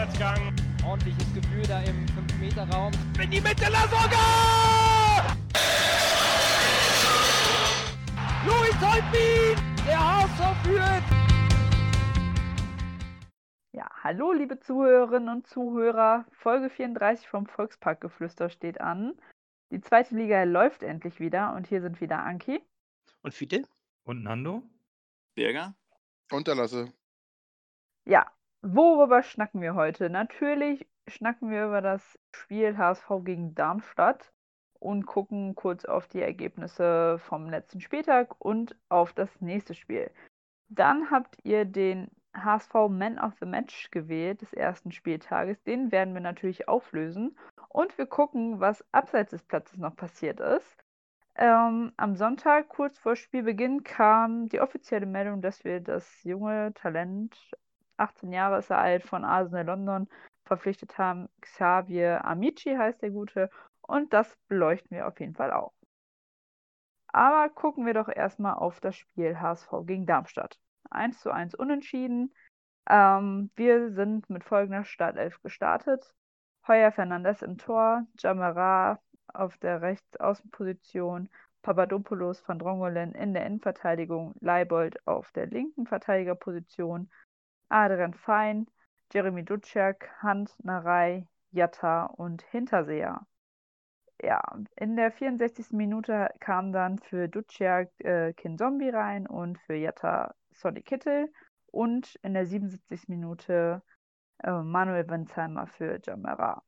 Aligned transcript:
Vorwärtsgang. 0.00 0.56
Ordentliches 0.86 1.34
Gefühl 1.34 1.62
da 1.66 1.82
im 1.82 2.06
5-Meter-Raum. 2.06 2.90
In 3.22 3.30
die 3.30 3.40
Mitte, 3.40 3.70
Lasogga! 3.70 5.36
Louis 8.46 8.74
Holtbein! 8.80 9.84
Der 9.86 9.98
HSV 9.98 10.62
führt! 10.64 11.02
Ja, 13.72 13.90
hallo 14.02 14.32
liebe 14.32 14.58
Zuhörerinnen 14.58 15.28
und 15.28 15.46
Zuhörer. 15.46 16.24
Folge 16.32 16.70
34 16.70 17.28
vom 17.28 17.46
Volksparkgeflüster 17.46 18.48
steht 18.48 18.80
an. 18.80 19.12
Die 19.70 19.82
zweite 19.82 20.14
Liga 20.14 20.44
läuft 20.44 20.82
endlich 20.82 21.20
wieder 21.20 21.54
und 21.54 21.66
hier 21.66 21.82
sind 21.82 22.00
wieder 22.00 22.20
Anki. 22.20 22.62
Und 23.22 23.34
Fiete? 23.34 23.64
Und 24.04 24.22
Nando? 24.22 24.62
Berger? 25.34 25.74
Und 26.30 26.48
der 26.48 26.54
Lasse. 26.54 26.90
Ja, 28.06 28.26
worüber 28.62 29.22
schnacken 29.22 29.60
wir 29.60 29.74
heute? 29.74 30.10
Natürlich 30.10 30.86
schnacken 31.08 31.50
wir 31.50 31.66
über 31.66 31.80
das 31.80 32.18
Spiel 32.32 32.76
HSV 32.76 33.08
gegen 33.24 33.54
Darmstadt 33.54 34.32
und 34.78 35.06
gucken 35.06 35.54
kurz 35.54 35.84
auf 35.84 36.08
die 36.08 36.22
Ergebnisse 36.22 37.18
vom 37.18 37.48
letzten 37.50 37.80
Spieltag 37.80 38.34
und 38.38 38.76
auf 38.88 39.12
das 39.12 39.40
nächste 39.40 39.74
Spiel. 39.74 40.10
Dann 40.68 41.10
habt 41.10 41.36
ihr 41.44 41.64
den 41.64 42.10
HSV 42.34 42.72
Man 42.88 43.18
of 43.18 43.32
the 43.40 43.46
Match 43.46 43.90
gewählt 43.90 44.40
des 44.40 44.52
ersten 44.52 44.92
Spieltages. 44.92 45.62
Den 45.64 45.90
werden 45.92 46.14
wir 46.14 46.20
natürlich 46.20 46.68
auflösen. 46.68 47.36
Und 47.68 47.96
wir 47.98 48.06
gucken, 48.06 48.60
was 48.60 48.84
abseits 48.92 49.30
des 49.30 49.42
Platzes 49.42 49.78
noch 49.78 49.96
passiert 49.96 50.40
ist. 50.40 50.76
Ähm, 51.36 51.92
am 51.96 52.16
Sonntag, 52.16 52.68
kurz 52.68 52.98
vor 52.98 53.16
Spielbeginn, 53.16 53.82
kam 53.84 54.48
die 54.48 54.60
offizielle 54.60 55.06
Meldung, 55.06 55.40
dass 55.42 55.64
wir 55.64 55.80
das 55.80 56.22
junge 56.24 56.72
Talent, 56.74 57.36
18 58.00 58.32
Jahre 58.32 58.58
ist 58.58 58.70
er 58.70 58.78
alt, 58.78 59.04
von 59.04 59.24
Arsenal 59.24 59.66
London 59.66 60.08
verpflichtet 60.44 60.98
haben. 60.98 61.28
Xavier 61.40 62.24
Amici 62.24 62.74
heißt 62.74 63.02
der 63.02 63.10
Gute. 63.10 63.50
Und 63.82 64.12
das 64.12 64.36
beleuchten 64.48 64.96
wir 64.96 65.06
auf 65.06 65.18
jeden 65.20 65.34
Fall 65.34 65.52
auch. 65.52 65.72
Aber 67.08 67.48
gucken 67.48 67.86
wir 67.86 67.94
doch 67.94 68.08
erstmal 68.08 68.54
auf 68.54 68.80
das 68.80 68.96
Spiel 68.96 69.40
HSV 69.40 69.68
gegen 69.84 70.06
Darmstadt. 70.06 70.58
1 70.90 71.20
zu 71.20 71.30
1 71.30 71.54
unentschieden. 71.54 72.32
Ähm, 72.88 73.50
wir 73.56 73.92
sind 73.92 74.30
mit 74.30 74.44
folgender 74.44 74.84
Startelf 74.84 75.40
gestartet. 75.42 76.14
Heuer 76.66 76.92
Fernandes 76.92 77.42
im 77.42 77.58
Tor, 77.58 78.06
Jamara 78.18 79.00
auf 79.32 79.56
der 79.58 79.82
Rechtsaußenposition, 79.82 81.28
Papadopoulos 81.62 82.40
von 82.40 82.58
Drongolen 82.58 83.12
in 83.14 83.34
der 83.34 83.46
Innenverteidigung, 83.46 84.34
Leibold 84.40 85.06
auf 85.06 85.30
der 85.32 85.46
linken 85.46 85.86
Verteidigerposition, 85.86 87.10
Adrian 87.70 88.14
Fein, 88.14 88.66
Jeremy 89.12 89.44
Duciak, 89.44 90.10
Hand, 90.22 90.54
Narei, 90.62 91.26
Jatta 91.52 92.06
und 92.06 92.42
Hinterseher. 92.42 93.26
Ja, 94.22 94.42
in 94.76 94.96
der 94.96 95.10
64. 95.10 95.68
Minute 95.70 96.28
kam 96.40 96.72
dann 96.72 96.98
für 96.98 97.28
Duciak 97.28 97.88
äh, 98.00 98.32
Kin 98.34 98.58
Zombie 98.58 98.90
rein 98.90 99.26
und 99.26 99.58
für 99.60 99.74
Jatta 99.74 100.34
Sonny 100.52 100.82
Kittel 100.82 101.32
und 101.68 102.16
in 102.22 102.34
der 102.34 102.46
77. 102.46 103.08
Minute 103.08 103.82
äh, 104.42 104.50
Manuel 104.50 105.04
Benzheimer 105.04 105.66
für 105.66 106.00
Jamera. 106.04 106.62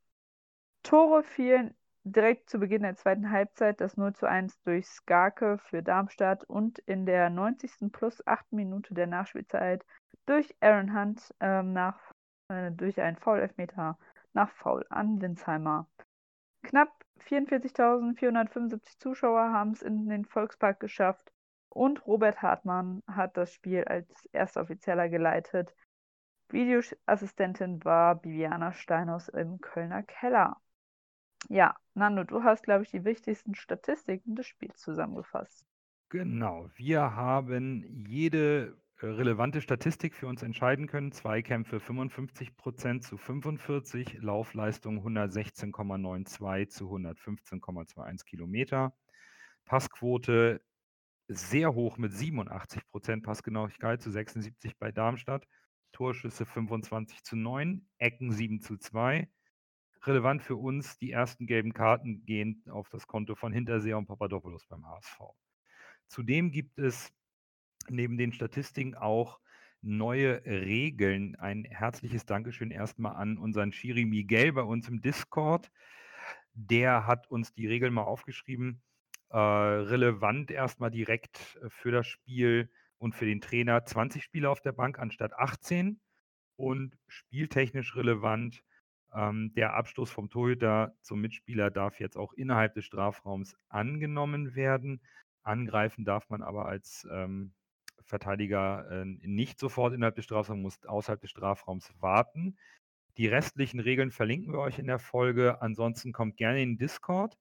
Tore 0.83 1.23
fielen 1.23 1.75
direkt 2.05 2.51
zu 2.51 2.59
Beginn 2.59 2.83
der 2.83 2.97
zweiten 2.97 3.31
Halbzeit 3.31 3.81
das 3.81 3.97
0 3.97 4.15
zu 4.15 4.27
1 4.27 4.61
durch 4.63 4.87
Skarke 4.87 5.59
für 5.59 5.83
Darmstadt 5.83 6.45
und 6.45 6.79
in 6.81 7.07
der 7.07 7.31
90. 7.31 7.93
plus 7.93 8.27
8. 8.27 8.53
Minute 8.53 8.95
der 8.95 9.07
Nachspielzeit 9.07 9.85
durch 10.27 10.55
Aaron 10.61 10.95
Hunt 10.95 11.35
ähm, 11.41 11.73
nach, 11.73 11.99
äh, 12.49 12.71
durch 12.73 13.01
einen 13.01 13.17
Foul-Elfmeter 13.17 13.99
nach 14.33 14.51
Foul 14.51 14.85
an 14.91 15.19
Linsheimer. 15.21 15.87
Knapp 16.63 16.93
44.475 17.21 18.99
Zuschauer 18.99 19.53
haben 19.53 19.73
es 19.73 19.83
in 19.83 20.09
den 20.09 20.25
Volkspark 20.25 20.81
geschafft 20.81 21.33
und 21.69 22.07
Robert 22.07 22.43
Hartmann 22.43 23.03
hat 23.07 23.37
das 23.37 23.53
Spiel 23.53 23.85
als 23.85 24.09
erster 24.33 24.63
Offizieller 24.63 25.09
geleitet. 25.09 25.75
Videoassistentin 26.49 27.85
war 27.85 28.17
Bibiana 28.17 28.73
Steinhaus 28.73 29.29
im 29.29 29.61
Kölner 29.61 30.03
Keller. 30.03 30.62
Ja, 31.49 31.77
Nando, 31.95 32.25
du 32.25 32.43
hast, 32.43 32.63
glaube 32.63 32.85
ich, 32.85 32.91
die 32.91 33.05
wichtigsten 33.05 33.55
Statistiken 33.55 34.37
des 34.37 34.47
Spiels 34.47 34.81
zusammengefasst. 34.81 35.67
Genau, 36.09 36.71
wir 36.75 37.17
haben 37.17 38.05
jede 38.07 38.77
äh, 39.01 39.07
relevante 39.07 39.61
Statistik 39.61 40.15
für 40.15 40.27
uns 40.27 40.43
entscheiden 40.43 40.87
können. 40.87 41.11
Zweikämpfe 41.11 41.79
55% 41.79 43.01
zu 43.01 43.17
45, 43.17 44.19
Laufleistung 44.21 45.05
116,92 45.07 46.69
zu 46.69 46.91
115,21 46.91 48.25
Kilometer. 48.25 48.95
Passquote 49.65 50.61
sehr 51.29 51.75
hoch 51.75 51.99
mit 51.99 52.13
87% 52.13 53.23
Passgenauigkeit 53.23 54.03
zu 54.03 54.11
76 54.11 54.79
bei 54.79 54.93
Darmstadt. 54.93 55.47
Torschüsse 55.93 56.47
25 56.47 57.23
zu 57.23 57.37
9, 57.37 57.87
Ecken 57.99 58.33
7 58.33 58.61
zu 58.61 58.77
2. 58.77 59.29
Relevant 60.05 60.43
für 60.43 60.57
uns, 60.57 60.99
die 60.99 61.13
ersten 61.13 61.47
gelben 61.47 61.73
Karten 61.73 62.25
gehen 62.25 62.65
auf 62.69 62.89
das 62.89 63.07
Konto 63.07 63.35
von 63.35 63.53
Hinterseher 63.53 63.99
und 63.99 64.07
Papadopoulos 64.07 64.67
beim 64.67 64.87
HSV. 64.87 65.21
Zudem 66.09 66.51
gibt 66.51 66.79
es 66.79 67.13
neben 67.89 68.19
den 68.19 68.33
Statistiken 68.33 68.95
auch 68.95 69.39
neue 69.81 70.45
Regeln. 70.45 71.37
Ein 71.37 71.65
herzliches 71.65 72.25
Dankeschön 72.27 72.71
erstmal 72.71 73.17
an 73.17 73.39
unseren 73.39 73.73
Shiri 73.73 74.05
Miguel 74.05 74.53
bei 74.53 74.63
uns 74.63 74.89
im 74.89 75.01
Discord. 75.01 75.71
Der 76.55 77.07
hat 77.07 77.31
uns 77.31 77.53
die 77.53 77.67
Regeln 77.67 77.95
mal 77.95 78.03
aufgeschrieben. 78.03 78.83
Äh, 79.31 79.39
relevant 79.39 80.51
erstmal 80.51 80.91
direkt 80.91 81.59
für 81.69 81.91
das 81.91 82.07
Spiel 82.07 82.71
und 82.99 83.15
für 83.15 83.25
den 83.25 83.41
Trainer 83.41 83.85
20 83.85 84.23
Spieler 84.23 84.51
auf 84.51 84.61
der 84.61 84.73
Bank 84.73 84.99
anstatt 84.99 85.33
18 85.33 86.01
und 86.57 86.97
spieltechnisch 87.09 87.97
relevant. 87.97 88.63
Ähm, 89.15 89.53
der 89.55 89.75
Abstoß 89.75 90.11
vom 90.11 90.31
Torhüter 90.31 90.95
zum 91.03 91.21
Mitspieler 91.21 91.71
darf 91.71 92.01
jetzt 92.01 92.17
auch 92.17 92.33
innerhalb 92.33 92.75
des 92.75 92.85
Strafraums 92.85 93.57
angenommen 93.69 94.55
werden. 94.55 95.01
Angreifen 95.43 96.05
darf 96.05 96.29
man 96.31 96.43
aber 96.43 96.67
als 96.67 97.07
ähm, 97.11 97.53
Verteidiger 98.03 98.91
äh, 98.91 99.05
nicht 99.05 99.59
sofort 99.59 99.95
innerhalb 99.95 100.17
des 100.17 100.25
Strafraums, 100.25 100.63
muss 100.63 100.87
außerhalb 100.87 101.21
des 101.21 101.31
Strafraums 101.31 101.93
warten. 102.01 102.57
Die 103.19 103.27
restlichen 103.27 103.81
Regeln 103.81 104.11
verlinken 104.11 104.53
wir 104.53 104.61
euch 104.61 104.79
in 104.79 104.87
der 104.87 104.99
Folge. 104.99 105.61
Ansonsten 105.61 106.13
kommt 106.13 106.37
gerne 106.37 106.63
in 106.63 106.79
Discord. 106.79 107.37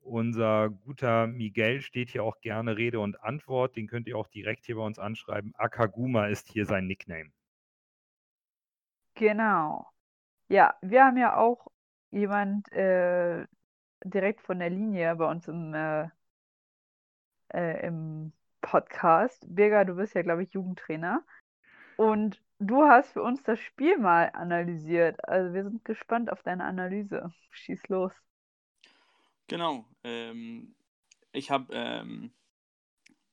Unser 0.00 0.70
guter 0.70 1.26
Miguel 1.26 1.80
steht 1.80 2.10
hier 2.10 2.22
auch 2.22 2.40
gerne 2.40 2.76
Rede 2.76 3.00
und 3.00 3.20
Antwort. 3.22 3.76
Den 3.76 3.88
könnt 3.88 4.06
ihr 4.06 4.16
auch 4.18 4.28
direkt 4.28 4.66
hier 4.66 4.76
bei 4.76 4.82
uns 4.82 4.98
anschreiben. 4.98 5.54
Akaguma 5.56 6.26
ist 6.26 6.48
hier 6.48 6.66
sein 6.66 6.86
Nickname. 6.86 7.32
Genau. 9.14 9.86
Ja, 10.48 10.76
wir 10.80 11.04
haben 11.04 11.16
ja 11.16 11.36
auch 11.36 11.66
jemand 12.10 12.70
äh, 12.72 13.46
direkt 14.04 14.42
von 14.42 14.58
der 14.58 14.70
Linie 14.70 15.16
bei 15.16 15.28
uns 15.28 15.48
im, 15.48 15.74
äh, 15.74 16.08
äh, 17.52 17.86
im 17.86 18.32
Podcast. 18.60 19.44
Birger, 19.48 19.84
du 19.84 19.96
bist 19.96 20.14
ja, 20.14 20.22
glaube 20.22 20.42
ich, 20.44 20.52
Jugendtrainer. 20.52 21.24
Und 21.96 22.42
du 22.58 22.84
hast 22.84 23.12
für 23.12 23.22
uns 23.22 23.42
das 23.42 23.58
Spiel 23.58 23.98
mal 23.98 24.30
analysiert. 24.34 25.26
Also 25.28 25.54
wir 25.54 25.64
sind 25.64 25.84
gespannt 25.84 26.30
auf 26.30 26.42
deine 26.42 26.64
Analyse. 26.64 27.32
Schieß 27.50 27.88
los. 27.88 28.12
Genau. 29.48 29.84
Ähm, 30.04 30.74
ich 31.32 31.50
habe 31.50 31.72
ähm, 31.72 32.32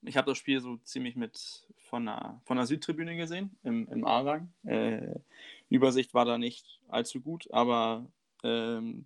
hab 0.07 0.25
das 0.25 0.37
Spiel 0.37 0.59
so 0.59 0.77
ziemlich 0.77 1.15
mit 1.15 1.67
von 1.89 2.05
der, 2.05 2.41
von 2.45 2.57
der 2.57 2.65
Südtribüne 2.65 3.15
gesehen, 3.15 3.55
im, 3.63 3.87
im 3.89 4.05
A-Rang. 4.05 4.51
Äh, 4.65 5.19
Übersicht 5.69 6.13
war 6.13 6.25
da 6.25 6.37
nicht 6.37 6.79
allzu 6.87 7.21
gut, 7.21 7.51
aber 7.51 8.05
ähm, 8.43 9.05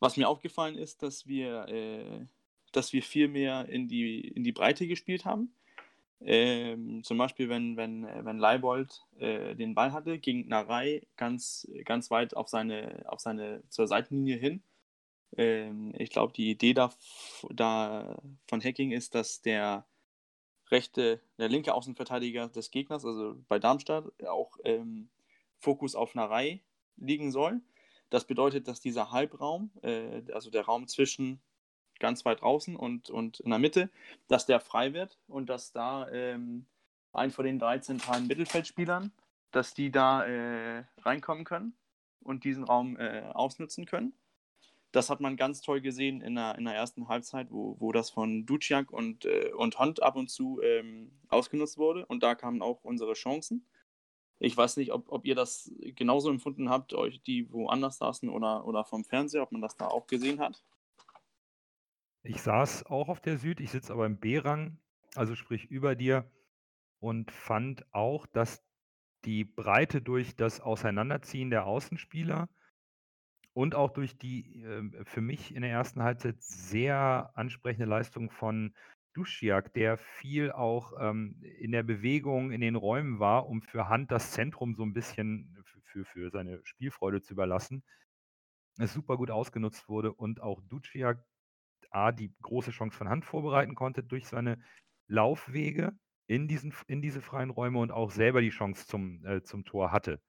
was 0.00 0.16
mir 0.16 0.28
aufgefallen 0.28 0.76
ist, 0.76 1.02
dass 1.02 1.26
wir, 1.26 1.68
äh, 1.68 2.24
dass 2.72 2.92
wir 2.92 3.02
viel 3.02 3.28
mehr 3.28 3.68
in 3.68 3.88
die, 3.88 4.20
in 4.20 4.44
die 4.44 4.52
Breite 4.52 4.86
gespielt 4.86 5.24
haben. 5.24 5.52
Ähm, 6.20 7.04
zum 7.04 7.18
Beispiel, 7.18 7.48
wenn, 7.48 7.76
wenn, 7.76 8.04
wenn 8.04 8.38
Leibold 8.38 9.04
äh, 9.18 9.54
den 9.54 9.74
Ball 9.74 9.92
hatte, 9.92 10.18
ging 10.18 10.48
Narei 10.48 11.02
ganz, 11.16 11.68
ganz 11.84 12.10
weit 12.10 12.36
auf 12.36 12.48
seine, 12.48 13.04
auf 13.06 13.20
seine 13.20 13.62
zur 13.68 13.86
Seitenlinie 13.86 14.36
hin. 14.36 14.62
Ähm, 15.36 15.94
ich 15.96 16.10
glaube, 16.10 16.32
die 16.32 16.50
Idee 16.50 16.74
da, 16.74 16.92
da 17.50 18.20
von 18.48 18.62
Hacking 18.62 18.90
ist, 18.90 19.14
dass 19.14 19.42
der 19.42 19.86
rechte, 20.70 21.20
der 21.38 21.48
linke 21.48 21.74
Außenverteidiger 21.74 22.48
des 22.48 22.70
Gegners, 22.70 23.04
also 23.04 23.36
bei 23.48 23.58
Darmstadt, 23.58 24.04
auch 24.26 24.58
ähm, 24.64 25.08
Fokus 25.58 25.94
auf 25.94 26.14
Narei 26.14 26.60
liegen 26.96 27.30
soll. 27.30 27.60
Das 28.10 28.24
bedeutet, 28.24 28.68
dass 28.68 28.80
dieser 28.80 29.10
Halbraum, 29.10 29.70
äh, 29.82 30.22
also 30.32 30.50
der 30.50 30.64
Raum 30.64 30.86
zwischen 30.88 31.40
ganz 31.98 32.24
weit 32.24 32.42
draußen 32.42 32.76
und, 32.76 33.10
und 33.10 33.40
in 33.40 33.50
der 33.50 33.58
Mitte, 33.58 33.90
dass 34.28 34.46
der 34.46 34.60
frei 34.60 34.94
wird 34.94 35.18
und 35.26 35.48
dass 35.48 35.72
da 35.72 36.08
ähm, 36.10 36.66
ein 37.12 37.30
von 37.30 37.44
den 37.44 37.58
drei 37.58 37.78
zentralen 37.78 38.26
Mittelfeldspielern, 38.26 39.12
dass 39.50 39.74
die 39.74 39.90
da 39.90 40.24
äh, 40.24 40.84
reinkommen 40.98 41.44
können 41.44 41.74
und 42.22 42.44
diesen 42.44 42.64
Raum 42.64 42.96
äh, 42.96 43.22
ausnutzen 43.32 43.86
können. 43.86 44.12
Das 44.92 45.10
hat 45.10 45.20
man 45.20 45.36
ganz 45.36 45.60
toll 45.60 45.80
gesehen 45.80 46.22
in 46.22 46.34
der, 46.34 46.56
in 46.56 46.64
der 46.64 46.74
ersten 46.74 47.08
Halbzeit, 47.08 47.50
wo, 47.50 47.76
wo 47.78 47.92
das 47.92 48.10
von 48.10 48.46
Duciak 48.46 48.90
und, 48.90 49.26
äh, 49.26 49.52
und 49.52 49.78
Hunt 49.78 50.02
ab 50.02 50.16
und 50.16 50.30
zu 50.30 50.60
ähm, 50.62 51.12
ausgenutzt 51.28 51.76
wurde. 51.76 52.06
Und 52.06 52.22
da 52.22 52.34
kamen 52.34 52.62
auch 52.62 52.84
unsere 52.84 53.12
Chancen. 53.12 53.66
Ich 54.38 54.56
weiß 54.56 54.76
nicht, 54.76 54.92
ob, 54.92 55.10
ob 55.10 55.26
ihr 55.26 55.34
das 55.34 55.70
genauso 55.96 56.30
empfunden 56.30 56.70
habt, 56.70 56.94
euch 56.94 57.22
die 57.22 57.52
woanders 57.52 57.98
saßen 57.98 58.28
oder, 58.28 58.66
oder 58.66 58.84
vom 58.84 59.04
Fernseher, 59.04 59.42
ob 59.42 59.52
man 59.52 59.60
das 59.60 59.76
da 59.76 59.88
auch 59.88 60.06
gesehen 60.06 60.40
hat. 60.40 60.62
Ich 62.22 62.40
saß 62.42 62.86
auch 62.86 63.08
auf 63.08 63.20
der 63.20 63.38
Süd, 63.38 63.60
ich 63.60 63.70
sitze 63.70 63.92
aber 63.92 64.06
im 64.06 64.18
B-Rang, 64.18 64.78
also 65.14 65.34
sprich 65.34 65.64
über 65.66 65.96
dir, 65.96 66.30
und 67.00 67.30
fand 67.30 67.84
auch, 67.92 68.26
dass 68.26 68.62
die 69.24 69.44
Breite 69.44 70.00
durch 70.00 70.36
das 70.36 70.60
Auseinanderziehen 70.60 71.50
der 71.50 71.66
Außenspieler 71.66 72.48
und 73.58 73.74
auch 73.74 73.90
durch 73.90 74.16
die 74.16 74.62
äh, 74.62 75.04
für 75.04 75.20
mich 75.20 75.52
in 75.52 75.62
der 75.62 75.72
ersten 75.72 76.00
Halbzeit 76.00 76.40
sehr 76.40 77.32
ansprechende 77.34 77.86
Leistung 77.86 78.30
von 78.30 78.72
Duschjak, 79.14 79.74
der 79.74 79.98
viel 79.98 80.52
auch 80.52 80.92
ähm, 81.00 81.42
in 81.58 81.72
der 81.72 81.82
Bewegung 81.82 82.52
in 82.52 82.60
den 82.60 82.76
Räumen 82.76 83.18
war, 83.18 83.48
um 83.48 83.60
für 83.62 83.88
Hand 83.88 84.12
das 84.12 84.30
Zentrum 84.30 84.76
so 84.76 84.84
ein 84.84 84.92
bisschen 84.92 85.58
für, 85.82 86.04
für 86.04 86.30
seine 86.30 86.60
Spielfreude 86.62 87.20
zu 87.20 87.32
überlassen, 87.32 87.82
es 88.78 88.92
super 88.92 89.16
gut 89.16 89.32
ausgenutzt 89.32 89.88
wurde 89.88 90.12
und 90.12 90.40
auch 90.40 90.60
Duciak 90.68 91.20
A, 91.90 92.12
die 92.12 92.32
große 92.42 92.70
Chance 92.70 92.96
von 92.96 93.08
Hand 93.08 93.24
vorbereiten 93.24 93.74
konnte 93.74 94.04
durch 94.04 94.28
seine 94.28 94.62
Laufwege 95.08 95.98
in, 96.28 96.46
diesen, 96.46 96.72
in 96.86 97.02
diese 97.02 97.22
freien 97.22 97.50
Räume 97.50 97.80
und 97.80 97.90
auch 97.90 98.12
selber 98.12 98.40
die 98.40 98.50
Chance 98.50 98.86
zum, 98.86 99.26
äh, 99.26 99.42
zum 99.42 99.64
Tor 99.64 99.90
hatte. 99.90 100.20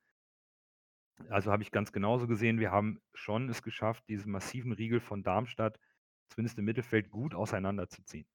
Also 1.28 1.52
habe 1.52 1.62
ich 1.62 1.70
ganz 1.70 1.92
genauso 1.92 2.26
gesehen, 2.26 2.58
wir 2.60 2.70
haben 2.70 3.00
schon 3.14 3.48
es 3.48 3.62
geschafft, 3.62 4.04
diesen 4.08 4.32
massiven 4.32 4.72
Riegel 4.72 5.00
von 5.00 5.22
Darmstadt 5.22 5.78
zumindest 6.28 6.58
im 6.58 6.64
Mittelfeld 6.64 7.10
gut 7.10 7.34
auseinanderzuziehen. 7.34 8.26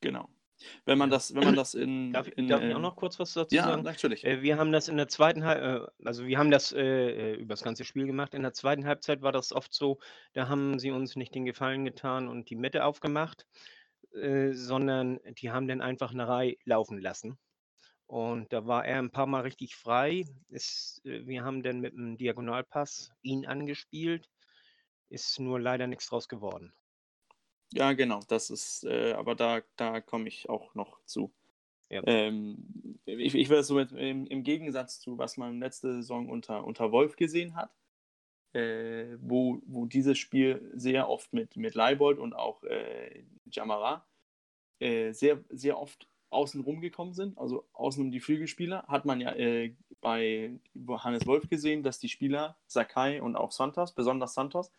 Genau. 0.00 0.28
Wenn 0.86 0.96
man 0.96 1.10
das, 1.10 1.34
wenn 1.34 1.44
man 1.44 1.54
das 1.54 1.74
in. 1.74 2.12
Darf, 2.12 2.28
in, 2.28 2.48
darf 2.48 2.62
ich 2.62 2.70
äh, 2.70 2.74
auch 2.74 2.80
noch 2.80 2.96
kurz 2.96 3.18
was 3.18 3.34
dazu 3.34 3.54
ja, 3.54 3.64
sagen? 3.64 3.82
natürlich. 3.82 4.24
Äh, 4.24 4.42
wir 4.42 4.56
haben 4.56 4.72
das 4.72 4.88
in 4.88 4.96
der 4.96 5.08
zweiten 5.08 5.44
Halbzeit, 5.44 5.82
äh, 5.82 6.06
also 6.06 6.26
wir 6.26 6.38
haben 6.38 6.50
das 6.50 6.72
äh, 6.72 7.34
über 7.34 7.52
das 7.52 7.62
ganze 7.62 7.84
Spiel 7.84 8.06
gemacht. 8.06 8.34
In 8.34 8.42
der 8.42 8.54
zweiten 8.54 8.86
Halbzeit 8.86 9.22
war 9.22 9.32
das 9.32 9.52
oft 9.52 9.74
so, 9.74 9.98
da 10.32 10.48
haben 10.48 10.78
sie 10.78 10.90
uns 10.90 11.16
nicht 11.16 11.34
den 11.34 11.44
Gefallen 11.44 11.84
getan 11.84 12.28
und 12.28 12.48
die 12.48 12.56
Mitte 12.56 12.84
aufgemacht, 12.84 13.46
äh, 14.14 14.52
sondern 14.52 15.20
die 15.38 15.50
haben 15.50 15.68
dann 15.68 15.82
einfach 15.82 16.12
eine 16.12 16.26
Reihe 16.26 16.56
laufen 16.64 16.98
lassen. 16.98 17.38
Und 18.06 18.52
da 18.52 18.66
war 18.66 18.84
er 18.84 18.98
ein 18.98 19.10
paar 19.10 19.26
Mal 19.26 19.42
richtig 19.42 19.76
frei. 19.76 20.24
Ist, 20.48 21.04
äh, 21.04 21.26
wir 21.26 21.44
haben 21.44 21.62
dann 21.62 21.80
mit 21.80 21.94
einem 21.94 22.16
Diagonalpass 22.16 23.12
ihn 23.22 23.46
angespielt. 23.46 24.30
Ist 25.08 25.38
nur 25.40 25.60
leider 25.60 25.86
nichts 25.86 26.08
draus 26.08 26.28
geworden. 26.28 26.72
Ja, 27.72 27.92
genau, 27.92 28.20
das 28.28 28.50
ist, 28.50 28.84
äh, 28.84 29.12
aber 29.12 29.34
da, 29.34 29.60
da 29.76 30.00
komme 30.00 30.28
ich 30.28 30.48
auch 30.48 30.74
noch 30.74 31.00
zu. 31.04 31.32
Ja. 31.88 32.02
Ähm, 32.06 32.98
ich, 33.04 33.34
ich 33.34 33.48
will 33.48 33.58
es 33.58 33.66
so 33.68 33.74
mit, 33.74 33.92
im, 33.92 34.26
im 34.26 34.42
Gegensatz 34.42 35.00
zu, 35.00 35.18
was 35.18 35.36
man 35.36 35.60
letzte 35.60 35.94
Saison 35.94 36.28
unter, 36.28 36.64
unter 36.64 36.92
Wolf 36.92 37.16
gesehen 37.16 37.54
hat, 37.56 37.72
äh, 38.52 39.16
wo, 39.20 39.60
wo 39.66 39.86
dieses 39.86 40.18
Spiel 40.18 40.70
sehr 40.74 41.08
oft 41.08 41.32
mit, 41.32 41.56
mit 41.56 41.74
Leibold 41.74 42.18
und 42.18 42.34
auch 42.34 42.62
äh, 42.64 43.24
Jamara 43.50 44.06
äh, 44.78 45.12
sehr, 45.12 45.44
sehr 45.50 45.78
oft 45.78 46.08
außen 46.30 46.60
rumgekommen 46.60 47.14
sind, 47.14 47.38
also 47.38 47.66
außen 47.72 48.02
um 48.02 48.10
die 48.10 48.20
Flügelspieler, 48.20 48.84
hat 48.88 49.04
man 49.04 49.20
ja 49.20 49.32
äh, 49.32 49.74
bei 50.00 50.58
Hannes 50.88 51.26
Wolf 51.26 51.48
gesehen, 51.48 51.82
dass 51.82 51.98
die 51.98 52.08
Spieler, 52.08 52.56
Sakai 52.66 53.22
und 53.22 53.36
auch 53.36 53.52
Santos, 53.52 53.92
besonders 53.92 54.34
Santos, 54.34 54.72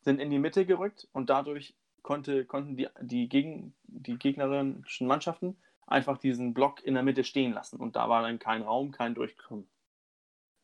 sind 0.00 0.20
in 0.20 0.30
die 0.30 0.38
Mitte 0.38 0.66
gerückt 0.66 1.08
und 1.12 1.30
dadurch 1.30 1.74
konnte, 2.02 2.44
konnten 2.44 2.76
die, 2.76 2.88
die, 3.00 3.28
Gegen, 3.28 3.74
die 3.84 4.16
gegnerischen 4.16 5.06
Mannschaften 5.06 5.56
einfach 5.86 6.18
diesen 6.18 6.54
Block 6.54 6.84
in 6.84 6.94
der 6.94 7.02
Mitte 7.02 7.24
stehen 7.24 7.52
lassen 7.52 7.80
und 7.80 7.96
da 7.96 8.08
war 8.08 8.22
dann 8.22 8.38
kein 8.38 8.62
Raum, 8.62 8.92
kein 8.92 9.14
Durchkommen. 9.14 9.68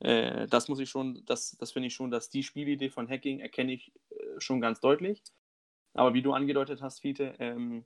Äh, 0.00 0.46
das 0.48 0.68
muss 0.68 0.80
ich 0.80 0.90
schon, 0.90 1.24
das, 1.26 1.56
das 1.58 1.72
finde 1.72 1.88
ich 1.88 1.94
schon, 1.94 2.10
dass 2.10 2.30
die 2.30 2.42
Spielidee 2.42 2.90
von 2.90 3.08
Hacking 3.08 3.40
erkenne 3.40 3.72
ich 3.72 3.92
äh, 4.10 4.40
schon 4.40 4.60
ganz 4.60 4.80
deutlich. 4.80 5.22
Aber 5.94 6.14
wie 6.14 6.22
du 6.22 6.32
angedeutet 6.32 6.80
hast, 6.82 7.00
Fiete, 7.00 7.34
ähm, 7.38 7.84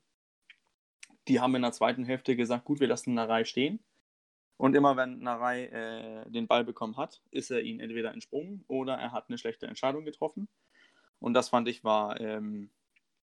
die 1.28 1.40
haben 1.40 1.54
in 1.54 1.62
der 1.62 1.72
zweiten 1.72 2.04
Hälfte 2.04 2.36
gesagt, 2.36 2.64
gut, 2.64 2.80
wir 2.80 2.88
lassen 2.88 3.14
Narei 3.14 3.44
stehen. 3.44 3.80
Und 4.56 4.74
immer 4.74 4.96
wenn 4.96 5.18
Narei 5.18 5.66
äh, 5.66 6.30
den 6.30 6.46
Ball 6.46 6.64
bekommen 6.64 6.96
hat, 6.96 7.20
ist 7.30 7.50
er 7.50 7.62
ihn 7.62 7.80
entweder 7.80 8.12
entsprungen 8.12 8.64
oder 8.68 8.94
er 8.94 9.12
hat 9.12 9.28
eine 9.28 9.38
schlechte 9.38 9.66
Entscheidung 9.66 10.04
getroffen. 10.04 10.48
Und 11.18 11.34
das 11.34 11.50
fand 11.50 11.68
ich 11.68 11.84
war, 11.84 12.20
ähm, 12.20 12.70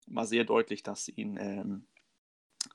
war 0.06 0.26
sehr 0.26 0.44
deutlich, 0.44 0.82
dass 0.82 1.08
ihn, 1.08 1.36
ähm, 1.36 1.86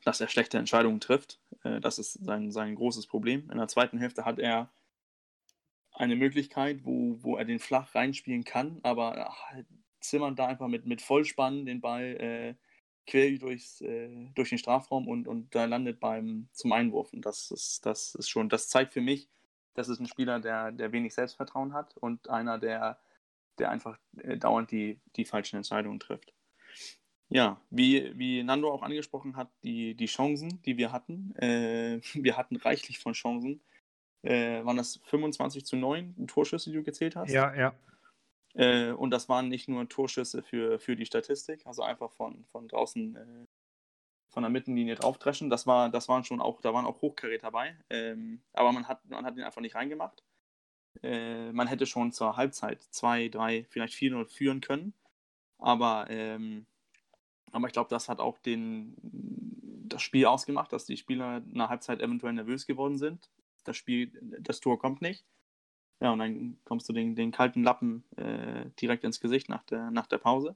dass 0.06 0.22
er 0.22 0.30
schlechte 0.30 0.58
Entscheidungen 0.58 1.02
trifft. 1.02 1.40
Äh, 1.64 1.82
das 1.82 2.00
ist 2.00 2.14
sein, 2.14 2.52
sein 2.52 2.76
großes 2.76 3.08
Problem. 3.08 3.50
In 3.52 3.58
der 3.58 3.68
zweiten 3.68 3.98
Hälfte 3.98 4.24
hat 4.24 4.40
er 4.40 4.70
eine 5.92 6.16
Möglichkeit, 6.16 6.86
wo, 6.86 7.18
wo 7.22 7.38
er 7.38 7.46
den 7.46 7.60
flach 7.60 7.96
reinspielen 7.96 8.44
kann, 8.44 8.80
aber 8.84 9.32
ach, 9.32 9.54
zimmern 10.00 10.36
da 10.36 10.48
einfach 10.48 10.68
mit, 10.68 10.86
mit 10.86 11.02
Vollspann 11.02 11.66
den 11.66 11.82
Ball 11.82 12.04
äh, 12.04 12.54
quer 13.08 13.38
durchs, 13.40 13.82
äh, 13.82 14.10
durch 14.36 14.50
den 14.50 14.58
Strafraum 14.58 15.08
und, 15.08 15.28
und 15.28 15.56
da 15.56 15.66
landet 15.66 16.00
beim 16.00 16.50
zum 16.52 16.74
Einwurf. 16.74 17.14
Und 17.14 17.26
das 17.26 17.50
ist, 17.52 17.86
das 17.86 18.14
ist 18.16 18.30
schon, 18.30 18.50
das 18.50 18.70
zeigt 18.70 18.94
für 18.94 19.02
mich, 19.02 19.30
das 19.74 19.90
ist 19.90 20.00
ein 20.00 20.08
Spieler, 20.08 20.40
der, 20.40 20.72
der 20.72 20.92
wenig 20.92 21.14
Selbstvertrauen 21.14 21.74
hat 21.74 21.96
und 21.98 22.30
einer, 22.30 22.60
der, 22.60 23.00
der 23.58 23.72
einfach 23.72 23.98
äh, 24.18 24.38
dauernd 24.38 24.72
die, 24.72 25.00
die 25.16 25.26
falschen 25.26 25.56
Entscheidungen 25.56 26.00
trifft. 26.00 26.34
Ja, 27.30 27.60
wie, 27.70 28.18
wie 28.18 28.44
Nando 28.44 28.72
auch 28.72 28.84
angesprochen 28.84 29.36
hat, 29.36 29.50
die, 29.64 29.96
die 29.96 30.06
Chancen, 30.06 30.62
die 30.64 30.78
wir 30.78 30.92
hatten, 30.92 31.36
äh, 31.36 32.00
wir 32.14 32.38
hatten 32.38 32.58
reichlich 32.58 33.00
von 33.00 33.14
Chancen. 33.14 33.62
Äh, 34.24 34.66
waren 34.66 34.78
das 34.78 35.00
25 35.06 35.66
zu 35.66 35.78
9 35.78 36.28
Torschüsse, 36.28 36.72
die 36.72 36.78
du 36.78 36.84
gezählt 36.84 37.16
hast? 37.16 37.32
Ja, 37.32 37.54
ja. 37.56 37.74
Äh, 38.58 38.92
und 38.92 39.12
das 39.12 39.30
waren 39.30 39.48
nicht 39.50 39.68
nur 39.68 39.88
Torschüsse 39.88 40.42
für, 40.42 40.80
für 40.80 40.96
die 40.96 41.06
Statistik, 41.06 41.66
also 41.66 41.84
einfach 41.84 42.12
von, 42.12 42.44
von 42.46 42.68
draußen 42.68 43.16
äh, 43.16 43.46
von 44.30 44.44
der 44.44 44.50
Mittenlinie 44.50 44.96
draufdreschen. 44.96 45.50
Das 45.50 45.68
war, 45.68 45.90
das 45.90 46.10
waren 46.10 46.24
schon 46.24 46.42
auch, 46.42 46.62
da 46.62 46.74
waren 46.74 46.86
auch 46.86 47.02
Hochkaräter 47.02 47.48
dabei. 47.48 47.78
Ähm, 47.90 48.42
aber 48.54 48.72
man 48.72 48.88
hat, 48.88 49.06
man 49.10 49.26
hat 49.26 49.38
ihn 49.38 49.44
einfach 49.44 49.62
nicht 49.62 49.76
reingemacht. 49.76 50.24
Äh, 51.04 51.52
man 51.54 51.68
hätte 51.68 51.86
schon 51.86 52.12
zur 52.12 52.36
Halbzeit 52.36 52.82
2, 52.82 53.30
3, 53.30 53.66
vielleicht 53.70 53.94
4-0 53.94 54.26
führen 54.26 54.62
können. 54.62 54.94
Aber, 55.60 56.08
ähm, 56.10 56.66
aber 57.52 57.68
ich 57.68 57.74
glaube, 57.74 57.90
das 57.90 58.10
hat 58.10 58.20
auch 58.20 58.38
den, 58.40 58.96
das 59.88 60.02
Spiel 60.02 60.26
ausgemacht, 60.26 60.74
dass 60.74 60.86
die 60.86 60.98
Spieler 60.98 61.42
der 61.42 61.70
Halbzeit 61.70 62.02
eventuell 62.02 62.34
nervös 62.34 62.68
geworden 62.68 62.98
sind. 62.98 63.30
Das 63.64 63.78
Spiel, 63.78 64.12
das 64.40 64.60
Tor 64.60 64.80
kommt 64.80 65.02
nicht. 65.02 65.26
Ja, 66.00 66.12
und 66.12 66.20
dann 66.20 66.58
kommst 66.64 66.88
du 66.90 66.94
den, 66.94 67.16
den 67.16 67.32
kalten 67.32 67.64
Lappen 67.64 68.04
äh, 68.18 68.70
direkt 68.80 69.04
ins 69.04 69.20
Gesicht 69.20 69.50
nach 69.50 69.64
der, 69.64 69.90
nach 69.92 70.08
der 70.08 70.20
Pause. 70.20 70.56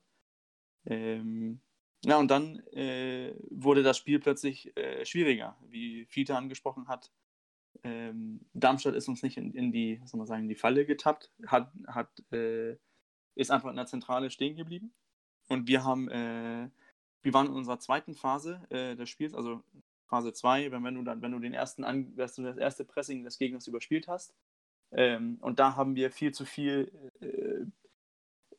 Ähm, 0.85 1.61
ja, 2.03 2.17
und 2.17 2.29
dann 2.29 2.59
äh, 2.73 3.33
wurde 3.49 3.83
das 3.83 3.97
Spiel 3.97 4.19
plötzlich 4.19 4.75
äh, 4.77 5.05
schwieriger, 5.05 5.57
wie 5.69 6.05
Fiete 6.05 6.35
angesprochen 6.35 6.87
hat. 6.87 7.11
Ähm, 7.83 8.41
Darmstadt 8.53 8.95
ist 8.95 9.07
uns 9.07 9.23
nicht 9.23 9.37
in, 9.37 9.53
in 9.53 9.71
die, 9.71 10.01
soll 10.05 10.19
man 10.19 10.27
sagen, 10.27 10.43
in 10.43 10.49
die 10.49 10.55
Falle 10.55 10.85
getappt, 10.85 11.31
hat, 11.47 11.71
hat, 11.87 12.09
äh, 12.31 12.77
ist 13.35 13.51
einfach 13.51 13.69
in 13.69 13.75
der 13.75 13.85
Zentrale 13.85 14.29
stehen 14.29 14.55
geblieben. 14.55 14.93
Und 15.47 15.67
wir 15.67 15.83
haben, 15.83 16.09
äh, 16.09 16.69
wir 17.23 17.33
waren 17.33 17.47
in 17.47 17.53
unserer 17.53 17.79
zweiten 17.79 18.13
Phase 18.15 18.61
äh, 18.69 18.95
des 18.95 19.09
Spiels, 19.09 19.33
also 19.33 19.63
Phase 20.05 20.33
2, 20.33 20.71
wenn, 20.71 20.83
wenn 20.83 20.95
du 20.95 21.03
dann, 21.03 21.21
wenn 21.21 21.31
du 21.31 21.39
den 21.39 21.53
ersten, 21.53 21.83
wenn 21.83 22.15
du 22.15 22.43
das 22.43 22.57
erste 22.57 22.83
Pressing 22.83 23.23
des 23.23 23.37
Gegners 23.37 23.67
überspielt 23.67 24.07
hast, 24.07 24.33
ähm, 24.91 25.37
und 25.41 25.59
da 25.59 25.75
haben 25.75 25.95
wir 25.95 26.11
viel 26.11 26.33
zu 26.33 26.45
viel, 26.45 26.91
äh, 27.21 27.65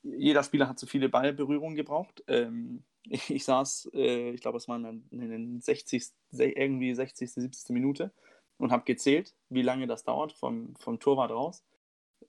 jeder 0.02 0.42
Spieler 0.42 0.68
hat 0.68 0.78
zu 0.78 0.86
viele 0.86 1.08
Ballberührungen 1.08 1.76
gebraucht. 1.76 2.24
Ähm, 2.26 2.84
ich, 3.08 3.30
ich, 3.30 3.44
saß, 3.44 3.90
äh, 3.94 4.30
ich 4.30 4.40
glaube, 4.40 4.58
es 4.58 4.66
dann 4.66 5.04
in 5.10 5.28
den 5.28 5.60
60, 5.60 6.04
irgendwie 6.32 6.94
60., 6.94 7.32
70. 7.32 7.70
Minute 7.70 8.12
und 8.58 8.72
habe 8.72 8.84
gezählt, 8.84 9.34
wie 9.48 9.62
lange 9.62 9.86
das 9.86 10.04
dauert 10.04 10.32
vom, 10.32 10.74
vom 10.76 10.98
Torwart 10.98 11.30
raus. 11.30 11.64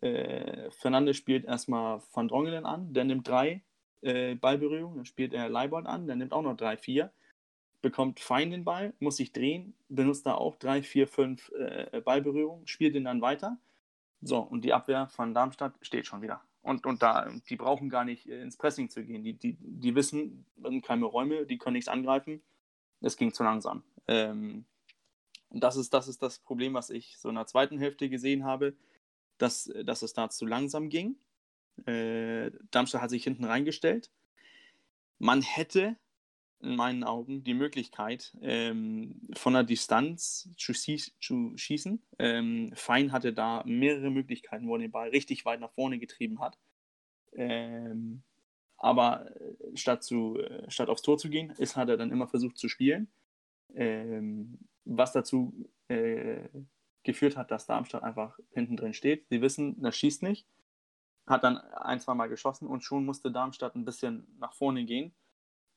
Äh, 0.01 0.69
Fernandes 0.72 1.17
spielt 1.17 1.45
erstmal 1.45 2.01
Van 2.13 2.27
Drongelen 2.27 2.65
an, 2.65 2.93
der 2.93 3.05
nimmt 3.05 3.27
drei 3.27 3.63
äh, 4.01 4.36
Ballberührungen, 4.36 4.98
dann 4.98 5.05
spielt 5.05 5.33
er 5.33 5.48
Leibold 5.48 5.86
an, 5.86 6.07
der 6.07 6.15
nimmt 6.15 6.33
auch 6.33 6.41
noch 6.41 6.57
drei, 6.57 6.75
vier, 6.75 7.13
bekommt 7.81 8.19
fein 8.19 8.51
den 8.51 8.65
Ball, 8.65 8.93
muss 9.00 9.17
sich 9.17 9.31
drehen, 9.31 9.75
benutzt 9.88 10.25
da 10.25 10.33
auch 10.33 10.55
drei, 10.57 10.81
vier, 10.81 11.07
fünf 11.07 11.51
äh, 11.51 12.01
Ballberührungen, 12.01 12.67
spielt 12.67 12.95
ihn 12.95 13.05
dann 13.05 13.22
weiter 13.22 13.57
so, 14.23 14.39
und 14.39 14.63
die 14.63 14.73
Abwehr 14.73 15.07
von 15.07 15.33
Darmstadt 15.33 15.73
steht 15.81 16.07
schon 16.07 16.21
wieder. 16.21 16.41
Und, 16.61 16.85
und 16.85 17.01
da, 17.01 17.29
die 17.49 17.57
brauchen 17.57 17.89
gar 17.89 18.05
nicht 18.05 18.27
äh, 18.27 18.41
ins 18.41 18.57
Pressing 18.57 18.89
zu 18.89 19.03
gehen. 19.03 19.23
Die, 19.23 19.33
die, 19.33 19.57
die 19.59 19.95
wissen, 19.95 20.45
sind 20.63 20.83
keine 20.83 21.05
Räume, 21.05 21.45
die 21.45 21.57
können 21.57 21.73
nichts 21.73 21.89
angreifen. 21.89 22.41
Es 23.01 23.17
ging 23.17 23.33
zu 23.33 23.43
langsam. 23.43 23.83
Ähm, 24.07 24.63
das, 25.49 25.75
ist, 25.75 25.93
das 25.93 26.07
ist 26.07 26.23
das 26.23 26.39
Problem, 26.39 26.73
was 26.73 26.89
ich 26.89 27.17
so 27.17 27.29
in 27.29 27.35
der 27.35 27.47
zweiten 27.47 27.77
Hälfte 27.77 28.09
gesehen 28.09 28.45
habe, 28.45 28.73
dass, 29.37 29.69
dass 29.83 30.03
es 30.03 30.13
da 30.13 30.29
zu 30.29 30.45
langsam 30.45 30.87
ging. 30.87 31.17
Äh, 31.85 32.51
Darmstadt 32.71 33.01
hat 33.01 33.09
sich 33.09 33.25
hinten 33.25 33.43
reingestellt. 33.43 34.09
Man 35.19 35.41
hätte 35.41 35.97
in 36.63 36.75
meinen 36.75 37.03
Augen 37.03 37.43
die 37.43 37.53
Möglichkeit, 37.53 38.36
ähm, 38.41 39.22
von 39.34 39.53
der 39.53 39.63
Distanz 39.63 40.50
zu, 40.58 40.74
zu 40.74 41.58
schießen. 41.58 42.01
Ähm, 42.20 42.72
Fein 42.75 43.12
hatte 43.12 43.34
da 43.34 43.63
mehrere 43.65 44.10
Möglichkeiten, 44.10 44.67
wo 44.67 44.75
er 44.75 44.79
den 44.79 44.91
Ball 44.91 45.10
richtig 45.10 45.46
weit 45.46 45.60
nach 45.60 45.72
vorne 45.72 46.00
getrieben 46.00 46.39
hat. 46.39 46.58
Ähm, 47.34 48.24
aber 48.77 49.29
äh, 49.39 49.75
statt, 49.75 50.03
zu, 50.03 50.39
äh, 50.39 50.70
statt 50.70 50.89
aufs 50.89 51.01
Tor 51.01 51.17
zu 51.17 51.29
gehen, 51.29 51.51
ist, 51.51 51.75
hat 51.75 51.89
er 51.89 51.98
dann 51.98 52.12
immer 52.12 52.27
versucht 52.27 52.58
zu 52.58 52.70
spielen. 52.70 53.12
Ähm, 53.75 54.60
was 54.86 55.13
dazu 55.13 55.70
äh, 55.88 56.48
geführt 57.03 57.38
hat, 57.38 57.51
dass 57.51 57.65
Darmstadt 57.65 58.03
einfach 58.03 58.38
hinten 58.51 58.77
drin 58.77 58.93
steht. 58.93 59.27
Sie 59.29 59.41
wissen, 59.41 59.82
das 59.82 59.96
schießt 59.98 60.24
nicht. 60.24 60.48
Hat 61.25 61.43
dann 61.43 61.58
ein, 61.58 62.00
zwei 62.00 62.13
Mal 62.13 62.27
geschossen 62.27 62.67
und 62.67 62.84
schon 62.84 63.05
musste 63.05 63.32
Darmstadt 63.32 63.75
ein 63.75 63.86
bisschen 63.86 64.27
nach 64.39 64.53
vorne 64.53 64.86
gehen. 64.86 65.13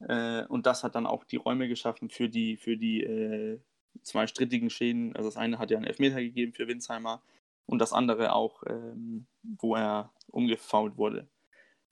Äh, 0.00 0.44
und 0.46 0.66
das 0.66 0.84
hat 0.84 0.94
dann 0.94 1.06
auch 1.06 1.24
die 1.24 1.36
Räume 1.36 1.68
geschaffen 1.68 2.10
für 2.10 2.28
die, 2.28 2.56
für 2.56 2.76
die 2.76 3.02
äh, 3.02 3.60
zwei 4.02 4.26
strittigen 4.26 4.70
Schäden. 4.70 5.14
Also 5.16 5.28
das 5.28 5.36
eine 5.36 5.58
hat 5.58 5.70
ja 5.70 5.76
einen 5.78 5.86
Elfmeter 5.86 6.20
gegeben 6.20 6.52
für 6.52 6.68
Winsheimer 6.68 7.22
und 7.66 7.78
das 7.78 7.92
andere 7.92 8.32
auch, 8.32 8.62
ähm, 8.66 9.26
wo 9.42 9.74
er 9.74 10.12
umgefault 10.30 10.96
wurde. 10.96 11.28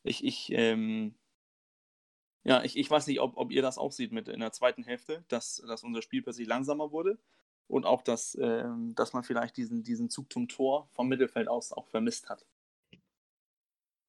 Ich, 0.03 0.25
ich, 0.25 0.53
ähm, 0.53 1.15
ja, 2.45 2.63
ich, 2.63 2.77
ich 2.77 2.91
weiß 2.91 3.07
nicht, 3.07 3.21
ob, 3.21 3.37
ob 3.37 3.51
ihr 3.51 3.63
das 3.63 3.79
auch 3.79 3.93
seht 3.93 4.13
mit 4.13 4.29
in 4.29 4.41
der 4.41 4.53
zweiten 4.53 4.85
Hälfte, 4.85 5.25
dass, 5.29 5.63
dass 5.67 5.83
unser 5.83 6.03
Spiel 6.03 6.23
plötzlich 6.23 6.47
langsamer 6.47 6.93
wurde 6.93 7.19
und 7.69 7.87
auch, 7.87 8.03
dass, 8.03 8.37
ähm, 8.41 8.95
dass 8.95 9.15
man 9.15 9.25
vielleicht 9.25 9.57
diesen, 9.57 9.83
diesen 9.83 10.11
Zug 10.11 10.31
zum 10.31 10.49
Tor 10.49 10.89
vom 10.93 11.09
Mittelfeld 11.09 11.49
aus 11.49 11.73
auch 11.73 11.89
vermisst 11.89 12.29
hat. 12.29 12.45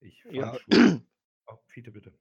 Ich 0.01 0.21
fand 0.23 0.35
Ja. 0.35 0.53
schon. 0.59 1.07
Oh, 1.47 1.59
Fiete, 1.67 1.91
bitte. 1.91 2.11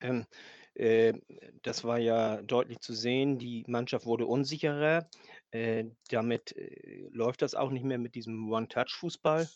Ähm, 0.00 0.26
äh, 0.74 1.14
das 1.62 1.84
war 1.84 1.98
ja 1.98 2.40
deutlich 2.42 2.80
zu 2.80 2.94
sehen, 2.94 3.38
die 3.38 3.64
Mannschaft 3.66 4.06
wurde 4.06 4.26
unsicherer. 4.26 5.08
Äh, 5.50 5.86
damit 6.10 6.56
äh, 6.56 7.08
läuft 7.10 7.42
das 7.42 7.54
auch 7.54 7.70
nicht 7.70 7.84
mehr 7.84 7.98
mit 7.98 8.14
diesem 8.14 8.50
One-Touch-Fußball, 8.50 9.48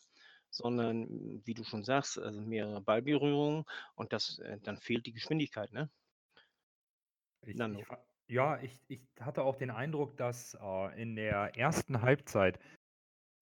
sondern, 0.51 1.43
wie 1.45 1.55
du 1.55 1.65
schon 1.65 1.85
sagst, 1.85 2.19
also 2.19 2.41
mehrere 2.41 2.81
Ballberührungen 2.81 3.65
und 3.95 4.13
das, 4.13 4.39
äh, 4.41 4.59
dann 4.63 4.79
fehlt 4.79 5.07
die 5.07 5.13
Geschwindigkeit, 5.13 5.73
ne? 5.73 5.91
Ich, 7.45 7.59
ich, 7.59 7.87
ja, 8.29 8.61
ich, 8.61 8.81
ich 8.89 9.01
hatte 9.21 9.43
auch 9.43 9.57
den 9.57 9.71
Eindruck, 9.71 10.17
dass 10.17 10.55
äh, 10.61 11.03
in 11.03 11.17
der 11.17 11.57
ersten 11.57 12.03
Halbzeit 12.03 12.59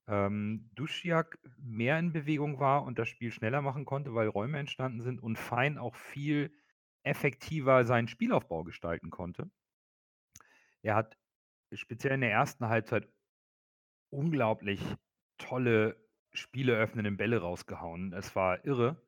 ähm, 0.09 0.71
Duschjak 0.75 1.39
mehr 1.59 1.99
in 1.99 2.13
Bewegung 2.13 2.59
war 2.59 2.85
und 2.85 2.99
das 2.99 3.09
Spiel 3.09 3.31
schneller 3.31 3.63
machen 3.63 3.85
konnte, 3.85 4.15
weil 4.15 4.29
Räume 4.29 4.59
entstanden 4.59 5.03
sind 5.03 5.23
und 5.23 5.39
Fein 5.39 5.79
auch 5.79 5.95
viel 5.95 6.53
effektiver 7.03 7.85
seinen 7.85 8.09
Spielaufbau 8.09 8.65
gestalten 8.65 9.11
konnte. 9.11 9.51
Er 10.83 10.95
hat 10.95 11.17
speziell 11.73 12.15
in 12.15 12.21
der 12.23 12.33
ersten 12.33 12.69
Halbzeit 12.69 13.09
unglaublich 14.11 14.81
tolle 15.39 15.97
spieleöffnende 16.33 17.11
Bälle 17.13 17.39
rausgehauen. 17.39 18.13
Es 18.13 18.35
war 18.37 18.65
irre. 18.65 19.01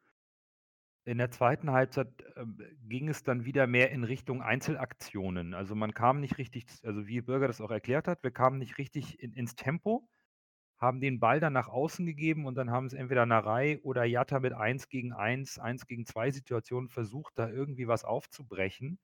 In 1.05 1.19
der 1.19 1.31
zweiten 1.33 1.73
Halbzeit 1.73 2.09
ähm, 2.37 2.59
ging 2.85 3.09
es 3.09 3.25
dann 3.25 3.45
wieder 3.45 3.67
mehr 3.67 3.91
in 3.91 4.05
Richtung 4.05 4.41
Einzelaktionen. 4.41 5.53
Also 5.53 5.75
man 5.75 5.95
kam 5.95 6.21
nicht 6.21 6.39
richtig, 6.39 6.67
also 6.85 7.07
wie 7.07 7.21
Bürger 7.21 7.49
das 7.49 7.61
auch 7.61 7.73
erklärt 7.73 8.07
hat, 8.07 8.23
wir 8.23 8.31
kamen 8.31 8.59
nicht 8.59 8.79
richtig 8.79 9.19
in, 9.21 9.33
ins 9.33 9.57
Tempo, 9.57 10.09
haben 10.83 11.01
den 11.01 11.21
Ball 11.21 11.39
dann 11.41 11.53
nach 11.53 11.69
außen 11.69 12.05
gegeben 12.05 12.45
und 12.45 12.57
dann 12.57 12.71
haben 12.71 12.87
es 12.87 12.93
entweder 12.93 13.25
Narei 13.25 13.81
oder 13.83 14.05
Jatta 14.05 14.41
mit 14.41 14.53
1 14.53 14.89
gegen 14.89 15.13
1, 15.13 15.61
1 15.61 15.87
gegen 15.87 16.05
2 16.07 16.33
Situationen 16.33 16.89
versucht, 16.89 17.33
da 17.37 17.49
irgendwie 17.49 17.87
was 17.87 18.05
aufzubrechen. 18.05 18.99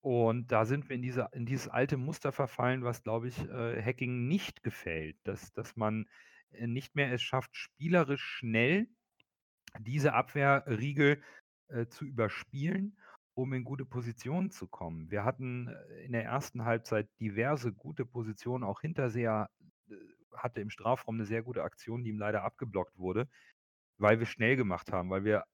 Und 0.00 0.50
da 0.50 0.64
sind 0.64 0.88
wir 0.88 0.96
in, 0.96 1.02
diese, 1.02 1.28
in 1.32 1.44
dieses 1.46 1.68
alte 1.68 1.98
Muster 1.98 2.32
verfallen, 2.32 2.82
was, 2.82 3.02
glaube 3.02 3.28
ich, 3.28 3.38
äh, 3.48 3.82
Hacking 3.82 4.26
nicht 4.26 4.62
gefällt. 4.62 5.16
Dass, 5.22 5.52
dass 5.52 5.76
man 5.76 6.06
äh, 6.50 6.66
nicht 6.66 6.96
mehr 6.96 7.12
es 7.12 7.22
schafft, 7.22 7.54
spielerisch 7.54 8.22
schnell 8.22 8.88
diese 9.78 10.14
Abwehrriegel 10.14 11.22
äh, 11.68 11.86
zu 11.86 12.06
überspielen, 12.06 12.98
um 13.34 13.52
in 13.52 13.64
gute 13.64 13.84
Positionen 13.84 14.50
zu 14.50 14.66
kommen. 14.66 15.10
Wir 15.10 15.24
hatten 15.24 15.68
äh, 15.68 16.04
in 16.04 16.12
der 16.12 16.24
ersten 16.24 16.64
Halbzeit 16.64 17.08
diverse 17.20 17.72
gute 17.72 18.06
Positionen, 18.06 18.64
auch 18.64 18.80
Hinterseher 18.80 19.50
hatte 20.36 20.60
im 20.60 20.70
Strafraum 20.70 21.16
eine 21.16 21.26
sehr 21.26 21.42
gute 21.42 21.62
Aktion, 21.62 22.04
die 22.04 22.10
ihm 22.10 22.18
leider 22.18 22.44
abgeblockt 22.44 22.98
wurde, 22.98 23.28
weil 23.98 24.18
wir 24.18 24.26
schnell 24.26 24.56
gemacht 24.56 24.92
haben, 24.92 25.10
weil 25.10 25.24
wir 25.24 25.44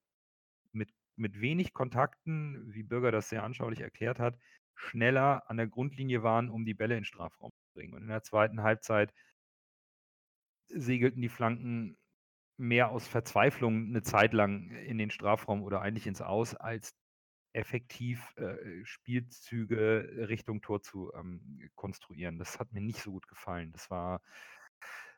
mit, 0.73 0.93
mit 1.17 1.41
wenig 1.41 1.73
Kontakten, 1.73 2.73
wie 2.73 2.83
Bürger 2.83 3.13
das 3.13 3.29
sehr 3.29 3.43
anschaulich 3.43 3.81
erklärt 3.81 4.19
hat, 4.19 4.39
schneller 4.75 5.49
an 5.51 5.57
der 5.57 5.67
Grundlinie 5.67 6.23
waren, 6.23 6.51
um 6.51 6.65
die 6.65 6.75
Bälle 6.75 6.95
in 6.95 7.01
den 7.01 7.05
Strafraum 7.05 7.51
zu 7.51 7.73
bringen. 7.75 7.95
Und 7.95 8.03
in 8.03 8.09
der 8.09 8.23
zweiten 8.23 8.63
Halbzeit 8.63 9.13
segelten 10.69 11.23
die 11.23 11.29
Flanken 11.29 11.97
mehr 12.57 12.91
aus 12.91 13.07
Verzweiflung 13.07 13.87
eine 13.87 14.03
Zeit 14.03 14.33
lang 14.33 14.71
in 14.71 14.99
den 14.99 15.11
Strafraum 15.11 15.63
oder 15.63 15.81
eigentlich 15.81 16.07
ins 16.07 16.21
Aus, 16.21 16.55
als 16.55 16.95
effektiv 17.53 18.35
äh, 18.37 18.85
Spielzüge 18.85 20.27
Richtung 20.29 20.61
Tor 20.61 20.83
zu 20.83 21.13
ähm, 21.15 21.71
konstruieren. 21.75 22.39
Das 22.39 22.59
hat 22.59 22.73
mir 22.73 22.81
nicht 22.81 23.01
so 23.01 23.13
gut 23.13 23.27
gefallen. 23.27 23.73
Das 23.73 23.91
war, 23.91 24.23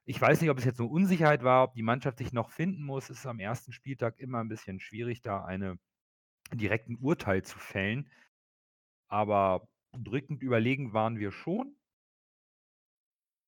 ich 0.04 0.20
weiß 0.20 0.40
nicht, 0.40 0.50
ob 0.50 0.58
es 0.58 0.64
jetzt 0.64 0.78
nur 0.78 0.90
Unsicherheit 0.90 1.42
war, 1.44 1.64
ob 1.64 1.74
die 1.74 1.82
Mannschaft 1.82 2.18
sich 2.18 2.32
noch 2.32 2.50
finden 2.50 2.82
muss. 2.82 3.10
Es 3.10 3.20
ist 3.20 3.26
am 3.26 3.40
ersten 3.40 3.72
Spieltag 3.72 4.18
immer 4.18 4.40
ein 4.40 4.48
bisschen 4.48 4.80
schwierig, 4.80 5.22
da 5.22 5.44
eine 5.44 5.78
direkten 6.52 6.96
Urteil 6.96 7.42
zu 7.42 7.58
fällen. 7.58 8.10
Aber 9.08 9.68
drückend 9.92 10.42
überlegen 10.42 10.92
waren 10.92 11.18
wir 11.18 11.32
schon. 11.32 11.76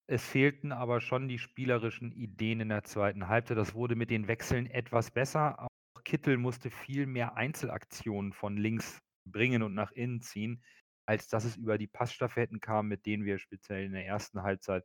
Es 0.08 0.26
fehlten 0.26 0.72
aber 0.72 1.00
schon 1.00 1.28
die 1.28 1.38
spielerischen 1.38 2.12
Ideen 2.12 2.60
in 2.60 2.68
der 2.68 2.84
zweiten 2.84 3.28
Halbzeit. 3.28 3.56
Das 3.56 3.74
wurde 3.74 3.96
mit 3.96 4.10
den 4.10 4.28
Wechseln 4.28 4.66
etwas 4.66 5.10
besser. 5.10 5.62
Auch 5.62 5.68
Kittel 6.04 6.36
musste 6.36 6.70
viel 6.70 7.06
mehr 7.06 7.36
Einzelaktionen 7.36 8.32
von 8.32 8.56
links 8.56 9.00
bringen 9.24 9.62
und 9.62 9.74
nach 9.74 9.92
innen 9.92 10.20
ziehen, 10.20 10.62
als 11.06 11.28
dass 11.28 11.44
es 11.44 11.56
über 11.56 11.78
die 11.78 11.86
Passstaffetten 11.86 12.60
kam, 12.60 12.88
mit 12.88 13.06
denen 13.06 13.24
wir 13.24 13.38
speziell 13.38 13.84
in 13.84 13.92
der 13.92 14.06
ersten 14.06 14.42
Halbzeit 14.42 14.84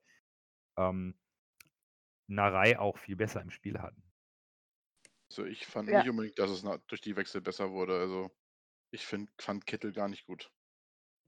ähm, 0.77 1.15
Narei 2.27 2.79
auch 2.79 2.98
viel 2.98 3.15
besser 3.15 3.41
im 3.41 3.51
Spiel 3.51 3.79
hatten. 3.79 4.03
Also 5.29 5.46
ich 5.46 5.65
fand 5.65 5.91
Ja. 5.91 6.00
nicht 6.00 6.10
unbedingt, 6.10 6.39
dass 6.39 6.50
es 6.50 6.63
durch 6.88 7.01
die 7.01 7.15
Wechsel 7.15 7.41
besser 7.41 7.72
wurde. 7.72 8.00
Also 8.00 8.31
ich 8.91 9.05
find, 9.05 9.29
fand 9.41 9.65
Kittel 9.65 9.93
gar 9.93 10.07
nicht 10.10 10.25
gut. 10.25 10.51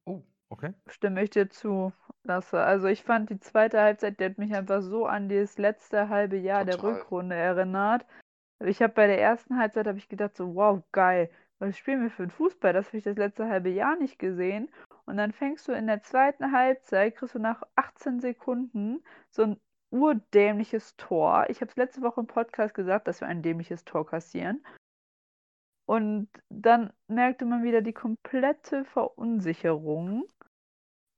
Oh, 0.08 0.24
okay. 0.50 0.74
Stimme 0.88 1.24
ich 1.24 1.30
dir 1.30 1.50
zu, 1.50 1.94
Lasse. 2.24 2.60
Also 2.60 2.88
ich 2.88 3.04
fand 3.04 3.30
die 3.30 3.40
zweite 3.40 3.80
Halbzeit, 3.80 4.20
die 4.20 4.26
hat 4.26 4.38
mich 4.38 4.54
einfach 4.54 4.82
so 4.82 5.06
an 5.06 5.30
das 5.30 5.58
letzte 5.58 6.10
halbe 6.10 6.38
Jahr 6.38 6.66
der 6.66 6.76
Total. 6.78 6.84
Rückrunde 6.84 7.36
erinnert. 7.36 8.06
Ich 8.66 8.82
habe 8.82 8.94
bei 8.94 9.08
der 9.08 9.22
ersten 9.22 9.58
Halbzeit 9.58 9.88
habe 9.88 9.98
ich 9.98 10.10
gedacht 10.10 10.36
so, 10.38 10.56
wow, 10.56 10.84
geil, 10.92 11.32
was 11.60 11.78
spielen 11.78 12.02
wir 12.04 12.12
für 12.12 12.24
einen 12.24 12.32
Fußball? 12.32 12.74
Das 12.74 12.88
habe 12.88 12.98
ich 12.98 13.04
das 13.06 13.18
letzte 13.18 13.48
halbe 13.50 13.70
Jahr 13.70 13.98
nicht 13.98 14.20
gesehen. 14.20 14.70
Und 15.06 15.18
dann 15.18 15.32
fängst 15.34 15.68
du 15.68 15.74
in 15.74 15.88
der 15.88 16.04
zweiten 16.04 16.52
Halbzeit, 16.52 17.16
kriegst 17.16 17.36
du 17.36 17.40
nach 17.40 17.64
18 17.76 18.20
Sekunden 18.22 19.04
so 19.32 19.44
ein 19.44 19.62
urdämliches 19.92 20.96
Tor. 20.98 21.46
Ich 21.50 21.62
habe 21.62 21.70
es 21.72 21.78
letzte 21.78 22.02
Woche 22.02 22.22
im 22.22 22.28
Podcast 22.28 22.74
gesagt, 22.74 23.08
dass 23.08 23.22
wir 23.22 23.28
ein 23.28 23.42
dämliches 23.42 23.84
Tor 23.86 24.06
kassieren. 24.06 24.64
Und 25.88 26.30
dann 26.50 26.94
merkte 27.08 27.46
man 27.46 27.64
wieder 27.64 27.82
die 27.82 27.94
komplette 27.94 28.86
Verunsicherung. 28.86 30.28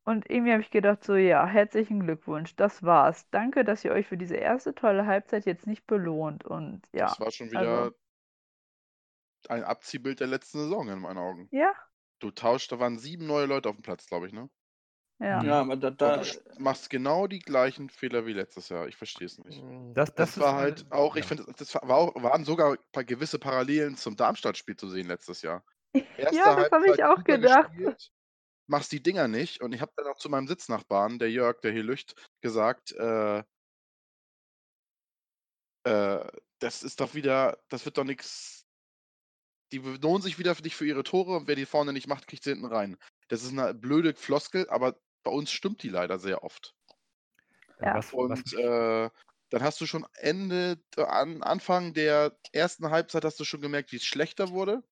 Und 0.04 0.30
irgendwie 0.30 0.54
habe 0.54 0.62
ich 0.62 0.72
gedacht, 0.72 1.04
so 1.04 1.16
ja, 1.16 1.46
herzlichen 1.46 2.00
Glückwunsch, 2.00 2.56
das 2.56 2.82
war's. 2.82 3.30
Danke, 3.30 3.64
dass 3.64 3.84
ihr 3.86 3.92
euch 3.92 4.08
für 4.08 4.18
diese 4.18 4.36
erste 4.38 4.74
tolle 4.74 5.06
Halbzeit 5.06 5.46
jetzt 5.46 5.68
nicht 5.68 5.86
belohnt. 5.86 6.46
Und 6.46 6.82
ja, 6.94 7.08
Das 7.08 7.20
war 7.20 7.32
schon 7.32 7.52
wieder 7.52 7.60
also- 7.84 7.96
ein 9.50 9.64
Abziehbild 9.64 10.20
der 10.20 10.28
letzten 10.28 10.60
Saison 10.60 10.88
in 10.88 11.00
meinen 11.00 11.18
Augen. 11.18 11.48
ja, 11.52 11.74
Du 12.20 12.30
tauscht, 12.30 12.72
da 12.72 12.80
waren 12.80 13.00
sieben 13.00 13.26
neue 13.26 13.48
Leute 13.48 13.68
auf 13.68 13.76
dem 13.76 13.82
Platz, 13.82 14.06
glaube 14.06 14.28
ich, 14.28 14.34
ne? 14.34 14.48
Ja. 15.22 15.44
Ja, 15.44 15.62
aber 15.62 15.78
da, 15.78 15.92
da 15.92 16.18
du 16.18 16.26
machst 16.58 16.90
genau 16.90 17.28
die 17.28 17.40
gleichen 17.40 17.90
Fehler 17.90 18.26
wie 18.26 18.34
letztes 18.34 18.70
Jahr. 18.70 18.88
Ich 18.88 18.98
verstehe 18.98 19.28
es 19.28 19.38
nicht. 19.40 19.64
Mm, 19.64 19.94
Das, 19.94 20.14
Das, 20.16 20.38
ist 20.38 20.40
war 20.40 20.56
halt 20.56 20.92
auch, 20.92 21.16
ich 21.16 21.26
ja. 21.26 21.28
finde, 21.28 21.46
das 21.58 21.76
war 21.76 21.90
auch, 21.90 22.16
waren 22.24 22.46
sogar 22.46 22.74
ein 22.74 22.78
paar 22.92 23.04
gewisse 23.04 23.40
Parallelen 23.40 23.98
zum 23.98 24.16
Darmstadt-Spiel 24.16 24.76
zu 24.78 24.90
sehen 24.90 25.08
letztes 25.08 25.42
Jahr. 25.42 25.64
Erste 26.18 26.36
Ja, 26.38 26.56
das 26.56 26.72
habe 26.72 26.90
ich 26.90 27.04
auch 27.04 27.24
gedacht. 27.24 27.72
gespielt, 27.74 28.12
machst 28.68 28.92
die 28.92 29.04
Dinger 29.04 29.28
nicht. 29.28 29.62
Und 29.62 29.74
ich 29.74 29.82
habe 29.82 29.94
dann 29.96 30.08
auch 30.08 30.18
zu 30.18 30.30
meinem 30.30 30.48
Sitznachbarn, 30.48 31.20
der 31.20 31.32
Jörg, 31.32 31.62
der 31.62 31.72
hier 31.72 31.84
lücht, 31.84 32.16
gesagt, 32.42 32.92
äh, 32.94 33.44
äh, 35.84 36.32
das 36.60 36.84
ist 36.84 37.00
doch 37.02 37.14
wieder, 37.14 37.60
das 37.70 37.86
wird 37.86 37.98
doch 37.98 38.04
nichts. 38.04 38.66
Die 39.72 39.80
belohnen 39.80 40.22
sich 40.22 40.38
wieder 40.38 40.54
für 40.56 40.62
dich 40.62 40.76
für 40.76 40.86
ihre 40.86 41.04
Tore 41.04 41.36
und 41.38 41.48
wer 41.48 41.56
die 41.56 41.66
vorne 41.66 41.94
nicht 41.94 42.08
macht, 42.08 42.28
kriegt 42.28 42.44
sie 42.44 42.52
hinten 42.52 42.66
rein. 42.66 42.98
Das 43.30 43.44
ist 43.44 43.52
eine 43.52 43.74
blöde 43.74 44.14
Floskel, 44.14 44.70
aber 44.70 45.00
bei 45.24 45.32
uns 45.32 45.52
stimmt 45.52 45.84
die 45.84 45.90
leider 45.90 46.20
sehr 46.20 46.44
oft. 46.44 46.76
Ja. 47.80 47.96
Was, 47.96 48.14
Und 48.14 48.54
äh, 48.54 49.10
dann 49.50 49.64
hast 49.64 49.82
du 49.82 49.86
schon 49.86 50.06
Ende, 50.14 50.82
an 50.96 51.44
Anfang 51.44 51.94
der 51.94 52.38
ersten 52.54 52.90
Halbzeit 52.90 53.26
hast 53.26 53.40
du 53.40 53.44
schon 53.44 53.62
gemerkt, 53.62 53.92
wie 53.92 53.98
es 53.98 54.06
schlechter 54.06 54.50
wurde. 54.50 54.84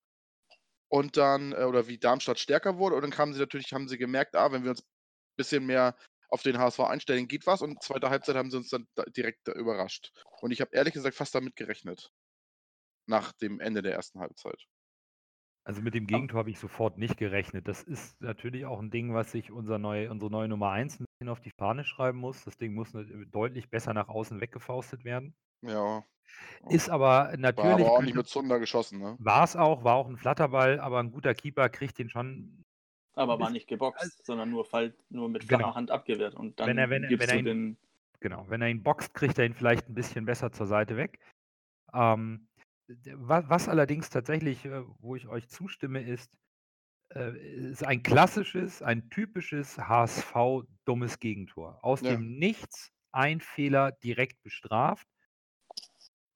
Und 0.89 1.17
dann, 1.17 1.53
äh, 1.53 1.63
oder 1.63 1.87
wie 1.87 1.99
Darmstadt 1.99 2.39
stärker 2.39 2.77
wurde. 2.77 2.95
Und 2.95 3.03
dann 3.03 3.11
kamen 3.11 3.33
sie 3.33 3.39
natürlich, 3.39 3.73
haben 3.73 3.87
sie 3.87 3.97
gemerkt, 3.97 4.35
ah, 4.35 4.51
wenn 4.51 4.63
wir 4.63 4.71
uns 4.71 4.81
ein 4.81 5.35
bisschen 5.37 5.65
mehr 5.65 5.95
auf 6.29 6.43
den 6.43 6.57
HSV 6.57 6.79
einstellen, 6.81 7.27
geht 7.27 7.45
was. 7.47 7.61
Und 7.61 7.81
zweite 7.83 8.09
Halbzeit 8.09 8.35
haben 8.35 8.51
sie 8.51 8.57
uns 8.57 8.69
dann 8.69 8.87
direkt 9.15 9.47
überrascht. 9.47 10.11
Und 10.41 10.51
ich 10.51 10.61
habe 10.61 10.71
ehrlich 10.73 10.93
gesagt 10.93 11.15
fast 11.15 11.33
damit 11.35 11.55
gerechnet. 11.55 12.11
Nach 13.05 13.31
dem 13.33 13.59
Ende 13.59 13.81
der 13.81 13.93
ersten 13.93 14.19
Halbzeit. 14.19 14.61
Also 15.65 15.81
mit 15.81 15.93
dem 15.93 16.07
Gegentor 16.07 16.39
habe 16.39 16.49
ich 16.49 16.59
sofort 16.59 16.97
nicht 16.97 17.17
gerechnet. 17.17 17.67
Das 17.67 17.83
ist 17.83 18.19
natürlich 18.21 18.65
auch 18.65 18.79
ein 18.79 18.89
Ding, 18.89 19.13
was 19.13 19.31
sich 19.31 19.51
unser 19.51 19.77
neu, 19.77 20.09
unsere 20.09 20.31
neue 20.31 20.47
Nummer 20.47 20.71
1 20.71 20.99
ein 20.99 21.05
bisschen 21.05 21.29
auf 21.29 21.41
die 21.41 21.51
Fahne 21.51 21.83
schreiben 21.83 22.17
muss. 22.17 22.43
Das 22.43 22.57
Ding 22.57 22.73
muss 22.73 22.91
deutlich 23.31 23.69
besser 23.69 23.93
nach 23.93 24.07
außen 24.07 24.41
weggefaustet 24.41 25.03
werden. 25.03 25.35
Ja. 25.61 26.03
Ist 26.69 26.89
aber 26.89 27.33
natürlich. 27.37 27.65
War 27.65 27.79
aber 27.79 27.91
ordentlich 27.91 28.15
mit 28.15 28.27
Zunder 28.27 28.59
geschossen, 28.59 28.99
ne? 28.99 29.15
War 29.19 29.43
es 29.43 29.55
auch, 29.55 29.83
war 29.83 29.95
auch 29.95 30.07
ein 30.07 30.17
Flatterball, 30.17 30.79
aber 30.79 30.99
ein 30.99 31.11
guter 31.11 31.33
Keeper 31.33 31.69
kriegt 31.69 31.97
den 31.97 32.09
schon. 32.09 32.63
Aber 33.15 33.39
war 33.39 33.49
nicht 33.49 33.67
geboxt, 33.67 34.25
sondern 34.25 34.49
nur, 34.49 34.65
fall, 34.65 34.93
nur 35.09 35.29
mit 35.29 35.43
flacher 35.43 35.63
genau. 35.63 35.75
Hand 35.75 35.91
abgewehrt. 35.91 36.35
Und 36.35 36.59
dann 36.59 36.67
wenn 36.67 36.77
er, 36.77 36.89
wenn, 36.89 37.07
gibst 37.07 37.27
wenn 37.27 37.29
er 37.29 37.33
du 37.33 37.39
ihn, 37.39 37.45
den. 37.45 37.77
Genau, 38.21 38.45
wenn 38.49 38.61
er 38.61 38.69
ihn 38.69 38.83
boxt, 38.83 39.13
kriegt 39.13 39.39
er 39.39 39.45
ihn 39.45 39.53
vielleicht 39.53 39.89
ein 39.89 39.93
bisschen 39.93 40.25
besser 40.25 40.51
zur 40.51 40.67
Seite 40.67 40.97
weg. 40.97 41.19
Ähm, 41.93 42.48
was 43.15 43.69
allerdings 43.69 44.09
tatsächlich, 44.09 44.65
äh, 44.65 44.83
wo 44.99 45.15
ich 45.15 45.27
euch 45.27 45.47
zustimme, 45.49 46.01
ist, 46.01 46.31
äh, 47.13 47.37
ist 47.71 47.85
ein 47.85 48.03
klassisches, 48.03 48.81
ein 48.81 49.09
typisches 49.09 49.77
HSV 49.77 50.65
dummes 50.85 51.19
Gegentor. 51.19 51.79
Aus 51.83 52.01
Ja. 52.01 52.11
dem 52.11 52.37
Nichts 52.37 52.91
ein 53.11 53.41
Fehler 53.41 53.91
direkt 53.91 54.41
bestraft, 54.43 55.07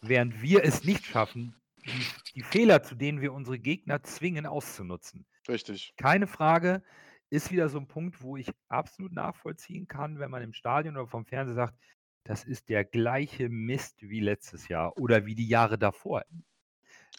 während 0.01 0.41
wir 0.41 0.63
es 0.63 0.83
nicht 0.83 1.05
schaffen, 1.05 1.55
die, 1.85 2.05
die 2.35 2.43
Fehler, 2.43 2.83
zu 2.83 2.95
denen 2.95 3.21
wir 3.21 3.33
unsere 3.33 3.59
Gegner 3.59 4.03
zwingen, 4.03 4.45
auszunutzen. 4.45 5.25
Richtig. 5.47 5.93
Keine 5.97 6.27
Frage, 6.27 6.83
ist 7.29 7.51
wieder 7.51 7.69
so 7.69 7.79
ein 7.79 7.87
Punkt, 7.87 8.21
wo 8.21 8.37
ich 8.37 8.51
absolut 8.69 9.11
nachvollziehen 9.11 9.87
kann, 9.87 10.19
wenn 10.19 10.31
man 10.31 10.43
im 10.43 10.53
Stadion 10.53 10.97
oder 10.97 11.07
vom 11.07 11.25
Fernseher 11.25 11.55
sagt, 11.55 11.79
das 12.23 12.43
ist 12.43 12.69
der 12.69 12.85
gleiche 12.85 13.49
Mist 13.49 14.01
wie 14.01 14.19
letztes 14.19 14.67
Jahr 14.67 14.97
oder 14.97 15.25
wie 15.25 15.35
die 15.35 15.47
Jahre 15.47 15.77
davor. 15.77 16.23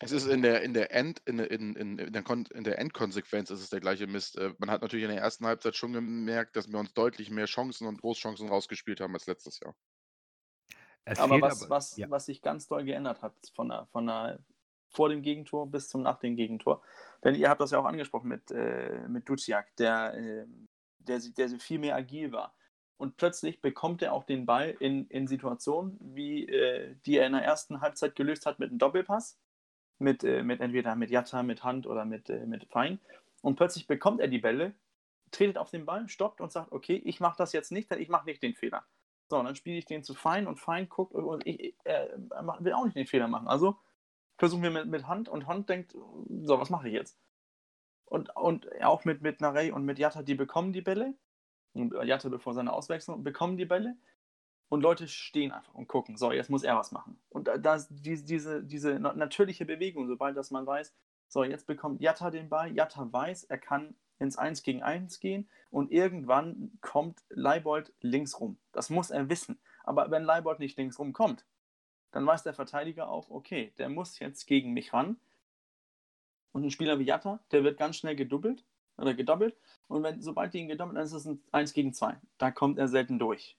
Es 0.01 0.11
ist 0.11 0.27
in 0.27 0.43
der, 0.43 0.63
in 0.63 0.75
der 0.75 0.93
End, 0.93 1.21
in, 1.25 1.39
in, 1.39 1.77
in, 1.77 1.99
in, 1.99 2.13
der, 2.13 2.23
Kon 2.23 2.47
in 2.47 2.65
der 2.65 2.79
Endkonsequenz 2.79 3.51
ist 3.51 3.61
es 3.61 3.71
der 3.71 3.81
gleiche 3.81 4.09
Mist. 4.09 4.37
Äh, 4.37 4.53
man 4.59 4.71
hat 4.71 4.83
natürlich 4.83 5.05
in 5.05 5.11
der 5.11 5.21
ersten 5.21 5.47
Halbzeit 5.47 5.77
schon 5.77 5.93
gemerkt, 5.93 6.57
dass 6.57 6.69
wir 6.69 6.79
uns 6.81 6.93
deutlich 6.95 7.31
mehr 7.31 7.47
Chancen 7.47 7.87
und 7.87 8.01
Großchancen 8.01 8.49
rausgespielt 8.49 9.01
haben 9.01 9.15
als 9.15 9.27
letztes 9.27 9.61
Jahr. 9.61 9.77
Es 11.05 11.19
aber 11.19 11.41
was, 11.41 11.63
aber, 11.63 11.71
was, 11.71 11.97
ja. 11.97 12.11
was 12.11 12.27
sich 12.27 12.43
ganz 12.43 12.67
doll 12.67 12.85
geändert 12.85 13.23
hat, 13.23 13.35
von 13.55 13.69
der, 13.69 13.87
von 13.93 14.07
der 14.07 14.41
vor 14.89 15.09
dem 15.09 15.23
Gegentor 15.23 15.71
bis 15.71 15.89
zum 15.89 16.03
nach 16.03 16.19
dem 16.19 16.37
Gegentor. 16.37 16.83
Denn 17.23 17.35
ihr 17.35 17.49
habt 17.49 17.61
das 17.61 17.73
ja 17.73 17.79
auch 17.79 17.85
angesprochen 17.85 18.29
mit, 18.29 18.51
äh, 18.51 19.07
mit 19.09 19.29
Duciak, 19.29 19.77
der, 19.77 20.15
äh, 20.15 20.47
der, 20.99 21.21
der 21.37 21.49
viel 21.61 21.79
mehr 21.79 21.97
agil 21.97 22.33
war. 22.33 22.55
Und 22.97 23.17
plötzlich 23.17 23.61
bekommt 23.61 24.03
er 24.03 24.13
auch 24.13 24.25
den 24.25 24.47
Ball 24.47 24.77
in, 24.79 25.07
in 25.09 25.27
Situationen, 25.27 25.99
wie 26.01 26.49
äh, 26.49 26.95
die 27.07 27.19
er 27.19 27.27
in 27.27 27.33
der 27.33 27.43
ersten 27.43 27.81
Halbzeit 27.81 28.15
gelöst 28.15 28.47
hat 28.47 28.59
mit 28.59 28.71
einem 28.71 28.79
Doppelpass 28.79 29.39
mit, 29.99 30.25
äh, 30.25 30.43
mit 30.43 30.61
entweder 30.61 30.95
mit 30.97 31.11
Jatta, 31.11 31.43
mit 31.43 31.65
Hand 31.65 31.87
oder 31.87 32.05
mit, 32.05 32.31
äh, 32.31 32.47
mit 32.47 32.65
Fein. 32.67 33.01
Und 33.43 33.57
plötzlich 33.57 33.87
bekommt 33.87 34.21
er 34.21 34.29
die 34.29 34.39
Bälle, 34.39 34.75
tretet 35.31 35.59
auf 35.59 35.71
den 35.71 35.85
Ball, 35.85 36.09
stoppt 36.09 36.41
und 36.41 36.53
sagt, 36.53 36.73
okay, 36.73 36.97
ich 37.05 37.21
mache 37.21 37.37
das 37.39 37.53
jetzt 37.53 37.73
nicht, 37.73 37.91
denn 37.91 38.01
ich 38.01 38.09
mache 38.09 38.27
nicht 38.27 38.43
den 38.43 38.55
Fehler. 38.55 38.85
So, 39.29 39.39
und 39.39 39.47
dann 39.47 39.57
spiele 39.57 39.79
ich 39.79 39.87
den 39.87 40.05
zu 40.05 40.15
Fein 40.15 40.47
und 40.47 40.61
Fein 40.61 40.88
guckt 40.88 41.14
und 41.14 41.47
ich, 41.47 41.75
äh, 41.85 42.09
will 42.61 42.73
auch 42.73 42.85
nicht 42.85 42.97
den 42.97 43.07
Fehler 43.07 43.29
machen. 43.29 43.49
Also 43.49 43.79
versuchen 44.37 44.62
wir 44.62 44.71
mit, 44.71 44.87
mit 44.87 45.07
Hand 45.07 45.29
und 45.29 45.47
Hand 45.47 45.68
denkt, 45.68 45.92
so, 45.92 46.61
was 46.61 46.71
mache 46.71 46.88
ich 46.88 46.95
jetzt? 46.95 47.18
Und, 48.05 48.35
und 48.37 48.68
auch 48.83 49.05
mit, 49.05 49.23
mit 49.23 49.40
Narey 49.40 49.73
und 49.73 49.85
mit 49.85 49.99
Jatta, 49.99 50.23
die 50.23 50.35
bekommen 50.35 50.73
die 50.73 50.83
Bälle. 50.83 51.14
Und 51.75 51.93
Jatta 52.05 52.29
bevor 52.29 52.55
seine 52.55 52.73
Auswechslung, 52.73 53.25
bekommen 53.25 53.57
die 53.57 53.65
Bälle 53.65 53.97
und 54.69 54.81
Leute 54.81 55.09
stehen 55.09 55.53
einfach 55.53 55.75
und 55.75 55.89
gucken, 55.89 56.17
so, 56.17 56.33
jetzt 56.33 56.51
muss 56.51 56.63
er 56.63 56.77
was 56.77 56.93
machen. 56.93 57.19
Und 57.29 57.49
da, 57.49 57.59
da 57.59 57.79
die, 57.91 58.25
diese, 58.25 58.63
diese 58.63 58.99
natürliche 58.99 59.65
Bewegung, 59.65 60.07
sobald 60.07 60.37
dass 60.37 60.51
man 60.51 60.67
weiß, 60.67 60.95
so, 61.29 61.45
jetzt 61.45 61.67
bekommt 61.67 62.01
Jatta 62.01 62.31
den 62.31 62.49
Ball, 62.49 62.73
Jatta 62.73 63.13
weiß, 63.13 63.45
er 63.45 63.59
kann 63.59 63.95
ins 64.19 64.39
1 64.39 64.63
gegen 64.63 64.83
1 64.83 65.21
gehen 65.21 65.49
und 65.71 65.91
irgendwann 65.91 66.79
kommt 66.81 67.23
Leibold 67.29 67.93
links 68.01 68.41
rum. 68.41 68.57
Das 68.73 68.91
muss 68.91 69.11
er 69.11 69.29
wissen. 69.29 69.59
Aber 69.83 70.11
wenn 70.11 70.23
Leibold 70.23 70.61
nicht 70.61 70.79
links 70.79 70.99
rum 70.99 71.13
kommt, 71.13 71.45
dann 72.13 72.27
weiß 72.27 72.45
der 72.45 72.55
Verteidiger 72.55 73.09
auch, 73.09 73.31
okay, 73.31 73.73
der 73.79 73.89
muss 73.89 74.19
jetzt 74.21 74.47
gegen 74.47 74.73
mich 74.73 74.93
ran. 74.93 75.17
Und 76.53 76.65
ein 76.65 76.71
Spieler 76.71 77.01
wie 77.01 77.05
Jatta, 77.05 77.41
der 77.51 77.65
wird 77.65 77.79
ganz 77.79 77.97
schnell 77.97 78.15
oder 78.96 79.14
gedoppelt. 79.14 79.57
Und 79.88 80.02
wenn, 80.02 80.20
sobald 80.22 80.54
die 80.54 80.59
ihn 80.59 80.68
gedoppelt, 80.68 80.96
dann 80.96 81.04
ist 81.04 81.12
es 81.12 81.26
ein 81.26 81.42
1 81.52 81.72
gegen 81.72 81.92
2. 81.92 82.20
Da 82.38 82.50
kommt 82.50 82.78
er 82.78 82.88
selten 82.88 83.18
durch. 83.18 83.57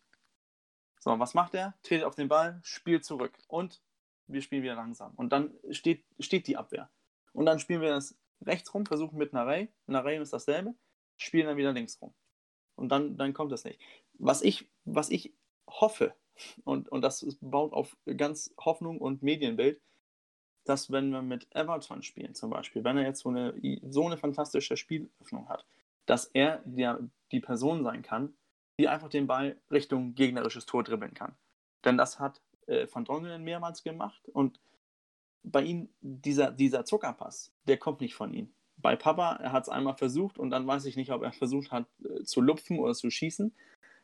So, 1.00 1.18
was 1.20 1.34
macht 1.34 1.54
er? 1.54 1.76
Tretet 1.84 2.06
auf 2.06 2.16
den 2.16 2.28
Ball, 2.28 2.60
spielt 2.64 3.06
zurück 3.06 3.38
und 3.48 3.82
wir 4.28 4.42
spielen 4.42 4.64
wieder 4.64 4.76
langsam. 4.76 5.14
Und 5.16 5.32
dann 5.32 5.54
steht, 5.72 6.04
steht 6.20 6.48
die 6.48 6.58
Abwehr. 6.58 6.90
Und 7.34 7.46
dann 7.46 7.60
spielen 7.60 7.82
wir 7.82 7.90
das 7.90 8.18
rechts 8.42 8.74
rum, 8.74 8.86
versuchen 8.86 9.18
mit 9.18 9.34
Narey. 9.34 9.70
Narey 9.88 10.20
ist 10.20 10.34
dasselbe, 10.34 10.74
spielen 11.18 11.48
dann 11.48 11.58
wieder 11.58 11.74
links 11.74 12.02
rum. 12.02 12.14
Und 12.76 12.90
dann, 12.90 13.18
dann 13.18 13.34
kommt 13.34 13.52
das 13.52 13.64
nicht. 13.64 13.80
Was 14.14 14.42
ich, 14.42 14.68
was 14.84 15.10
ich 15.10 15.34
hoffe, 15.68 16.16
und, 16.64 16.90
und 16.90 17.02
das 17.02 17.26
baut 17.40 17.74
auf 17.74 17.96
ganz 18.18 18.54
Hoffnung 18.58 19.00
und 19.00 19.24
Medienbild, 19.24 19.80
dass 20.66 20.92
wenn 20.92 21.12
wir 21.12 21.22
mit 21.22 21.48
Everton 21.56 22.04
spielen 22.04 22.36
zum 22.36 22.50
Beispiel, 22.50 22.84
wenn 22.84 22.98
er 22.98 23.04
jetzt 23.04 23.22
so 23.22 23.30
eine, 23.30 23.54
so 23.90 24.06
eine 24.06 24.18
fantastische 24.18 24.76
Spielöffnung 24.76 25.48
hat, 25.48 25.66
dass 26.06 26.26
er 26.26 26.62
der, 26.66 27.00
die 27.32 27.40
Person 27.40 27.84
sein 27.84 28.02
kann, 28.02 28.34
die 28.80 28.88
einfach 28.88 29.10
den 29.10 29.28
Ball 29.28 29.56
Richtung 29.72 30.16
gegnerisches 30.16 30.66
Tor 30.66 30.84
dribbeln 30.84 31.14
kann. 31.14 31.36
Denn 31.86 31.98
das 31.98 32.20
hat 32.20 32.42
äh, 32.68 32.88
Van 32.92 33.06
Drongelen 33.06 33.44
mehrmals 33.44 33.84
gemacht 33.84 34.28
und 34.30 34.60
bei 35.44 35.62
ihm 35.62 35.90
dieser, 36.02 36.52
dieser 36.52 36.86
Zuckerpass, 36.86 37.54
der 37.68 37.78
kommt 37.78 38.02
nicht 38.02 38.16
von 38.16 38.34
ihm. 38.34 38.52
Bei 38.78 38.96
Papa, 38.96 39.36
er 39.36 39.52
hat 39.52 39.64
es 39.64 39.70
einmal 39.70 39.96
versucht 39.96 40.38
und 40.38 40.50
dann 40.50 40.68
weiß 40.68 40.86
ich 40.86 40.98
nicht, 40.98 41.12
ob 41.12 41.22
er 41.24 41.32
versucht 41.32 41.72
hat 41.72 41.86
äh, 42.04 42.24
zu 42.24 42.42
lupfen 42.42 42.80
oder 42.80 42.94
zu 42.94 43.10
schießen. 43.10 43.54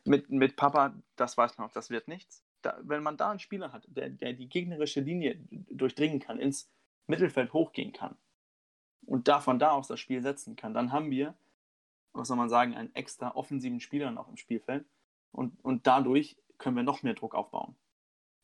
Mit, 0.04 0.30
mit 0.30 0.56
Papa, 0.56 0.94
das 1.16 1.36
weiß 1.36 1.58
man 1.58 1.68
auch, 1.68 1.72
das 1.72 1.90
wird 1.90 2.08
nichts. 2.08 2.41
Da, 2.62 2.78
wenn 2.82 3.02
man 3.02 3.16
da 3.16 3.30
einen 3.30 3.40
Spieler 3.40 3.72
hat, 3.72 3.86
der, 3.88 4.08
der 4.08 4.32
die 4.32 4.48
gegnerische 4.48 5.00
Linie 5.00 5.38
durchdringen 5.70 6.20
kann, 6.20 6.38
ins 6.38 6.70
Mittelfeld 7.06 7.52
hochgehen 7.52 7.92
kann 7.92 8.16
und 9.06 9.28
da 9.28 9.40
von 9.40 9.58
da 9.58 9.72
aus 9.72 9.88
das 9.88 10.00
Spiel 10.00 10.22
setzen 10.22 10.56
kann, 10.56 10.72
dann 10.72 10.92
haben 10.92 11.10
wir 11.10 11.34
was 12.12 12.28
soll 12.28 12.36
man 12.36 12.48
sagen, 12.48 12.74
einen 12.74 12.94
extra 12.94 13.34
offensiven 13.34 13.80
Spieler 13.80 14.10
noch 14.10 14.28
im 14.28 14.36
Spielfeld. 14.36 14.84
Und, 15.32 15.52
und 15.64 15.86
dadurch 15.86 16.36
können 16.58 16.76
wir 16.76 16.82
noch 16.82 17.02
mehr 17.02 17.14
Druck 17.14 17.34
aufbauen. 17.34 17.74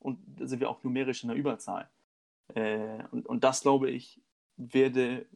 Und 0.00 0.18
da 0.36 0.46
sind 0.46 0.60
wir 0.60 0.70
auch 0.70 0.82
numerisch 0.82 1.22
in 1.22 1.28
der 1.28 1.36
Überzahl. 1.36 1.88
Äh, 2.54 3.02
und, 3.10 3.26
und 3.26 3.44
das, 3.44 3.62
glaube 3.62 3.90
ich, 3.90 4.20
werde, 4.56 5.26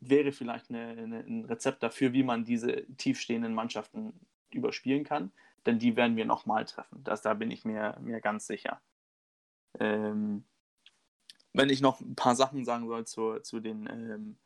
wäre 0.00 0.32
vielleicht 0.32 0.70
eine, 0.70 0.88
eine, 0.88 1.18
ein 1.20 1.44
Rezept 1.44 1.82
dafür, 1.82 2.12
wie 2.12 2.22
man 2.22 2.44
diese 2.44 2.84
tiefstehenden 2.96 3.54
Mannschaften 3.54 4.12
überspielen 4.50 5.04
kann. 5.04 5.30
Denn 5.66 5.78
die 5.78 5.96
werden 5.96 6.16
wir 6.16 6.24
nochmal 6.24 6.64
treffen. 6.64 7.02
Das, 7.04 7.22
da 7.22 7.34
bin 7.34 7.50
ich 7.50 7.64
mir, 7.64 7.96
mir 8.00 8.20
ganz 8.20 8.46
sicher. 8.46 8.80
Ähm, 9.78 10.44
wenn 11.52 11.70
ich 11.70 11.80
noch 11.80 12.00
ein 12.00 12.16
paar 12.16 12.36
Sachen 12.36 12.64
sagen 12.64 12.88
soll 12.88 13.06
zu, 13.06 13.40
zu 13.40 13.60
den 13.60 13.86
ähm, 13.90 14.38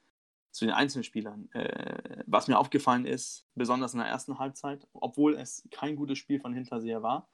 zu 0.52 0.66
den 0.66 0.74
Einzelspielern. 0.74 1.50
Äh, 1.52 2.22
was 2.26 2.46
mir 2.46 2.58
aufgefallen 2.58 3.06
ist, 3.06 3.46
besonders 3.54 3.94
in 3.94 4.00
der 4.00 4.08
ersten 4.08 4.38
Halbzeit, 4.38 4.86
obwohl 4.92 5.34
es 5.34 5.66
kein 5.70 5.96
gutes 5.96 6.18
Spiel 6.18 6.40
von 6.40 6.54
Hinterseher 6.54 7.02
war, 7.02 7.28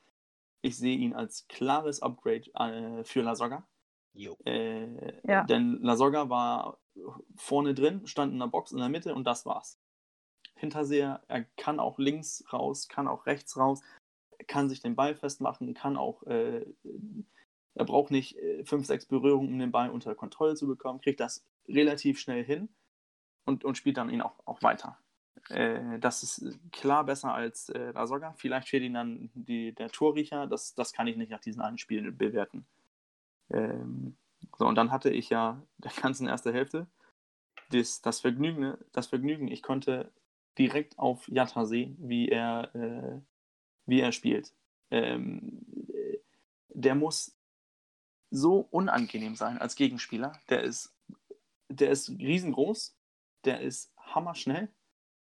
ich 0.62 0.76
sehe 0.76 0.96
ihn 0.96 1.14
als 1.14 1.46
klares 1.48 2.00
Upgrade 2.00 2.50
äh, 2.54 3.04
für 3.04 3.22
Lasogga. 3.22 3.66
Äh, 4.44 5.20
ja. 5.28 5.44
Denn 5.44 5.78
Lasogga 5.82 6.28
war 6.28 6.78
vorne 7.36 7.74
drin, 7.74 8.06
stand 8.06 8.32
in 8.32 8.38
der 8.38 8.46
Box 8.46 8.72
in 8.72 8.78
der 8.78 8.88
Mitte 8.88 9.14
und 9.14 9.24
das 9.24 9.44
war's. 9.46 9.78
Hinterseher, 10.58 11.22
er 11.28 11.44
kann 11.56 11.80
auch 11.80 11.98
links 11.98 12.44
raus, 12.52 12.88
kann 12.88 13.08
auch 13.08 13.26
rechts 13.26 13.56
raus, 13.56 13.82
kann 14.46 14.68
sich 14.68 14.80
den 14.80 14.96
Ball 14.96 15.14
festmachen, 15.14 15.74
kann 15.74 15.96
auch, 15.96 16.22
äh, 16.24 16.66
er 17.74 17.84
braucht 17.84 18.10
nicht 18.10 18.36
äh, 18.38 18.64
fünf, 18.64 18.86
sechs 18.86 19.06
Berührungen, 19.06 19.52
um 19.52 19.58
den 19.58 19.72
Ball 19.72 19.90
unter 19.90 20.14
Kontrolle 20.14 20.54
zu 20.54 20.66
bekommen, 20.66 21.00
kriegt 21.00 21.20
das 21.20 21.44
relativ 21.68 22.18
schnell 22.18 22.44
hin 22.44 22.68
und, 23.44 23.64
und 23.64 23.76
spielt 23.76 23.96
dann 23.96 24.10
ihn 24.10 24.22
auch, 24.22 24.38
auch 24.46 24.62
weiter. 24.62 24.98
Äh, 25.48 25.98
das 25.98 26.22
ist 26.22 26.58
klar 26.72 27.04
besser 27.04 27.32
als 27.32 27.68
äh, 27.70 27.92
Lasogga. 27.92 28.34
Vielleicht 28.36 28.68
fehlt 28.68 28.82
ihm 28.82 28.94
dann 28.94 29.30
die, 29.34 29.72
der 29.72 29.90
Torriecher. 29.90 30.46
Das, 30.46 30.74
das 30.74 30.92
kann 30.92 31.06
ich 31.06 31.16
nicht 31.16 31.30
nach 31.30 31.40
diesen 31.40 31.62
einen 31.62 31.78
Spielen 31.78 32.16
bewerten. 32.16 32.66
Ähm, 33.50 34.16
so, 34.58 34.66
und 34.66 34.74
dann 34.74 34.90
hatte 34.90 35.10
ich 35.10 35.30
ja 35.30 35.62
der 35.78 35.92
ganzen 35.92 36.26
erste 36.26 36.52
Hälfte 36.52 36.86
das, 37.70 38.00
das, 38.02 38.20
Vergnügen, 38.20 38.76
das 38.92 39.08
Vergnügen, 39.08 39.48
ich 39.48 39.62
konnte 39.62 40.10
direkt 40.58 40.98
auf 40.98 41.28
Jatta 41.28 41.64
sehen, 41.64 41.96
wie 42.00 42.28
er, 42.28 42.74
äh, 42.74 43.20
wie 43.86 44.00
er 44.00 44.12
spielt. 44.12 44.52
Ähm, 44.90 45.66
der 46.68 46.94
muss 46.94 47.36
so 48.30 48.60
unangenehm 48.70 49.36
sein 49.36 49.58
als 49.58 49.74
Gegenspieler. 49.74 50.32
Der 50.48 50.62
ist, 50.62 50.94
der 51.68 51.90
ist 51.90 52.10
riesengroß, 52.10 52.96
der 53.44 53.60
ist 53.60 53.92
hammerschnell, 53.98 54.68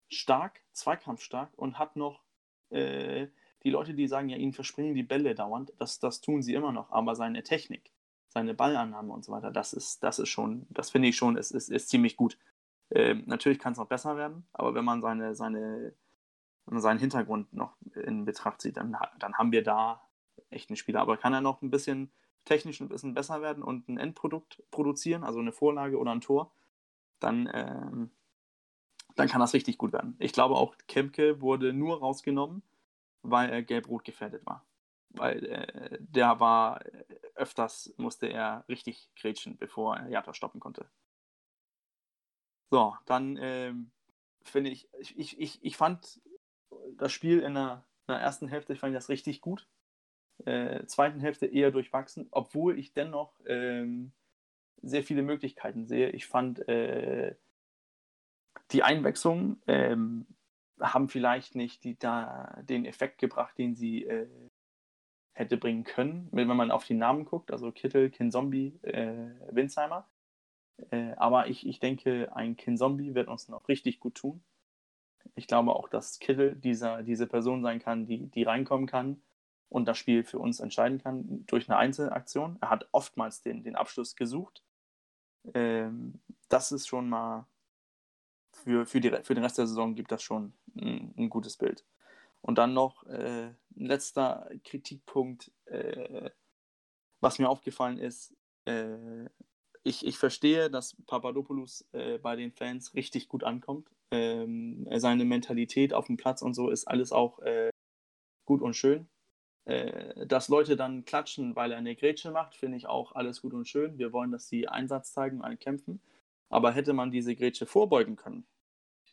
stark, 0.09 0.61
zweikampfstark 0.71 1.51
und 1.55 1.77
hat 1.77 1.95
noch 1.95 2.23
äh, 2.69 3.27
die 3.63 3.69
Leute, 3.69 3.93
die 3.93 4.07
sagen, 4.07 4.29
ja, 4.29 4.37
ihnen 4.37 4.53
verspringen 4.53 4.95
die 4.95 5.03
Bälle 5.03 5.35
dauernd, 5.35 5.73
das, 5.77 5.99
das 5.99 6.21
tun 6.21 6.41
sie 6.41 6.53
immer 6.53 6.71
noch, 6.71 6.91
aber 6.91 7.15
seine 7.15 7.43
Technik, 7.43 7.91
seine 8.27 8.53
Ballannahme 8.53 9.11
und 9.13 9.23
so 9.23 9.31
weiter, 9.31 9.51
das 9.51 9.73
ist, 9.73 10.03
das 10.03 10.19
ist 10.19 10.29
schon, 10.29 10.65
das 10.69 10.89
finde 10.91 11.09
ich 11.09 11.17
schon, 11.17 11.35
ist, 11.35 11.51
ist, 11.51 11.69
ist 11.69 11.89
ziemlich 11.89 12.15
gut. 12.15 12.37
Ähm, 12.91 13.23
natürlich 13.27 13.59
kann 13.59 13.73
es 13.73 13.79
noch 13.79 13.87
besser 13.87 14.17
werden, 14.17 14.47
aber 14.53 14.73
wenn 14.73 14.85
man 14.85 15.01
seine, 15.01 15.35
seine, 15.35 15.93
wenn 16.65 16.73
man 16.73 16.81
seinen 16.81 16.99
Hintergrund 16.99 17.53
noch 17.53 17.75
in 17.95 18.25
Betracht 18.25 18.61
zieht, 18.61 18.77
dann, 18.77 18.97
dann 19.19 19.35
haben 19.35 19.51
wir 19.51 19.63
da 19.63 20.01
echt 20.49 20.69
einen 20.69 20.77
Spieler. 20.77 21.01
Aber 21.01 21.17
kann 21.17 21.33
er 21.33 21.41
noch 21.41 21.61
ein 21.61 21.69
bisschen 21.69 22.11
technisch 22.45 22.81
ein 22.81 22.89
bisschen 22.89 23.13
besser 23.13 23.41
werden 23.41 23.63
und 23.63 23.87
ein 23.89 23.97
Endprodukt 23.97 24.63
produzieren, 24.71 25.23
also 25.23 25.39
eine 25.39 25.51
Vorlage 25.51 25.97
oder 25.99 26.11
ein 26.11 26.21
Tor, 26.21 26.51
dann, 27.19 27.49
ähm, 27.53 28.11
dann 29.15 29.27
kann 29.27 29.41
das 29.41 29.53
richtig 29.53 29.77
gut 29.77 29.93
werden. 29.93 30.15
Ich 30.19 30.33
glaube 30.33 30.55
auch, 30.55 30.75
Kemke 30.87 31.41
wurde 31.41 31.73
nur 31.73 31.99
rausgenommen, 31.99 32.63
weil 33.21 33.49
er 33.49 33.61
gelb-rot 33.61 34.03
gefährdet 34.03 34.45
war. 34.45 34.65
Weil 35.09 35.45
äh, 35.45 35.97
der 35.99 36.39
war 36.39 36.85
äh, 36.85 37.03
öfters, 37.35 37.93
musste 37.97 38.27
er 38.27 38.63
richtig 38.69 39.09
grätschen, 39.15 39.57
bevor 39.57 39.97
er 39.97 40.09
Jata 40.09 40.33
stoppen 40.33 40.59
konnte. 40.59 40.89
So, 42.69 42.95
dann 43.05 43.37
ähm, 43.41 43.91
finde 44.43 44.69
ich, 44.69 44.87
ich, 44.99 45.39
ich, 45.39 45.63
ich 45.63 45.77
fand 45.77 46.21
das 46.97 47.11
Spiel 47.11 47.39
in 47.39 47.55
der, 47.55 47.85
in 48.07 48.13
der 48.13 48.21
ersten 48.21 48.47
Hälfte, 48.47 48.73
ich 48.73 48.79
fand 48.79 48.95
das 48.95 49.09
richtig 49.09 49.41
gut. 49.41 49.67
Äh, 50.45 50.85
zweiten 50.85 51.19
Hälfte 51.19 51.47
eher 51.47 51.71
durchwachsen, 51.71 52.27
obwohl 52.31 52.79
ich 52.79 52.93
dennoch 52.93 53.33
ähm, 53.45 54.13
sehr 54.81 55.03
viele 55.03 55.21
Möglichkeiten 55.21 55.85
sehe. 55.85 56.09
Ich 56.11 56.27
fand 56.27 56.67
äh, 56.69 57.35
die 58.71 58.83
Einwechslungen 58.83 59.61
ähm, 59.67 60.27
haben 60.79 61.09
vielleicht 61.09 61.55
nicht 61.55 61.83
die, 61.83 61.97
da, 61.97 62.61
den 62.63 62.85
Effekt 62.85 63.17
gebracht, 63.17 63.57
den 63.57 63.75
sie 63.75 64.05
äh, 64.05 64.27
hätte 65.33 65.57
bringen 65.57 65.83
können, 65.83 66.29
wenn 66.31 66.47
man 66.47 66.71
auf 66.71 66.85
die 66.85 66.93
Namen 66.93 67.25
guckt, 67.25 67.51
also 67.51 67.71
Kittel, 67.71 68.09
Kinzombie, 68.09 68.79
äh, 68.83 69.31
Winsheimer. 69.51 70.07
Äh, 70.91 71.13
aber 71.17 71.47
ich, 71.47 71.65
ich 71.67 71.79
denke, 71.79 72.35
ein 72.35 72.55
Kinzombie 72.55 73.15
wird 73.15 73.27
uns 73.27 73.47
noch 73.49 73.67
richtig 73.67 73.99
gut 73.99 74.15
tun. 74.15 74.43
Ich 75.35 75.47
glaube 75.47 75.75
auch, 75.75 75.89
dass 75.89 76.19
Kittel 76.19 76.55
dieser, 76.55 77.03
diese 77.03 77.27
Person 77.27 77.61
sein 77.61 77.79
kann, 77.79 78.05
die, 78.05 78.27
die 78.27 78.43
reinkommen 78.43 78.87
kann 78.87 79.21
und 79.69 79.87
das 79.87 79.97
Spiel 79.97 80.23
für 80.23 80.39
uns 80.39 80.59
entscheiden 80.59 80.99
kann 80.99 81.45
durch 81.45 81.69
eine 81.69 81.77
Einzelaktion. 81.77 82.57
Er 82.61 82.69
hat 82.69 82.87
oftmals 82.91 83.41
den, 83.41 83.63
den 83.63 83.75
Abschluss 83.75 84.15
gesucht. 84.15 84.63
Ähm, 85.53 86.19
das 86.49 86.71
ist 86.71 86.87
schon 86.87 87.09
mal 87.09 87.45
für, 88.51 88.85
für, 88.85 88.99
die, 88.99 89.11
für 89.23 89.35
den 89.35 89.43
Rest 89.43 89.57
der 89.57 89.67
Saison 89.67 89.95
gibt 89.95 90.11
das 90.11 90.23
schon 90.23 90.53
ein, 90.75 91.13
ein 91.17 91.29
gutes 91.29 91.57
Bild. 91.57 91.85
Und 92.41 92.57
dann 92.57 92.73
noch 92.73 93.05
äh, 93.07 93.47
ein 93.75 93.85
letzter 93.85 94.49
Kritikpunkt, 94.63 95.51
äh, 95.65 96.29
was 97.19 97.37
mir 97.37 97.49
aufgefallen 97.49 97.97
ist. 97.97 98.35
Äh, 98.65 99.25
ich, 99.83 100.05
ich 100.05 100.17
verstehe, 100.17 100.69
dass 100.69 100.95
Papadopoulos 101.05 101.85
äh, 101.93 102.17
bei 102.17 102.35
den 102.35 102.51
Fans 102.51 102.93
richtig 102.93 103.27
gut 103.27 103.43
ankommt. 103.43 103.89
Ähm, 104.11 104.87
seine 104.95 105.25
Mentalität 105.25 105.93
auf 105.93 106.07
dem 106.07 106.17
Platz 106.17 106.41
und 106.41 106.53
so 106.53 106.69
ist 106.69 106.85
alles 106.85 107.11
auch 107.11 107.39
äh, 107.39 107.69
gut 108.45 108.61
und 108.61 108.75
schön. 108.75 109.07
Äh, 109.65 110.25
dass 110.25 110.49
Leute 110.49 110.75
dann 110.75 111.05
klatschen, 111.05 111.55
weil 111.55 111.71
er 111.71 111.77
eine 111.77 111.95
Grätsche 111.95 112.31
macht, 112.31 112.55
finde 112.55 112.77
ich 112.77 112.87
auch 112.87 113.13
alles 113.13 113.41
gut 113.41 113.53
und 113.53 113.67
schön. 113.67 113.97
Wir 113.97 114.11
wollen, 114.11 114.31
dass 114.31 114.49
sie 114.49 114.67
Einsatz 114.67 115.13
zeigen 115.13 115.41
und 115.41 115.59
kämpfen. 115.59 116.01
Aber 116.49 116.71
hätte 116.71 116.93
man 116.93 117.11
diese 117.11 117.35
Grätsche 117.35 117.67
vorbeugen 117.67 118.15
können, 118.15 118.47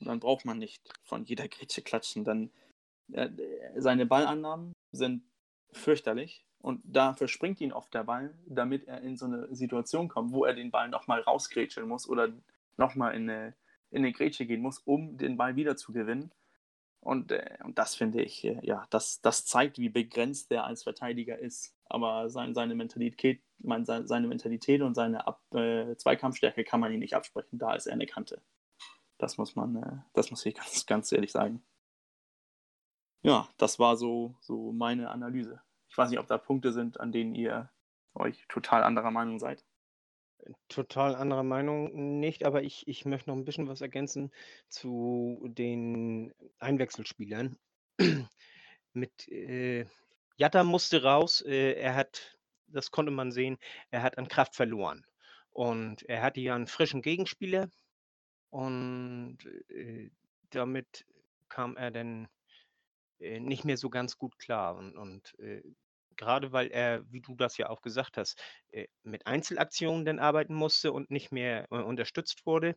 dann 0.01 0.21
braucht 0.21 0.47
man 0.47 0.59
nicht 0.59 0.83
von 1.03 1.25
jeder 1.25 1.49
Grätsche 1.49 1.83
klatschen. 1.83 2.25
Dann 2.25 2.51
äh, 3.13 3.29
seine 3.77 4.07
Ballannahmen 4.07 4.73
sind 4.93 5.23
fürchterlich 5.73 6.47
und 6.67 6.81
da 6.83 7.15
verspringt 7.15 7.61
ihn 7.61 7.73
oft 7.73 7.95
der 7.95 8.03
Ball, 8.03 8.35
damit 8.45 8.89
er 8.89 9.01
in 9.01 9.17
so 9.17 9.27
eine 9.27 9.55
Situation 9.55 10.09
kommt, 10.09 10.33
wo 10.33 10.45
er 10.45 10.53
den 10.53 10.73
Ball 10.73 10.89
nochmal 10.89 11.21
rausgrätscheln 11.21 11.87
muss 11.87 12.09
oder 12.09 12.33
nochmal 12.77 13.15
in 13.15 13.31
eine, 13.31 13.55
in 13.91 13.99
eine 13.99 14.11
Grätsche 14.11 14.47
gehen 14.47 14.63
muss, 14.63 14.81
um 14.81 15.17
den 15.17 15.37
Ball 15.37 15.55
wieder 15.55 15.77
zu 15.77 15.93
gewinnen. 15.93 16.33
Und, 16.99 17.31
äh, 17.31 17.57
und 17.63 17.79
das 17.79 17.95
finde 17.95 18.21
ich, 18.21 18.45
äh, 18.45 18.59
ja, 18.65 18.85
das, 18.91 19.21
das 19.21 19.47
zeigt, 19.47 19.79
wie 19.79 19.91
begrenzt 19.91 20.51
er 20.51 20.65
als 20.65 20.83
Verteidiger 20.83 21.39
ist. 21.39 21.73
Aber 21.85 22.31
sein, 22.31 22.53
seine, 22.53 22.75
Mentalität, 22.75 23.45
mein, 23.59 23.85
seine 23.85 24.27
Mentalität 24.27 24.83
und 24.83 24.97
seine 24.97 25.25
Ab, 25.25 25.41
äh, 25.55 25.95
Zweikampfstärke 25.95 26.65
kann 26.65 26.81
man 26.81 26.93
ihm 26.93 26.99
nicht 26.99 27.15
absprechen. 27.15 27.61
Da 27.61 27.77
ist 27.77 27.87
er 27.87 27.93
eine 27.93 28.07
Kante. 28.07 28.43
Das 29.19 29.39
muss 29.39 29.55
man, 29.55 29.77
äh, 29.77 29.99
das 30.15 30.33
muss 30.33 30.45
ich 30.45 30.55
ganz, 30.57 30.85
ganz 30.85 31.13
ehrlich 31.13 31.31
sagen. 31.31 31.63
Ja, 33.23 33.49
das 33.57 33.79
war 33.79 33.97
so, 33.97 34.35
so 34.41 34.73
meine 34.73 35.11
Analyse. 35.11 35.61
Ich 35.97 35.99
weiß 35.99 36.11
nicht, 36.11 36.19
ob 36.19 36.27
da 36.27 36.37
Punkte 36.37 36.73
sind, 36.75 37.01
an 37.01 37.11
denen 37.11 37.35
ihr 37.35 37.71
euch 38.13 38.45
total 38.49 38.83
anderer 38.83 39.11
Meinung 39.11 39.39
seid. 39.39 39.65
Total 40.69 41.17
anderer 41.17 41.43
Meinung 41.43 42.21
nicht, 42.21 42.45
aber 42.45 42.63
ich, 42.63 42.87
ich 42.87 43.07
möchte 43.07 43.31
noch 43.31 43.37
ein 43.39 43.47
bisschen 43.47 43.67
was 43.67 43.81
ergänzen 43.81 44.31
zu 44.69 45.43
den 45.49 46.35
Einwechselspielern. 46.59 47.57
Mit 48.93 49.27
äh, 49.29 49.87
Jatta 50.37 50.65
musste 50.65 51.03
raus, 51.03 51.41
äh, 51.41 51.73
er 51.73 51.95
hat, 51.95 52.37
das 52.67 52.91
konnte 52.91 53.11
man 53.11 53.33
sehen, 53.33 53.57
er 53.91 54.03
hat 54.03 54.19
an 54.19 54.29
Kraft 54.29 54.55
verloren. 54.55 55.07
Und 55.49 56.03
er 56.03 56.21
hatte 56.21 56.43
ja 56.43 56.55
einen 56.55 56.67
frischen 56.67 57.01
Gegenspieler 57.01 57.71
und 58.51 59.39
äh, 59.71 60.11
damit 60.51 61.07
kam 61.49 61.79
er 61.79 61.91
dann 61.91 62.29
äh, 63.19 63.41
nicht 63.41 63.65
mehr 63.65 63.79
so 63.79 63.89
ganz 63.89 64.19
gut 64.19 64.39
klar. 64.39 64.77
Und, 64.77 64.95
und 64.95 65.39
äh, 65.39 65.63
gerade 66.17 66.53
weil 66.53 66.69
er, 66.69 67.03
wie 67.11 67.21
du 67.21 67.35
das 67.35 67.57
ja 67.57 67.69
auch 67.69 67.83
gesagt 67.83 68.17
hast, 68.17 68.41
äh, 68.71 68.87
mit 69.03 69.27
Einzelaktionen 69.27 70.05
dann 70.05 70.19
arbeiten 70.19 70.55
musste 70.55 70.93
und 70.93 71.11
nicht 71.11 71.33
mehr 71.33 71.67
äh, 71.71 71.77
unterstützt 71.77 72.47
wurde, 72.47 72.77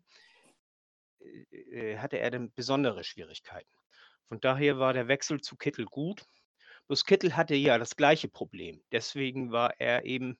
äh, 1.51 1.97
hatte 1.97 2.19
er 2.19 2.31
dann 2.31 2.53
besondere 2.53 3.03
Schwierigkeiten. 3.03 3.71
Von 4.27 4.39
daher 4.39 4.79
war 4.79 4.93
der 4.93 5.07
Wechsel 5.07 5.41
zu 5.41 5.55
Kittel 5.55 5.85
gut. 5.85 6.25
Bloß 6.87 7.05
Kittel 7.05 7.35
hatte 7.35 7.55
ja 7.55 7.77
das 7.77 7.95
gleiche 7.95 8.27
Problem. 8.27 8.81
Deswegen 8.91 9.51
war 9.51 9.79
er 9.79 10.05
eben 10.05 10.37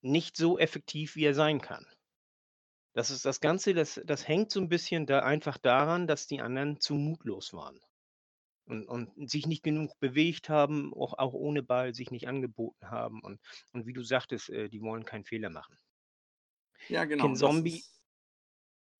nicht 0.00 0.36
so 0.36 0.58
effektiv, 0.58 1.16
wie 1.16 1.24
er 1.24 1.34
sein 1.34 1.60
kann. 1.60 1.86
Das 2.94 3.10
ist 3.10 3.24
das 3.24 3.40
Ganze, 3.40 3.74
das, 3.74 4.00
das 4.04 4.28
hängt 4.28 4.52
so 4.52 4.60
ein 4.60 4.68
bisschen 4.68 5.06
da 5.06 5.20
einfach 5.20 5.58
daran, 5.58 6.06
dass 6.06 6.26
die 6.26 6.40
anderen 6.40 6.80
zu 6.80 6.94
mutlos 6.94 7.52
waren 7.52 7.80
und, 8.66 8.86
und 8.86 9.30
sich 9.30 9.46
nicht 9.46 9.62
genug 9.62 9.98
bewegt 10.00 10.48
haben, 10.48 10.92
auch, 10.94 11.18
auch 11.18 11.34
ohne 11.34 11.62
Ball 11.62 11.94
sich 11.94 12.10
nicht 12.10 12.28
angeboten 12.28 12.90
haben. 12.90 13.20
Und, 13.20 13.40
und 13.72 13.86
wie 13.86 13.92
du 13.92 14.02
sagtest, 14.02 14.50
äh, 14.50 14.68
die 14.68 14.80
wollen 14.80 15.04
keinen 15.04 15.24
Fehler 15.24 15.50
machen. 15.50 15.76
Ja, 16.88 17.04
genau. 17.04 17.24
Ken 17.24 17.36
Zombie, 17.36 17.78
ist, 17.78 18.02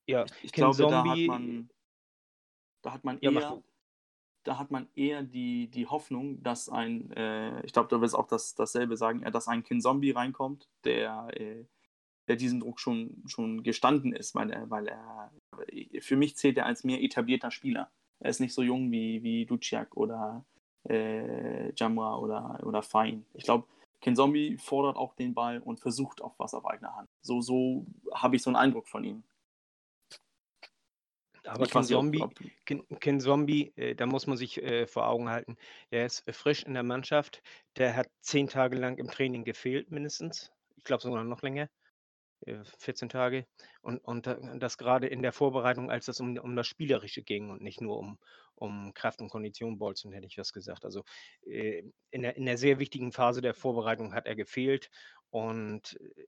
ja, 0.07 0.25
ich, 0.25 0.45
ich 0.45 0.53
Ken 0.53 0.63
glaube, 0.63 0.77
Zombie, 0.77 1.27
da 1.27 1.33
hat 1.33 1.41
man, 1.41 1.71
da 2.83 2.93
hat 2.93 3.05
man 3.05 3.19
ja, 3.21 3.31
eher, 3.31 3.63
da 4.45 4.59
hat 4.59 4.71
man 4.71 4.89
eher 4.95 5.23
die, 5.23 5.69
die 5.69 5.87
Hoffnung, 5.87 6.43
dass 6.43 6.69
ein, 6.69 7.11
äh, 7.13 7.65
ich 7.65 7.73
glaube, 7.73 7.89
du 7.89 8.01
wirst 8.01 8.15
auch 8.15 8.29
das, 8.29 8.55
dasselbe 8.55 8.97
sagen, 8.97 9.23
äh, 9.23 9.31
dass 9.31 9.49
ein 9.49 9.65
Kin 9.65 9.81
Zombie 9.81 10.11
reinkommt, 10.11 10.69
der, 10.85 11.29
äh, 11.33 11.65
der 12.29 12.37
diesen 12.37 12.61
Druck 12.61 12.81
schon, 12.81 13.23
schon 13.27 13.63
gestanden 13.63 14.13
ist, 14.13 14.35
weil 14.35 14.51
er, 14.51 14.71
weil 14.71 14.89
er, 14.89 15.33
für 16.01 16.17
mich 16.17 16.37
zählt 16.37 16.57
er 16.59 16.67
als 16.67 16.85
mehr 16.85 17.03
etablierter 17.03 17.51
Spieler. 17.51 17.91
Er 18.21 18.31
ist 18.31 18.41
nicht 18.41 18.55
so 18.55 18.63
jung 18.63 18.91
wie, 18.91 19.23
wie 19.23 19.47
Duciak 19.47 19.97
oder 19.97 20.45
äh, 20.89 21.73
Jamra 21.75 22.17
oder, 22.19 22.61
oder 22.65 22.83
Fein. 22.83 23.25
Ich 23.35 23.45
glaube, 23.45 23.67
Ken 24.01 24.17
Zombie 24.17 24.59
fordert 24.59 24.97
auch 24.97 25.15
den 25.15 25.33
Ball 25.35 25.61
und 25.61 25.81
versucht 25.81 26.21
auch 26.23 26.35
was 26.39 26.53
auf 26.55 26.67
eigene 26.67 26.95
Hand. 26.95 27.09
So, 27.23 27.41
so 27.41 27.87
habe 28.13 28.37
ich 28.37 28.43
so 28.43 28.51
einen 28.51 28.57
Eindruck 28.57 28.87
von 28.87 29.03
ihm. 29.03 29.23
Aber 31.47 31.67
Ken 31.67 31.85
Zombie, 31.85 32.23
ob, 32.23 32.39
ob... 32.39 32.51
Ken, 32.65 32.85
Ken 33.01 33.21
Zombie 33.21 33.73
äh, 33.77 33.95
da 33.95 34.07
muss 34.07 34.27
man 34.27 34.37
sich 34.37 34.63
äh, 34.63 34.87
vor 34.87 35.09
Augen 35.09 35.29
halten, 35.29 35.57
der 35.91 36.07
ist 36.07 36.31
frisch 36.31 36.63
in 36.65 36.75
der 36.75 36.83
Mannschaft. 36.83 37.43
Der 37.77 37.97
hat 37.97 38.09
zehn 38.21 38.49
Tage 38.49 38.77
lang 38.77 38.99
im 38.99 39.09
Training 39.09 39.45
gefehlt, 39.45 39.91
mindestens. 39.91 40.53
Ich 40.77 40.85
glaube 40.85 41.03
sogar 41.03 41.25
noch 41.25 41.43
länger. 41.43 41.69
14 42.45 43.09
äh, 43.09 43.13
Tage. 43.13 43.47
Und, 43.83 43.99
und 43.99 44.27
das 44.59 44.79
gerade 44.79 45.07
in 45.07 45.23
der 45.23 45.33
Vorbereitung, 45.33 45.91
als 45.91 46.09
es 46.09 46.21
um, 46.21 46.37
um 46.39 46.57
das 46.57 46.67
Spielerische 46.67 47.23
ging 47.23 47.51
und 47.51 47.63
nicht 47.63 47.81
nur 47.81 47.99
um, 47.99 48.19
um 48.55 48.93
Kraft 48.95 49.21
und 49.21 49.31
Kondition 49.31 49.79
bolzen, 49.79 50.13
hätte 50.13 50.27
ich 50.27 50.39
was 50.39 50.53
gesagt. 50.53 50.85
Also 50.85 51.05
äh, 51.47 51.83
in, 52.11 52.23
der, 52.23 52.37
in 52.37 52.47
der 52.47 52.59
sehr 52.59 52.79
wichtigen 52.79 53.13
Phase 53.13 53.41
der 53.41 53.55
Vorbereitung 53.55 54.15
hat 54.15 54.27
er 54.27 54.37
gefehlt 54.37 54.91
und 55.31 55.99
äh, 56.01 56.27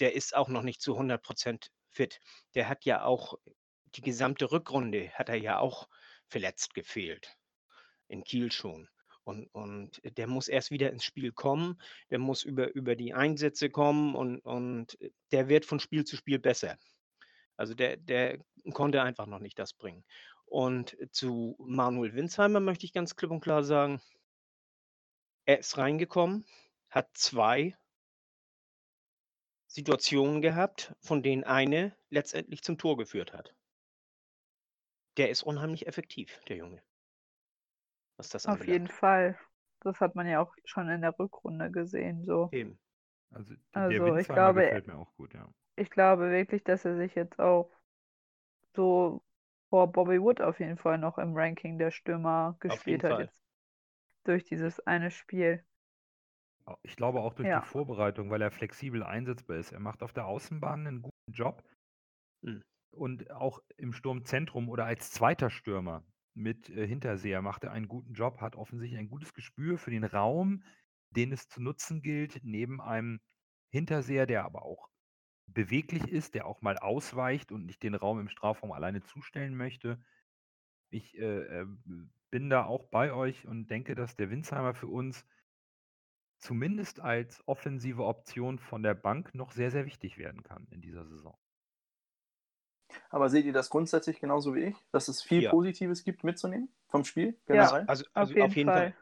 der 0.00 0.14
ist 0.14 0.34
auch 0.34 0.48
noch 0.48 0.62
nicht 0.62 0.80
zu 0.80 0.92
100 0.92 1.22
Prozent 1.22 1.70
fit. 1.90 2.20
Der 2.54 2.68
hat 2.68 2.84
ja 2.84 3.04
auch 3.04 3.34
die 3.96 4.00
gesamte 4.00 4.50
Rückrunde, 4.50 5.10
hat 5.10 5.28
er 5.28 5.36
ja 5.36 5.58
auch 5.58 5.88
verletzt 6.26 6.74
gefehlt. 6.74 7.36
In 8.08 8.24
Kiel 8.24 8.50
schon. 8.50 8.88
Und, 9.24 9.46
und 9.54 10.00
der 10.18 10.26
muss 10.26 10.48
erst 10.48 10.70
wieder 10.70 10.90
ins 10.90 11.04
Spiel 11.04 11.32
kommen, 11.32 11.80
der 12.10 12.18
muss 12.18 12.44
über, 12.44 12.74
über 12.74 12.94
die 12.94 13.14
Einsätze 13.14 13.70
kommen 13.70 14.14
und, 14.14 14.40
und 14.40 14.98
der 15.32 15.48
wird 15.48 15.64
von 15.64 15.80
Spiel 15.80 16.04
zu 16.04 16.16
Spiel 16.16 16.38
besser. 16.38 16.78
Also 17.56 17.74
der, 17.74 17.96
der 17.96 18.38
konnte 18.72 19.02
einfach 19.02 19.26
noch 19.26 19.38
nicht 19.38 19.58
das 19.58 19.72
bringen. 19.72 20.04
Und 20.44 20.96
zu 21.10 21.56
Manuel 21.58 22.14
Winsheimer 22.14 22.60
möchte 22.60 22.84
ich 22.84 22.92
ganz 22.92 23.16
klipp 23.16 23.30
und 23.30 23.40
klar 23.40 23.64
sagen, 23.64 24.00
er 25.46 25.58
ist 25.58 25.78
reingekommen, 25.78 26.46
hat 26.90 27.08
zwei 27.16 27.76
Situationen 29.66 30.42
gehabt, 30.42 30.94
von 31.00 31.22
denen 31.22 31.44
eine 31.44 31.96
letztendlich 32.10 32.62
zum 32.62 32.78
Tor 32.78 32.96
geführt 32.96 33.32
hat. 33.32 33.54
Der 35.16 35.30
ist 35.30 35.42
unheimlich 35.42 35.86
effektiv, 35.86 36.40
der 36.48 36.56
Junge. 36.56 36.82
Was 38.16 38.28
das 38.28 38.46
Auf 38.46 38.66
jeden 38.66 38.86
anbelangt. 38.86 38.92
Fall. 38.92 39.38
Das 39.80 40.00
hat 40.00 40.14
man 40.14 40.26
ja 40.26 40.40
auch 40.40 40.54
schon 40.64 40.88
in 40.88 41.02
der 41.02 41.18
Rückrunde 41.18 41.70
gesehen. 41.70 42.24
So. 42.24 42.48
Eben. 42.52 42.78
Also, 43.30 43.54
der 43.74 43.82
Also, 43.82 44.16
ich 44.16 44.28
glaube, 44.28 44.62
gefällt 44.62 44.86
mir 44.86 44.96
auch 44.96 45.14
gut, 45.16 45.34
ja. 45.34 45.48
Ich 45.76 45.90
glaube 45.90 46.30
wirklich, 46.30 46.62
dass 46.64 46.84
er 46.84 46.96
sich 46.96 47.14
jetzt 47.14 47.40
auch 47.40 47.70
so 48.76 49.22
vor 49.70 49.90
Bobby 49.90 50.20
Wood 50.20 50.40
auf 50.40 50.60
jeden 50.60 50.78
Fall 50.78 50.98
noch 50.98 51.18
im 51.18 51.34
Ranking 51.34 51.78
der 51.78 51.90
Stürmer 51.90 52.56
gespielt 52.60 53.02
jeden 53.02 53.12
hat 53.12 53.18
Fall. 53.18 53.24
jetzt 53.26 53.40
durch 54.24 54.44
dieses 54.44 54.80
eine 54.86 55.10
Spiel. 55.10 55.64
Ich 56.82 56.96
glaube 56.96 57.20
auch 57.20 57.34
durch 57.34 57.48
Ja. 57.48 57.60
die 57.60 57.66
Vorbereitung, 57.66 58.30
weil 58.30 58.40
er 58.40 58.50
flexibel 58.50 59.02
einsetzbar 59.02 59.56
ist. 59.58 59.72
Er 59.72 59.80
macht 59.80 60.02
auf 60.02 60.12
der 60.12 60.26
Außenbahn 60.26 60.86
einen 60.86 61.02
guten 61.02 61.32
Job 61.32 61.62
Mhm. 62.42 62.62
und 62.92 63.30
auch 63.30 63.60
im 63.76 63.92
Sturmzentrum 63.92 64.68
oder 64.68 64.84
als 64.86 65.10
zweiter 65.10 65.50
Stürmer 65.50 66.04
mit 66.34 66.68
äh, 66.70 66.86
Hinterseher 66.86 67.42
macht 67.42 67.64
er 67.64 67.72
einen 67.72 67.88
guten 67.88 68.14
Job, 68.14 68.40
hat 68.40 68.56
offensichtlich 68.56 68.98
ein 68.98 69.08
gutes 69.08 69.34
Gespür 69.34 69.78
für 69.78 69.90
den 69.90 70.04
Raum, 70.04 70.62
den 71.10 71.32
es 71.32 71.48
zu 71.48 71.62
nutzen 71.62 72.02
gilt, 72.02 72.40
neben 72.42 72.80
einem 72.80 73.20
Hinterseher, 73.70 74.26
der 74.26 74.44
aber 74.44 74.62
auch 74.62 74.88
beweglich 75.46 76.08
ist, 76.08 76.34
der 76.34 76.46
auch 76.46 76.62
mal 76.62 76.78
ausweicht 76.78 77.52
und 77.52 77.66
nicht 77.66 77.82
den 77.82 77.94
Raum 77.94 78.20
im 78.20 78.28
Strafraum 78.28 78.72
alleine 78.72 79.02
zustellen 79.02 79.56
möchte. 79.56 80.02
Ich 80.90 81.18
äh, 81.18 81.62
äh, 81.62 81.66
bin 82.30 82.50
da 82.50 82.64
auch 82.64 82.84
bei 82.84 83.12
euch 83.12 83.46
und 83.46 83.68
denke, 83.68 83.94
dass 83.94 84.16
der 84.16 84.30
Winsheimer 84.30 84.74
für 84.74 84.88
uns 84.88 85.24
zumindest 86.38 87.00
als 87.00 87.46
offensive 87.46 88.04
Option 88.04 88.58
von 88.58 88.82
der 88.82 88.94
Bank 88.94 89.34
noch 89.34 89.52
sehr, 89.52 89.70
sehr 89.70 89.86
wichtig 89.86 90.18
werden 90.18 90.42
kann 90.42 90.66
in 90.70 90.80
dieser 90.80 91.06
Saison. 91.06 91.38
Aber 93.10 93.28
seht 93.28 93.44
ihr 93.46 93.52
das 93.52 93.70
grundsätzlich 93.70 94.20
genauso 94.20 94.54
wie 94.54 94.64
ich, 94.64 94.76
dass 94.92 95.08
es 95.08 95.22
viel 95.22 95.42
Ja. 95.42 95.50
Positives 95.50 96.04
gibt 96.04 96.24
mitzunehmen 96.24 96.68
vom 96.88 97.04
Spiel 97.04 97.36
Ja. 97.48 97.66
generell? 97.66 97.84
Also, 97.86 98.04
Auf 98.06 98.10
also 98.14 98.34
jeden 98.34 98.66
Fall. 98.66 98.94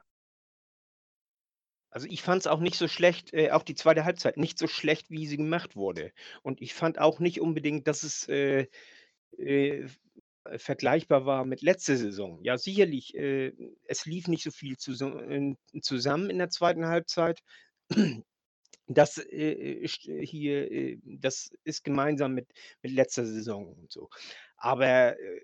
Also 1.90 2.06
ich 2.08 2.22
fand 2.22 2.40
es 2.40 2.46
auch 2.46 2.60
nicht 2.60 2.76
so 2.76 2.88
schlecht, 2.88 3.34
äh, 3.34 3.50
auch 3.50 3.62
die 3.62 3.74
zweite 3.74 4.06
Halbzeit, 4.06 4.38
nicht 4.38 4.58
so 4.58 4.66
schlecht, 4.66 5.10
wie 5.10 5.26
sie 5.26 5.36
gemacht 5.36 5.76
wurde. 5.76 6.12
Und 6.42 6.62
ich 6.62 6.72
fand 6.72 6.98
auch 6.98 7.20
nicht 7.20 7.40
unbedingt, 7.40 7.86
dass 7.86 8.02
es 8.02 8.26
äh, 8.28 8.66
äh, 9.36 9.86
vergleichbar 10.56 11.26
war 11.26 11.44
mit 11.44 11.60
letzter 11.60 11.96
Saison. 11.96 12.42
Ja, 12.42 12.56
sicherlich, 12.56 13.14
äh, 13.14 13.52
es 13.84 14.06
lief 14.06 14.26
nicht 14.26 14.42
so 14.42 14.50
viel 14.50 14.76
in- 15.28 15.58
zusammen 15.82 16.30
in 16.30 16.38
der 16.38 16.48
zweiten 16.48 16.86
Halbzeit. 16.86 17.40
Das 18.86 19.18
äh, 19.18 19.84
st- 19.84 20.24
hier, 20.24 20.70
äh, 20.70 20.98
das 21.04 21.50
ist 21.64 21.84
gemeinsam 21.84 22.34
mit, 22.34 22.48
mit 22.82 22.92
letzter 22.92 23.24
Saison 23.26 23.74
und 23.74 23.92
so. 23.92 24.08
Aber 24.56 25.18
äh, 25.18 25.40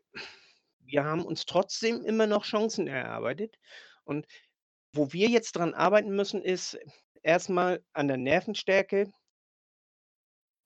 wir 0.80 1.04
haben 1.04 1.24
uns 1.24 1.46
trotzdem 1.46 2.04
immer 2.04 2.26
noch 2.26 2.44
Chancen 2.44 2.86
erarbeitet. 2.88 3.58
Und 4.04 4.26
wo 4.92 5.12
wir 5.12 5.28
jetzt 5.28 5.52
dran 5.52 5.74
arbeiten 5.74 6.14
müssen, 6.16 6.42
ist 6.42 6.78
erstmal 7.22 7.82
an 7.92 8.08
der 8.08 8.16
Nervenstärke. 8.16 9.12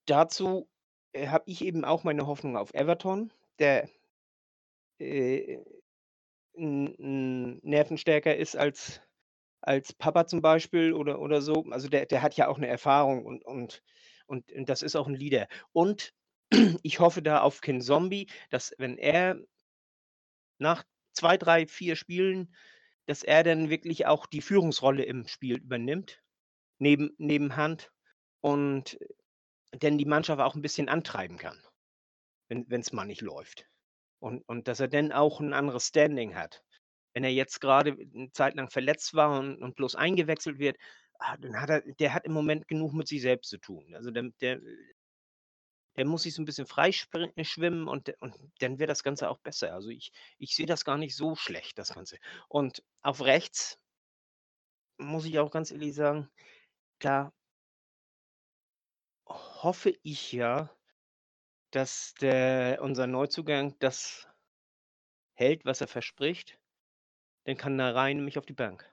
Dazu 0.07 0.69
äh, 1.13 1.29
habe 1.29 1.45
ich 1.47 1.63
eben 1.65 1.85
auch 1.85 2.05
meine 2.05 2.27
Hoffnung 2.27 2.57
auf 2.57 2.73
Everton, 2.75 3.33
der 3.59 3.89
äh, 4.99 5.59
nervenstärker 6.55 8.37
ist 8.37 8.57
als, 8.57 9.01
als 9.63 9.93
Papa 9.93 10.27
zum 10.27 10.43
Beispiel 10.43 10.93
oder, 10.93 11.21
oder 11.21 11.41
so. 11.41 11.65
Also 11.71 11.89
der, 11.89 12.07
der 12.07 12.23
hat 12.23 12.37
ja 12.37 12.49
auch 12.49 12.59
eine 12.59 12.67
Erfahrung 12.67 13.25
und, 13.25 13.45
und, 13.45 13.83
und, 14.27 14.51
und 14.53 14.69
das 14.69 14.83
ist 14.83 14.97
auch 14.97 15.07
ein 15.07 15.15
Leader. 15.15 15.49
Und 15.73 16.13
ich 16.83 17.01
hoffe 17.01 17.23
da 17.23 17.41
auf 17.41 17.61
Ken 17.61 17.81
Zombie, 17.81 18.29
dass 18.51 18.75
wenn 18.79 18.99
er 18.99 19.39
nach 20.59 20.85
zwei, 21.13 21.37
drei, 21.37 21.67
vier 21.67 21.97
Spielen, 21.97 22.55
dass 23.07 23.23
er 23.23 23.43
dann 23.45 23.71
wirklich 23.71 24.07
auch 24.07 24.27
die 24.27 24.43
Führungsrolle 24.43 25.05
im 25.05 25.27
Spiel 25.27 25.57
übernimmt, 25.57 26.23
neben, 26.79 27.57
Hand 27.57 27.93
und 28.41 28.99
dann 29.71 29.99
die 29.99 30.05
Mannschaft 30.05 30.41
auch 30.41 30.55
ein 30.55 30.63
bisschen 30.63 30.89
antreiben 30.89 31.39
kann, 31.39 31.61
wenn 32.49 32.81
es 32.81 32.93
mal 32.93 33.05
nicht 33.05 33.23
läuft. 33.23 33.67
Und, 34.19 34.43
und 34.49 34.69
dass 34.69 34.81
er 34.81 34.89
dann 34.89 35.13
auch 35.13 35.41
ein 35.41 35.53
anderes 35.53 35.89
Standing 35.89 36.35
hat. 36.37 36.63
Wenn 37.15 37.25
er 37.25 37.33
jetzt 37.33 37.61
gerade 37.61 37.93
eine 37.93 38.33
Zeit 38.33 38.55
lang 38.55 38.71
verletzt 38.71 39.15
war 39.15 39.39
und, 39.39 39.63
und 39.63 39.77
bloß 39.77 39.97
eingewechselt 39.97 40.59
wird, 40.59 40.77
ah, 41.19 41.37
dann 41.37 41.61
hat 41.61 41.71
er, 41.71 41.81
der 41.83 42.15
hat 42.15 42.25
im 42.25 42.33
Moment 42.33 42.69
genug 42.69 42.93
mit 42.95 43.09
sich 43.09 43.23
selbst 43.23 43.51
zu 43.51 43.59
tun. 43.59 43.95
Also 43.95 44.11
der, 44.11 44.31
der, 44.41 44.61
der 45.97 46.07
muss 46.07 46.23
sich 46.23 46.35
so 46.35 46.43
ein 46.43 46.47
bisschen 46.47 46.67
freischwimmen 46.67 47.89
und, 47.89 48.09
de- 48.09 48.17
und 48.21 48.35
dann 48.61 48.79
wird 48.79 48.91
das 48.91 49.03
Ganze 49.03 49.29
auch 49.29 49.39
besser. 49.39 49.75
Also 49.75 49.91
ich, 49.91 50.13
ich 50.39 50.55
sehe 50.57 50.67
das 50.67 50.85
gar 50.85 50.97
nicht 50.99 51.17
so 51.17 51.37
schlecht, 51.37 51.79
das 51.79 51.95
Ganze. 51.95 52.19
Und 52.49 52.83
auf 53.03 53.21
rechts 53.23 53.79
muss 54.99 55.25
ich 55.27 55.39
auch 55.39 55.51
ganz 55.51 55.71
ehrlich 55.71 55.95
sagen, 55.95 56.31
da 56.99 57.33
hoffe 59.27 59.95
ich 60.03 60.33
ja, 60.33 60.71
dass 61.71 62.15
der, 62.21 62.81
unser 62.83 63.07
Neuzugang 63.07 63.77
das 63.79 64.29
hält, 65.35 65.65
was 65.65 65.81
er 65.81 65.89
verspricht. 65.89 66.62
Dann 67.47 67.57
kann 67.57 67.77
Narei 67.77 68.13
nämlich 68.15 68.39
auf 68.39 68.47
die 68.47 68.53
Bank. 68.53 68.85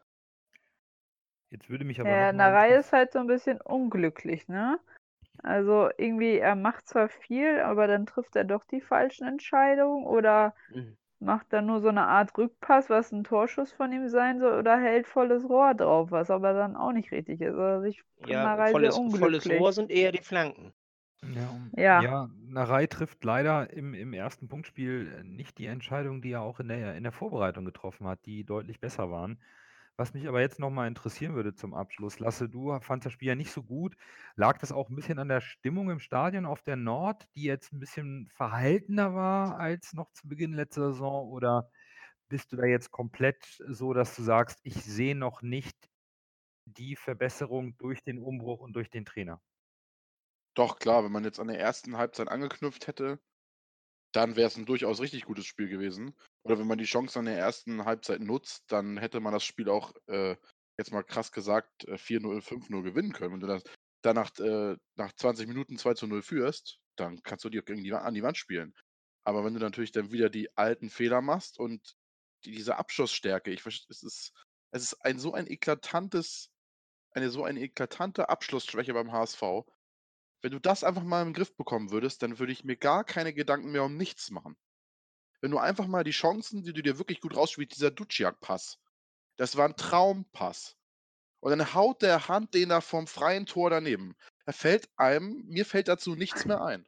Jetzt 1.52 1.70
würde 1.70 1.86
mich 1.86 2.00
aber 2.02 2.18
Ja, 2.18 2.32
Narei 2.34 2.76
ist 2.76 2.94
halt 2.94 3.12
so 3.14 3.20
ein 3.20 3.28
bisschen 3.28 3.60
unglücklich, 3.62 4.48
ne? 4.48 4.80
Also 5.44 5.90
irgendwie, 5.98 6.38
er 6.40 6.56
macht 6.56 6.88
zwar 6.88 7.10
viel, 7.10 7.60
aber 7.62 7.88
dann 7.88 8.06
trifft 8.08 8.36
er 8.38 8.46
doch 8.46 8.66
die 8.66 8.82
falschen 8.82 9.28
Entscheidungen 9.28 10.06
oder 10.08 10.56
Mhm. 10.70 10.96
macht 11.20 11.54
dann 11.54 11.68
nur 11.68 11.82
so 11.82 11.90
eine 11.90 12.08
Art 12.08 12.38
Rückpass, 12.38 12.90
was 12.90 13.12
ein 13.14 13.24
Torschuss 13.26 13.72
von 13.74 13.94
ihm 13.94 14.10
sein 14.10 14.40
soll, 14.40 14.60
oder 14.60 14.78
hält 14.80 15.08
volles 15.08 15.46
Rohr 15.50 15.76
drauf, 15.76 16.12
was 16.12 16.32
aber 16.32 16.54
dann 16.54 16.76
auch 16.78 16.94
nicht 16.94 17.12
richtig 17.12 17.42
ist. 17.42 17.56
Also 17.58 17.86
ich 17.88 18.04
Ja, 18.26 18.50
volles, 18.66 19.02
volles. 19.10 19.50
Rohr 19.50 19.74
sind 19.74 19.92
eher 19.92 20.12
die 20.14 20.22
Flanken. 20.24 20.74
Ja, 21.24 21.60
Ja. 21.78 22.04
ja, 22.04 22.30
Narei 22.34 22.88
trifft 22.88 23.24
leider 23.26 23.72
im, 23.74 23.94
im 23.94 24.14
ersten 24.14 24.48
Punktspiel 24.48 25.14
äh, 25.20 25.24
nicht 25.24 25.58
die 25.58 25.66
Entscheidungen, 25.66 26.22
die 26.22 26.32
er 26.32 26.42
auch 26.42 26.60
in 26.60 26.70
der, 26.70 26.96
in 26.96 27.04
der 27.04 27.12
Vorbereitung 27.12 27.66
getroffen 27.66 28.08
hat, 28.08 28.26
die 28.26 28.46
deutlich 28.46 28.80
besser 28.80 29.12
waren. 29.12 29.42
Was 29.98 30.14
mich 30.14 30.28
aber 30.30 30.40
jetzt 30.40 30.60
nochmal 30.60 30.88
interessieren 30.88 31.36
würde 31.36 31.54
zum 31.56 31.74
Abschluss, 31.74 32.20
Lasse, 32.20 32.48
du 32.48 32.80
fandst 32.80 33.06
das 33.06 33.12
Spiel 33.14 33.28
ja 33.30 33.36
nicht 33.36 33.52
so 33.52 33.64
gut. 33.64 33.98
Lag 34.36 34.58
das 34.60 34.72
auch 34.72 34.90
ein 34.90 34.96
bisschen 34.96 35.20
an 35.20 35.28
der 35.28 35.42
Stimmung 35.42 35.90
im 35.90 36.00
Stadion 36.00 36.46
auf 36.46 36.62
der 36.64 36.78
Nord, 36.78 37.28
die 37.36 37.44
jetzt 37.44 37.74
ein 37.74 37.80
bisschen 37.82 38.30
verhaltener 38.34 39.14
war 39.14 39.58
als 39.60 39.92
noch 39.94 40.12
zu 40.14 40.30
Beginn 40.30 40.54
letzter 40.54 40.94
Saison? 40.94 41.28
Oder 41.28 41.70
bist 42.30 42.52
du 42.54 42.58
da 42.58 42.66
jetzt 42.66 42.92
komplett 42.92 43.44
so, 43.68 43.94
dass 43.94 44.16
du 44.16 44.24
sagst, 44.24 44.60
ich 44.64 44.76
sehe 44.86 45.16
noch 45.16 45.42
nicht 45.44 45.90
die 46.66 46.96
Verbesserung 46.98 47.78
durch 47.78 48.04
den 48.04 48.20
Umbruch 48.20 48.62
und 48.62 48.74
durch 48.76 48.90
den 48.92 49.06
Trainer? 49.06 49.42
Doch, 50.56 50.80
klar, 50.80 51.04
wenn 51.04 51.12
man 51.12 51.24
jetzt 51.24 51.40
an 51.40 51.48
der 51.48 51.60
ersten 51.60 51.98
Halbzeit 51.98 52.28
angeknüpft 52.28 52.88
hätte, 52.88 53.20
dann 54.14 54.36
wäre 54.36 54.48
es 54.48 54.58
ein 54.58 54.66
durchaus 54.66 55.02
richtig 55.02 55.26
gutes 55.26 55.46
Spiel 55.46 55.70
gewesen. 55.70 56.16
Oder 56.44 56.60
wenn 56.60 56.68
man 56.68 56.78
die 56.78 56.86
Chance 56.86 57.20
an 57.20 57.26
der 57.26 57.38
ersten 57.38 57.86
Halbzeit 57.86 58.22
nutzt, 58.22 58.72
dann 58.72 58.98
hätte 58.98 59.20
man 59.20 59.34
das 59.34 59.44
Spiel 59.44 59.70
auch, 59.70 59.94
äh, 60.08 60.36
jetzt 60.80 60.92
mal 60.92 61.04
krass 61.04 61.32
gesagt, 61.32 61.86
äh, 61.86 61.98
4-0, 61.98 62.42
5-0 62.42 62.84
gewinnen 62.84 63.14
können. 63.14 63.34
Wenn 63.34 63.40
du 63.42 63.48
das 63.48 63.64
dann 64.04 64.16
nach, 64.16 64.32
äh, 64.40 64.78
nach 64.96 65.14
20 65.14 65.48
Minuten 65.48 65.78
2-0 65.78 66.24
führst, 66.24 66.80
dann 66.98 67.22
kannst 67.24 67.46
du 67.46 67.50
dir 67.50 67.64
gegen 67.64 67.84
die, 67.84 67.94
an 67.94 68.14
die 68.14 68.24
Wand 68.24 68.38
spielen. 68.38 68.74
Aber 69.24 69.46
wenn 69.46 69.54
du 69.54 69.60
natürlich 69.60 69.92
dann 69.92 70.12
wieder 70.12 70.30
die 70.30 70.56
alten 70.58 70.90
Fehler 70.90 71.22
machst 71.22 71.60
und 71.60 71.96
die, 72.46 72.52
diese 72.52 72.78
Abschlussstärke, 72.78 73.52
ich 73.52 73.62
verste- 73.62 73.88
es 73.92 74.04
ist, 74.04 74.34
es 74.72 74.84
ist 74.84 75.06
ein 75.06 75.20
so 75.20 75.34
ein 75.34 75.48
eklatantes, 75.48 76.50
eine 77.12 77.30
so 77.30 77.44
eine 77.44 77.60
eklatante 77.62 78.30
Abschlussschwäche 78.30 78.94
beim 78.94 79.12
HSV. 79.12 79.66
Wenn 80.42 80.52
du 80.52 80.60
das 80.60 80.84
einfach 80.84 81.04
mal 81.04 81.22
im 81.22 81.34
Griff 81.34 81.56
bekommen 81.56 81.92
würdest, 81.92 82.24
dann 82.24 82.40
würde 82.40 82.52
ich 82.54 82.64
mir 82.64 82.78
gar 82.78 83.04
keine 83.04 83.34
Gedanken 83.34 83.72
mehr 83.72 83.84
um 83.84 83.98
nichts 83.98 84.32
machen. 84.32 84.58
Wenn 85.42 85.52
du 85.52 85.58
einfach 85.58 85.88
mal 85.88 86.04
die 86.04 86.12
Chancen, 86.12 86.64
die 86.64 86.74
du 86.74 86.82
dir 86.82 86.98
wirklich 86.98 87.22
gut 87.22 87.36
rausspielst, 87.36 87.76
dieser 87.76 87.92
Duciak-Pass, 87.92 88.80
das 89.38 89.56
war 89.56 89.68
ein 89.68 89.76
Traumpass. 89.76 90.76
Und 91.42 91.52
dann 91.52 91.74
haut 91.74 92.02
der 92.02 92.28
Hand 92.28 92.54
den 92.54 92.70
da 92.70 92.82
vom 92.82 93.08
freien 93.08 93.46
Tor 93.46 93.70
daneben. 93.70 94.16
Da 94.46 94.52
fällt 94.52 94.90
einem, 94.98 95.44
mir 95.48 95.66
fällt 95.66 95.88
dazu 95.88 96.16
nichts 96.16 96.46
mehr 96.46 96.62
ein. 96.62 96.86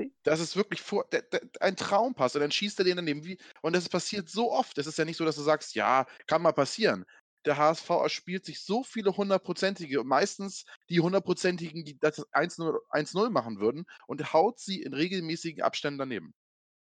Lustig. 0.00 0.14
Das 0.22 0.40
ist 0.40 0.56
wirklich 0.56 0.80
vor, 0.82 1.06
der, 1.10 1.22
der, 1.22 1.42
ein 1.60 1.76
Traumpass 1.76 2.34
und 2.34 2.40
dann 2.40 2.50
schießt 2.50 2.78
er 2.78 2.84
den 2.84 2.96
daneben. 2.96 3.24
Wie, 3.24 3.38
und 3.62 3.74
das 3.74 3.88
passiert 3.88 4.28
so 4.28 4.52
oft. 4.52 4.78
Es 4.78 4.86
ist 4.86 4.98
ja 4.98 5.04
nicht 5.04 5.16
so, 5.16 5.24
dass 5.24 5.36
du 5.36 5.42
sagst, 5.42 5.74
ja, 5.74 6.06
kann 6.26 6.42
mal 6.42 6.52
passieren. 6.52 7.04
Der 7.46 7.56
HSV 7.56 7.88
erspielt 7.90 8.44
sich 8.44 8.62
so 8.62 8.82
viele 8.84 9.16
hundertprozentige, 9.16 10.04
meistens 10.04 10.64
die 10.90 11.00
hundertprozentigen, 11.00 11.84
die 11.84 11.98
das 11.98 12.26
1-0 12.32 13.30
machen 13.30 13.60
würden 13.60 13.84
und 14.06 14.32
haut 14.32 14.58
sie 14.60 14.82
in 14.82 14.94
regelmäßigen 14.94 15.62
Abständen 15.62 15.98
daneben. 15.98 16.34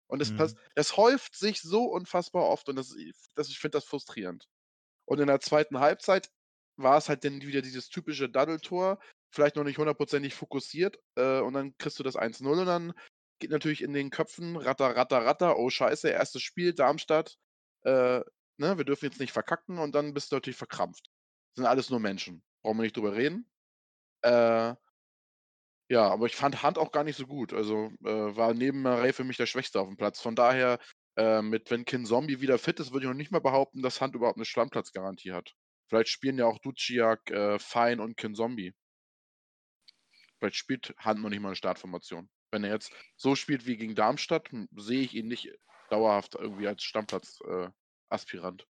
Und 0.07 0.21
es, 0.23 0.33
Mhm. 0.33 0.59
es 0.75 0.97
häuft 0.97 1.37
sich 1.37 1.61
so 1.63 1.85
unfassbar 1.87 2.45
oft 2.49 2.69
und 2.69 2.77
das, 2.77 2.95
das, 3.35 3.49
ich 3.49 3.59
finde 3.59 3.77
das 3.79 3.85
frustrierend. 3.85 4.47
Und 5.07 5.21
in 5.21 5.27
der 5.29 5.41
zweiten 5.41 5.81
Halbzeit 5.81 6.31
war 6.77 6.99
es 6.99 7.09
halt 7.09 7.25
dann 7.25 7.43
wieder 7.43 7.63
dieses 7.63 7.89
typische 7.89 8.29
Daddeltor, 8.31 9.01
vielleicht 9.33 9.57
noch 9.57 9.65
nicht 9.65 9.79
hundertprozentig 9.79 10.35
fokussiert 10.35 10.99
äh, 11.17 11.41
und 11.41 11.55
dann 11.55 11.77
kriegst 11.79 11.99
du 11.99 12.03
das 12.03 12.17
1-0 12.17 12.61
und 12.61 12.67
dann 12.67 12.93
geht 13.41 13.51
natürlich 13.51 13.83
in 13.83 13.93
den 13.93 14.11
Köpfen 14.11 14.57
ratter, 14.57 14.97
ratter, 14.97 15.25
ratter, 15.25 15.59
oh 15.59 15.71
scheiße, 15.71 16.09
erstes 16.11 16.43
Spiel, 16.43 16.75
Darmstadt, 16.75 17.37
äh, 17.83 18.23
ne, 18.59 18.79
wir 18.79 18.85
dürfen 18.85 19.07
jetzt 19.07 19.21
nicht 19.21 19.33
verkacken 19.33 19.79
und 19.79 19.95
dann 19.95 20.15
bist 20.15 20.33
du 20.33 20.37
natürlich 20.37 20.57
verkrampft. 20.57 21.07
Das 21.55 21.63
sind 21.63 21.67
alles 21.67 21.91
nur 21.91 22.01
Menschen, 22.01 22.43
brauchen 22.63 22.79
wir 22.79 22.83
nicht 22.83 22.97
drüber 22.97 23.15
reden. 23.15 23.49
Äh, 24.23 24.75
ja, 25.91 26.09
aber 26.09 26.27
ich 26.27 26.37
fand 26.37 26.63
Hand 26.63 26.79
auch 26.79 26.93
gar 26.93 27.05
nicht 27.05 27.17
so 27.17 27.27
gut. 27.27 27.53
Also 27.53 27.93
äh, 28.05 28.37
war 28.37 28.55
neben 28.55 28.83
Marey 28.83 29.13
für 29.13 29.25
mich 29.25 29.37
der 29.37 29.47
Schwächste 29.47 29.81
auf 29.81 29.89
dem 29.89 29.97
Platz. 29.97 30.21
Von 30.21 30.35
daher, 30.35 30.79
äh, 31.17 31.43
mit 31.43 31.71
wenn 31.71 31.85
Kin 31.85 32.07
Zombie 32.07 32.41
wieder 32.41 32.59
fit 32.59 32.81
ist, 32.81 32.93
würde 32.93 33.05
ich 33.07 33.09
noch 33.09 33.17
nicht 33.17 33.31
mal 33.31 33.41
behaupten, 33.41 33.83
dass 33.83 34.01
Hand 34.01 34.15
überhaupt 34.15 34.39
eine 34.39 34.47
Stammplatzgarantie 34.47 35.33
hat. 35.33 35.55
Vielleicht 35.89 36.09
spielen 36.09 36.39
ja 36.39 36.47
auch 36.47 36.59
Duciak, 36.59 37.31
äh, 37.31 37.59
Fein 37.59 38.01
und 38.01 38.17
Kin 38.17 38.35
Zombie. 38.35 38.75
Vielleicht 40.39 40.57
spielt 40.57 40.95
Hand 40.99 41.21
noch 41.23 41.29
nicht 41.29 41.41
mal 41.41 41.49
eine 41.49 41.57
Startformation. 41.57 42.31
Wenn 42.51 42.65
er 42.65 42.73
jetzt 42.73 42.93
so 43.17 43.35
spielt 43.35 43.67
wie 43.67 43.77
gegen 43.77 43.95
Darmstadt, 43.95 44.51
hm, 44.51 44.69
sehe 44.77 45.03
ich 45.03 45.15
ihn 45.15 45.29
nicht 45.29 45.51
dauerhaft 45.91 46.35
irgendwie 46.35 46.67
als 46.67 46.83
Stammplatz-Aspirant. 48.19 48.67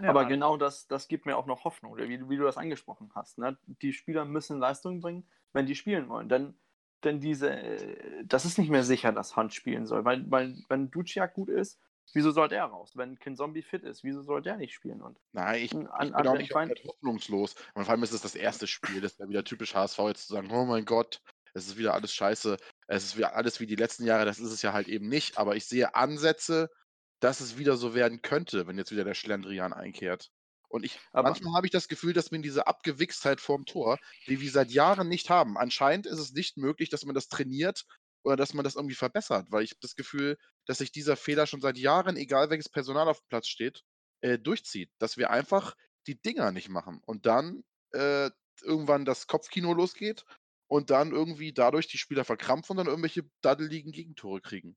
Ja, 0.00 0.10
Aber 0.10 0.24
genau 0.24 0.56
das, 0.56 0.88
das 0.88 1.06
gibt 1.06 1.26
mir 1.26 1.36
auch 1.36 1.46
noch 1.46 1.64
Hoffnung, 1.64 1.92
oder 1.92 2.08
wie, 2.08 2.28
wie 2.28 2.36
du 2.36 2.42
das 2.42 2.56
angesprochen 2.56 3.10
hast. 3.14 3.38
Ne? 3.38 3.56
Die 3.82 3.92
Spieler 3.92 4.24
müssen 4.24 4.58
Leistung 4.58 5.00
bringen, 5.00 5.28
wenn 5.52 5.66
die 5.66 5.76
spielen 5.76 6.08
wollen. 6.08 6.28
Denn, 6.28 6.58
denn 7.04 7.20
diese, 7.20 7.50
äh, 7.50 8.24
das 8.24 8.44
ist 8.44 8.58
nicht 8.58 8.70
mehr 8.70 8.82
sicher, 8.82 9.12
dass 9.12 9.36
Hand 9.36 9.54
spielen 9.54 9.86
soll. 9.86 10.04
Weil, 10.04 10.28
weil 10.30 10.56
wenn 10.68 10.90
Duciak 10.90 11.34
gut 11.34 11.48
ist, 11.50 11.78
wieso 12.14 12.32
soll 12.32 12.48
der 12.48 12.64
raus? 12.64 12.96
Wenn 12.96 13.18
Kin 13.20 13.36
Zombie 13.36 13.62
fit 13.62 13.84
ist, 13.84 14.02
wieso 14.02 14.22
soll 14.22 14.42
der 14.42 14.56
nicht 14.56 14.74
spielen? 14.74 15.00
Und 15.02 15.20
Nein, 15.32 15.62
ich, 15.62 15.72
An- 15.72 15.82
ich 15.82 15.90
an- 15.92 16.12
bin 16.12 16.14
auch 16.26 16.32
an- 16.32 16.38
nicht 16.38 16.52
Fein- 16.52 16.68
komplett 16.68 16.88
hoffnungslos. 16.88 17.54
Und 17.74 17.84
vor 17.84 17.92
allem 17.92 18.02
ist 18.02 18.12
es 18.12 18.22
das 18.22 18.34
erste 18.34 18.66
Spiel. 18.66 19.00
Das 19.00 19.20
wäre 19.20 19.28
wieder 19.28 19.44
typisch 19.44 19.74
HSV, 19.76 19.98
jetzt 20.08 20.26
zu 20.26 20.34
sagen, 20.34 20.50
oh 20.50 20.64
mein 20.64 20.84
Gott, 20.84 21.20
es 21.54 21.68
ist 21.68 21.76
wieder 21.78 21.94
alles 21.94 22.12
scheiße. 22.12 22.56
Es 22.88 23.04
ist 23.04 23.16
wieder 23.16 23.36
alles 23.36 23.60
wie 23.60 23.66
die 23.66 23.76
letzten 23.76 24.04
Jahre. 24.04 24.24
Das 24.24 24.40
ist 24.40 24.50
es 24.50 24.62
ja 24.62 24.72
halt 24.72 24.88
eben 24.88 25.08
nicht. 25.08 25.38
Aber 25.38 25.54
ich 25.54 25.66
sehe 25.66 25.94
Ansätze, 25.94 26.70
dass 27.20 27.40
es 27.40 27.58
wieder 27.58 27.76
so 27.76 27.94
werden 27.94 28.22
könnte, 28.22 28.66
wenn 28.66 28.78
jetzt 28.78 28.90
wieder 28.92 29.04
der 29.04 29.14
Schlendrian 29.14 29.72
einkehrt. 29.72 30.30
Und 30.68 30.84
ich, 30.84 30.98
Aber- 31.12 31.28
manchmal 31.28 31.54
habe 31.54 31.66
ich 31.66 31.70
das 31.72 31.88
Gefühl, 31.88 32.12
dass 32.12 32.32
wir 32.32 32.38
diese 32.40 32.66
Abgewichstheit 32.66 33.40
vorm 33.40 33.64
Tor, 33.64 33.98
die 34.26 34.40
wir 34.40 34.50
seit 34.50 34.70
Jahren 34.70 35.08
nicht 35.08 35.30
haben. 35.30 35.56
Anscheinend 35.56 36.06
ist 36.06 36.18
es 36.18 36.32
nicht 36.32 36.56
möglich, 36.56 36.90
dass 36.90 37.04
man 37.04 37.14
das 37.14 37.28
trainiert 37.28 37.84
oder 38.24 38.36
dass 38.36 38.54
man 38.54 38.64
das 38.64 38.74
irgendwie 38.74 38.96
verbessert, 38.96 39.46
weil 39.50 39.62
ich 39.62 39.70
habe 39.70 39.80
das 39.80 39.94
Gefühl, 39.94 40.36
dass 40.66 40.78
sich 40.78 40.90
dieser 40.90 41.16
Fehler 41.16 41.46
schon 41.46 41.60
seit 41.60 41.78
Jahren, 41.78 42.16
egal 42.16 42.50
welches 42.50 42.68
Personal 42.68 43.08
auf 43.08 43.20
dem 43.20 43.28
Platz 43.28 43.46
steht, 43.46 43.82
äh, 44.20 44.38
durchzieht. 44.38 44.90
Dass 44.98 45.16
wir 45.16 45.30
einfach 45.30 45.74
die 46.08 46.20
Dinger 46.20 46.50
nicht 46.50 46.68
machen 46.68 47.00
und 47.06 47.26
dann 47.26 47.62
äh, 47.92 48.30
irgendwann 48.62 49.04
das 49.04 49.28
Kopfkino 49.28 49.72
losgeht 49.72 50.24
und 50.66 50.90
dann 50.90 51.12
irgendwie 51.12 51.52
dadurch 51.52 51.86
die 51.86 51.98
Spieler 51.98 52.24
verkrampfen 52.24 52.72
und 52.72 52.78
dann 52.78 52.86
irgendwelche 52.88 53.22
daddeligen 53.42 53.92
Gegentore 53.92 54.40
kriegen. 54.40 54.76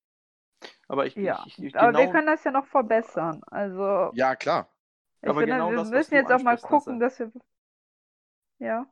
Aber 0.87 1.05
ich, 1.05 1.15
Ja, 1.15 1.43
ich, 1.47 1.61
ich, 1.61 1.75
aber 1.75 1.93
wir 1.93 1.99
genau, 2.01 2.11
können 2.11 2.27
das 2.27 2.43
ja 2.43 2.51
noch 2.51 2.65
verbessern. 2.67 3.41
Also, 3.47 4.11
Ja, 4.15 4.35
klar. 4.35 4.69
ich 5.21 5.29
Aber 5.29 5.39
finde, 5.39 5.53
genau 5.55 5.71
wir 5.71 5.77
das, 5.77 5.89
müssen 5.89 6.15
jetzt 6.15 6.31
auch 6.31 6.41
mal 6.41 6.57
gucken, 6.57 6.99
dass 6.99 7.19
wir. 7.19 7.31
Ja. 8.59 8.85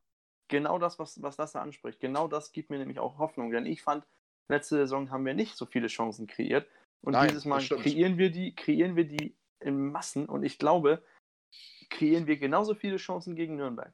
genau 0.48 0.80
das, 0.80 0.98
was, 1.00 1.22
was 1.22 1.38
Lasse 1.38 1.60
anspricht, 1.60 2.00
genau 2.00 2.28
das 2.28 2.52
gibt 2.52 2.70
mir 2.70 2.78
nämlich 2.80 3.00
auch 3.00 3.18
Hoffnung. 3.18 3.52
Denn 3.52 3.66
ich 3.66 3.82
fand, 3.84 4.06
letzte 4.48 4.78
Saison 4.78 5.12
haben 5.12 5.26
wir 5.26 5.34
nicht 5.34 5.58
so 5.58 5.66
viele 5.66 5.88
Chancen 5.88 6.28
kreiert. 6.28 6.70
Und 7.02 7.14
Nein, 7.14 7.28
dieses 7.30 7.46
Mal 7.46 7.62
kreieren 7.62 8.18
wir 8.18 8.32
die, 8.32 8.56
kreieren 8.56 8.96
wir 8.96 9.06
die 9.06 9.36
in 9.60 9.92
Massen. 9.92 10.26
Und 10.28 10.44
ich 10.44 10.58
glaube, 10.58 11.04
kreieren 11.90 12.28
wir 12.28 12.38
genauso 12.38 12.76
viele 12.76 12.98
Chancen 12.98 13.36
gegen 13.36 13.56
Nürnberg. 13.56 13.94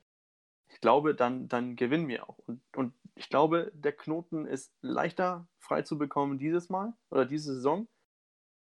Ich 0.70 0.80
glaube, 0.82 1.16
dann, 1.16 1.48
dann 1.48 1.76
gewinnen 1.76 2.08
wir 2.08 2.30
auch. 2.30 2.38
Und, 2.40 2.62
und 2.76 2.94
ich 3.16 3.30
glaube, 3.30 3.72
der 3.74 3.92
Knoten 3.94 4.46
ist 4.46 4.72
leichter 4.82 5.48
frei 5.60 5.82
zu 5.84 5.98
bekommen 5.98 6.38
dieses 6.38 6.70
Mal 6.70 6.94
oder 7.10 7.26
diese 7.26 7.54
Saison, 7.56 7.88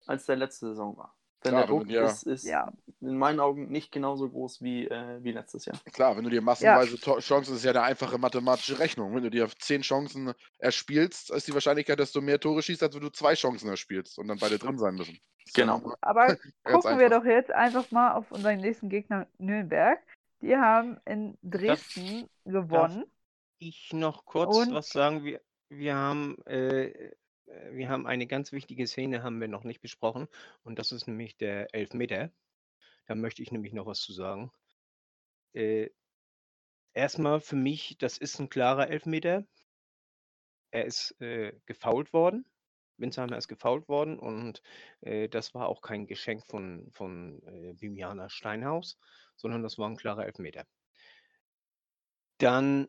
als 0.07 0.27
der 0.27 0.37
letzte 0.37 0.69
Saison 0.69 0.97
war. 0.97 1.17
Denn 1.45 1.51
Klar, 1.51 1.63
der 1.67 1.69
Druck 1.77 1.89
dir- 1.89 2.03
ist, 2.05 2.23
ist 2.23 2.45
Ja. 2.45 2.73
in 3.03 3.19
meinen 3.19 3.39
Augen 3.39 3.69
nicht 3.71 3.93
genauso 3.93 4.31
groß 4.31 4.63
wie, 4.63 4.87
äh, 4.89 5.23
wie 5.23 5.33
letztes 5.33 5.67
Jahr. 5.67 5.77
Klar, 5.93 6.17
wenn 6.17 6.25
du 6.25 6.31
dir 6.31 6.41
massenweise 6.41 6.99
To- 6.99 7.19
Chancen, 7.19 7.55
ist 7.55 7.65
ja 7.65 7.71
eine 7.73 7.83
einfache 7.83 8.17
mathematische 8.17 8.79
Rechnung. 8.79 9.15
Wenn 9.15 9.25
du 9.25 9.31
dir 9.31 9.47
zehn 9.59 9.83
Chancen 9.83 10.33
erspielst, 10.59 11.31
ist 11.31 11.47
die 11.47 11.53
Wahrscheinlichkeit, 11.53 12.01
dass 12.01 12.13
du 12.13 12.23
mehr 12.23 12.41
Tore 12.41 12.63
schießt, 12.63 12.83
als 12.83 12.95
wenn 12.95 13.03
du 13.03 13.11
zwei 13.11 13.35
Chancen 13.35 13.69
erspielst 13.69 14.19
und 14.19 14.29
dann 14.29 14.39
beide 14.39 14.59
drin 14.59 14.79
sein 14.79 14.95
müssen. 14.95 15.19
Ja 15.49 15.53
Genau. 15.55 15.95
Aber 16.01 16.27
gucken 16.65 16.99
wir 16.99 17.07
einfach. 17.07 17.19
doch 17.19 17.25
jetzt 17.27 17.51
einfach 17.51 17.91
mal 17.91 18.13
auf 18.15 18.31
unseren 18.33 18.59
nächsten 18.61 18.89
Gegner 18.89 19.27
Nürnberg. 19.37 19.99
Die 20.41 20.57
haben 20.57 20.99
in 21.05 21.37
Dresden 21.43 22.27
gewonnen. 22.47 23.05
Ich 23.69 23.93
noch 23.93 24.25
kurz 24.25 24.57
Und- 24.57 24.75
was 24.75 24.89
sagen? 24.89 25.25
Wir, 25.25 25.41
wir 25.69 25.95
haben, 25.95 26.37
äh, 26.47 26.87
äh, 26.87 27.17
wir 27.73 27.89
haben 27.89 28.07
eine 28.07 28.27
ganz 28.27 28.53
wichtige 28.53 28.87
Szene 28.87 29.23
haben 29.23 29.41
wir 29.41 29.49
noch 29.49 29.65
nicht 29.65 29.81
besprochen 29.81 30.29
und 30.63 30.79
das 30.79 30.93
ist 30.93 31.07
nämlich 31.07 31.37
der 31.37 31.75
Elfmeter. 31.75 32.31
Da 33.07 33.15
möchte 33.15 33.43
ich 33.43 33.53
nämlich 33.53 33.73
noch 33.73 33.87
was 33.87 34.01
zu 34.01 34.13
sagen. 34.13 34.51
Äh, 35.53 35.91
erstmal 36.95 37.41
für 37.41 37.57
mich, 37.57 37.97
das 37.99 38.19
ist 38.19 38.39
ein 38.39 38.49
klarer 38.49 38.89
Elfmeter. 38.89 39.47
Er 40.71 40.87
ist 40.87 41.21
äh, 41.21 41.53
gefoult 41.67 42.13
worden. 42.13 42.47
Winsheimer 42.97 43.37
ist 43.37 43.49
gefoult 43.49 43.89
worden 43.89 44.19
und 44.19 44.63
äh, 45.01 45.29
das 45.29 45.53
war 45.55 45.69
auch 45.69 45.83
kein 45.83 46.07
Geschenk 46.07 46.47
von, 46.47 46.89
von 46.93 47.43
äh, 47.43 47.75
Viviana 47.81 48.29
Steinhaus, 48.29 48.99
sondern 49.37 49.63
das 49.63 49.79
war 49.79 49.89
ein 49.89 49.97
klarer 49.97 50.27
Elfmeter. 50.27 50.65
Dann 52.39 52.87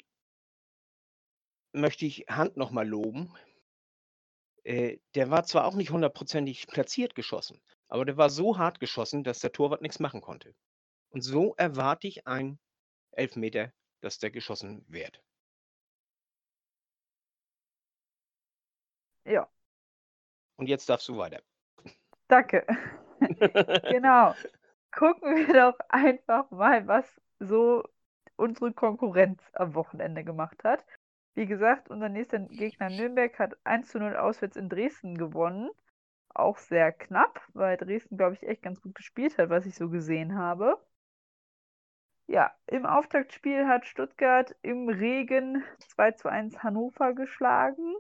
möchte 1.76 2.06
ich 2.06 2.26
Hand 2.30 2.58
nochmal 2.58 2.88
loben. 2.88 3.32
Äh, 4.64 4.98
der 5.16 5.30
war 5.30 5.44
zwar 5.46 5.66
auch 5.66 5.76
nicht 5.76 5.92
hundertprozentig 5.92 6.68
platziert 6.68 7.16
geschossen, 7.16 7.62
aber 7.88 8.06
der 8.06 8.18
war 8.18 8.30
so 8.30 8.58
hart 8.58 8.80
geschossen, 8.80 9.24
dass 9.24 9.40
der 9.40 9.52
Torwart 9.52 9.82
nichts 9.82 10.00
machen 10.00 10.22
konnte. 10.22 10.56
Und 11.10 11.22
so 11.22 11.54
erwarte 11.58 12.08
ich 12.08 12.28
ein 12.28 12.60
Elfmeter, 13.12 13.72
dass 14.02 14.20
der 14.20 14.32
geschossen 14.32 14.86
wird. 14.88 15.22
Ja, 19.26 19.50
Und 20.58 20.68
jetzt 20.68 20.90
darfst 20.90 21.08
du 21.08 21.18
weiter. 21.18 21.42
danke. 22.28 22.66
Genau. 23.88 24.36
Gucken 24.92 25.36
wir 25.36 25.54
doch 25.54 25.80
einfach 25.90 26.50
mal, 26.52 26.88
was 26.88 27.06
so 27.40 27.84
unsere 28.36 28.74
Konkurrenz 28.74 29.42
am 29.54 29.74
Wochenende 29.76 30.24
gemacht 30.24 30.64
hat. 30.64 30.86
Wie 31.36 31.46
gesagt, 31.46 31.90
unser 31.90 32.08
nächster 32.08 32.40
Gegner 32.40 32.90
Nürnberg 32.90 33.38
hat 33.38 33.58
1 33.66 33.90
zu 33.90 34.00
0 34.00 34.16
auswärts 34.16 34.56
in 34.56 34.70
Dresden 34.70 35.18
gewonnen. 35.18 35.70
Auch 36.34 36.58
sehr 36.58 36.94
knapp, 36.94 37.42
weil 37.54 37.76
Dresden, 37.76 38.18
glaube 38.18 38.36
ich, 38.36 38.44
echt 38.44 38.62
ganz 38.62 38.82
gut 38.82 38.96
gespielt 38.96 39.38
hat, 39.38 39.50
was 39.50 39.66
ich 39.66 39.76
so 39.76 39.90
gesehen 39.90 40.38
habe. 40.38 40.80
Ja, 42.28 42.56
im 42.68 42.86
Auftaktspiel 42.86 43.68
hat 43.68 43.86
Stuttgart 43.86 44.56
im 44.62 44.88
Regen 44.88 45.64
2 45.80 46.12
zu 46.14 46.30
1 46.30 46.64
Hannover 46.64 47.14
geschlagen. 47.14 47.96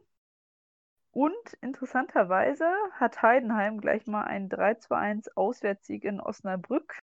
Und 1.11 1.53
interessanterweise 1.61 2.67
hat 2.93 3.21
Heidenheim 3.21 3.81
gleich 3.81 4.07
mal 4.07 4.23
einen 4.23 4.47
3 4.47 4.75
zu 4.75 4.95
1 4.95 5.35
Auswärtssieg 5.35 6.05
in 6.05 6.21
Osnabrück 6.21 6.99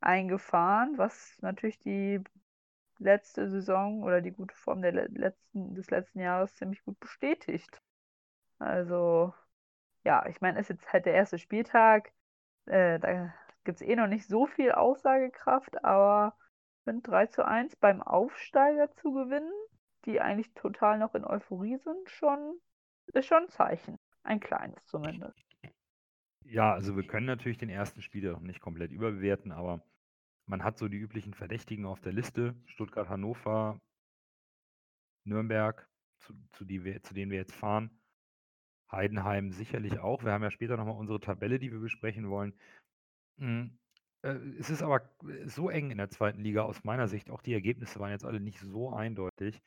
eingefahren, 0.00 0.96
was 0.96 1.36
natürlich 1.40 1.78
die 1.80 2.22
letzte 3.04 3.48
Saison 3.50 4.02
oder 4.04 4.22
die 4.22 4.32
gute 4.32 4.56
Form 4.56 4.82
der 4.82 4.92
le- 4.92 5.08
letzten, 5.12 5.74
des 5.76 5.90
letzten 5.90 6.20
Jahres 6.20 6.54
ziemlich 6.56 6.84
gut 6.84 7.00
bestätigt. 7.00 7.82
Also, 8.58 9.34
ja, 10.04 10.26
ich 10.26 10.40
meine, 10.40 10.58
es 10.60 10.70
ist 10.70 10.80
jetzt 10.82 10.92
halt 10.92 11.06
der 11.06 11.14
erste 11.14 11.38
Spieltag. 11.38 12.12
Äh, 12.66 12.98
da 13.00 13.34
gibt 13.64 13.80
es 13.82 13.86
eh 13.86 13.96
noch 13.96 14.08
nicht 14.08 14.26
so 14.28 14.46
viel 14.46 14.72
Aussagekraft, 14.72 15.84
aber 15.84 16.36
finde 16.84 17.02
3 17.02 17.26
zu 17.26 17.44
1 17.46 17.76
beim 17.76 18.02
Aufsteiger 18.02 18.92
zu 18.92 19.12
gewinnen, 19.12 19.52
die 20.06 20.20
eigentlich 20.20 20.54
total 20.54 20.98
noch 20.98 21.14
in 21.14 21.24
Euphorie 21.24 21.78
sind, 21.78 22.10
schon 22.10 22.60
ist 23.14 23.26
schon 23.26 23.44
ein 23.44 23.50
Zeichen. 23.50 23.98
Ein 24.24 24.40
kleines 24.40 24.84
zumindest. 24.86 25.38
Ja, 26.44 26.72
also 26.72 26.96
wir 26.96 27.06
können 27.06 27.26
natürlich 27.26 27.58
den 27.58 27.68
ersten 27.70 28.00
Spieler 28.02 28.38
nicht 28.40 28.60
komplett 28.60 28.92
überbewerten, 28.92 29.52
aber 29.52 29.82
man 30.46 30.62
hat 30.62 30.78
so 30.78 30.88
die 30.88 30.98
üblichen 30.98 31.34
Verdächtigen 31.34 31.86
auf 31.86 32.00
der 32.00 32.12
Liste. 32.12 32.54
Stuttgart, 32.66 33.08
Hannover, 33.08 33.80
Nürnberg, 35.24 35.88
zu, 36.18 36.34
zu, 36.52 36.64
die 36.64 37.00
zu 37.02 37.14
denen 37.14 37.30
wir 37.30 37.38
jetzt 37.38 37.54
fahren. 37.54 37.90
Heidenheim 38.90 39.50
sicherlich 39.50 39.98
auch. 39.98 40.24
Wir 40.24 40.32
haben 40.32 40.42
ja 40.42 40.50
später 40.50 40.76
nochmal 40.76 40.96
unsere 40.96 41.20
Tabelle, 41.20 41.58
die 41.58 41.72
wir 41.72 41.80
besprechen 41.80 42.28
wollen. 42.28 42.52
Hm, 43.38 43.78
äh, 44.22 44.34
es 44.58 44.70
ist 44.70 44.82
aber 44.82 45.10
so 45.46 45.70
eng 45.70 45.90
in 45.90 45.98
der 45.98 46.10
zweiten 46.10 46.40
Liga 46.40 46.62
aus 46.62 46.84
meiner 46.84 47.08
Sicht, 47.08 47.30
auch 47.30 47.42
die 47.42 47.54
Ergebnisse 47.54 48.00
waren 48.00 48.10
jetzt 48.10 48.24
alle 48.24 48.40
nicht 48.40 48.60
so 48.60 48.92
eindeutig, 48.92 49.62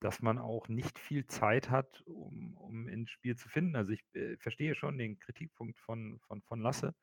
dass 0.00 0.20
man 0.20 0.38
auch 0.38 0.68
nicht 0.68 0.98
viel 0.98 1.26
Zeit 1.26 1.70
hat, 1.70 2.02
um, 2.06 2.56
um 2.56 2.88
ins 2.88 3.10
Spiel 3.10 3.36
zu 3.36 3.48
finden. 3.48 3.76
Also 3.76 3.92
ich 3.92 4.04
äh, 4.14 4.36
verstehe 4.38 4.74
schon 4.74 4.98
den 4.98 5.18
Kritikpunkt 5.18 5.78
von, 5.78 6.18
von, 6.26 6.42
von 6.42 6.60
Lasse, 6.60 6.94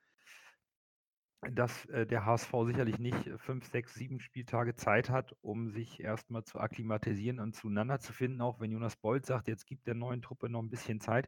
dass 1.52 1.86
äh, 1.86 2.06
der 2.06 2.26
HSV 2.26 2.52
sicherlich 2.66 3.00
nicht 3.00 3.30
fünf, 3.38 3.66
sechs, 3.66 3.94
sieben 3.94 4.20
Spieltage 4.20 4.76
Zeit 4.76 5.10
hat, 5.10 5.36
um 5.42 5.70
sich 5.70 6.00
erstmal 6.00 6.44
zu 6.44 6.60
akklimatisieren 6.60 7.40
und 7.40 7.54
zueinander 7.54 8.00
zu 8.00 8.14
finden, 8.14 8.42
auch 8.42 8.60
wenn 8.60 8.72
Jonas 8.72 8.96
Bold 8.96 9.26
sagt, 9.26 9.48
jetzt 9.48 9.66
gibt 9.66 9.88
der 9.88 9.96
neuen 9.96 10.22
Truppe 10.22 10.50
noch 10.50 10.62
ein 10.62 10.70
bisschen 10.70 11.02
Zeit. 11.02 11.28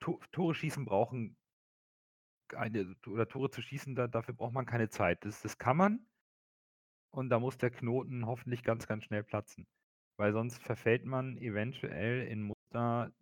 To 0.00 0.20
Tore 0.32 0.54
schießen 0.54 0.84
brauchen 0.84 1.36
eine, 2.54 2.94
oder 3.06 3.28
Tore 3.28 3.50
zu 3.50 3.62
schießen, 3.62 3.94
da, 3.94 4.06
dafür 4.06 4.34
braucht 4.34 4.52
man 4.52 4.66
keine 4.66 4.88
Zeit. 4.88 5.24
Das, 5.24 5.42
das 5.42 5.58
kann 5.58 5.76
man 5.76 6.06
und 7.10 7.30
da 7.30 7.40
muss 7.40 7.56
der 7.56 7.70
Knoten 7.70 8.26
hoffentlich 8.26 8.62
ganz, 8.62 8.86
ganz 8.86 9.04
schnell 9.04 9.24
platzen. 9.24 9.66
Weil 10.18 10.32
sonst 10.32 10.62
verfällt 10.62 11.04
man 11.04 11.38
eventuell 11.38 12.26
in 12.26 12.42
Muster 12.42 13.12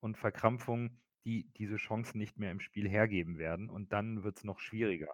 und 0.00 0.16
Verkrampfungen, 0.16 1.00
die 1.24 1.50
diese 1.56 1.76
Chancen 1.76 2.18
nicht 2.18 2.38
mehr 2.38 2.50
im 2.50 2.60
Spiel 2.60 2.88
hergeben 2.88 3.38
werden. 3.38 3.68
Und 3.68 3.92
dann 3.92 4.22
wird 4.22 4.38
es 4.38 4.44
noch 4.44 4.60
schwieriger. 4.60 5.12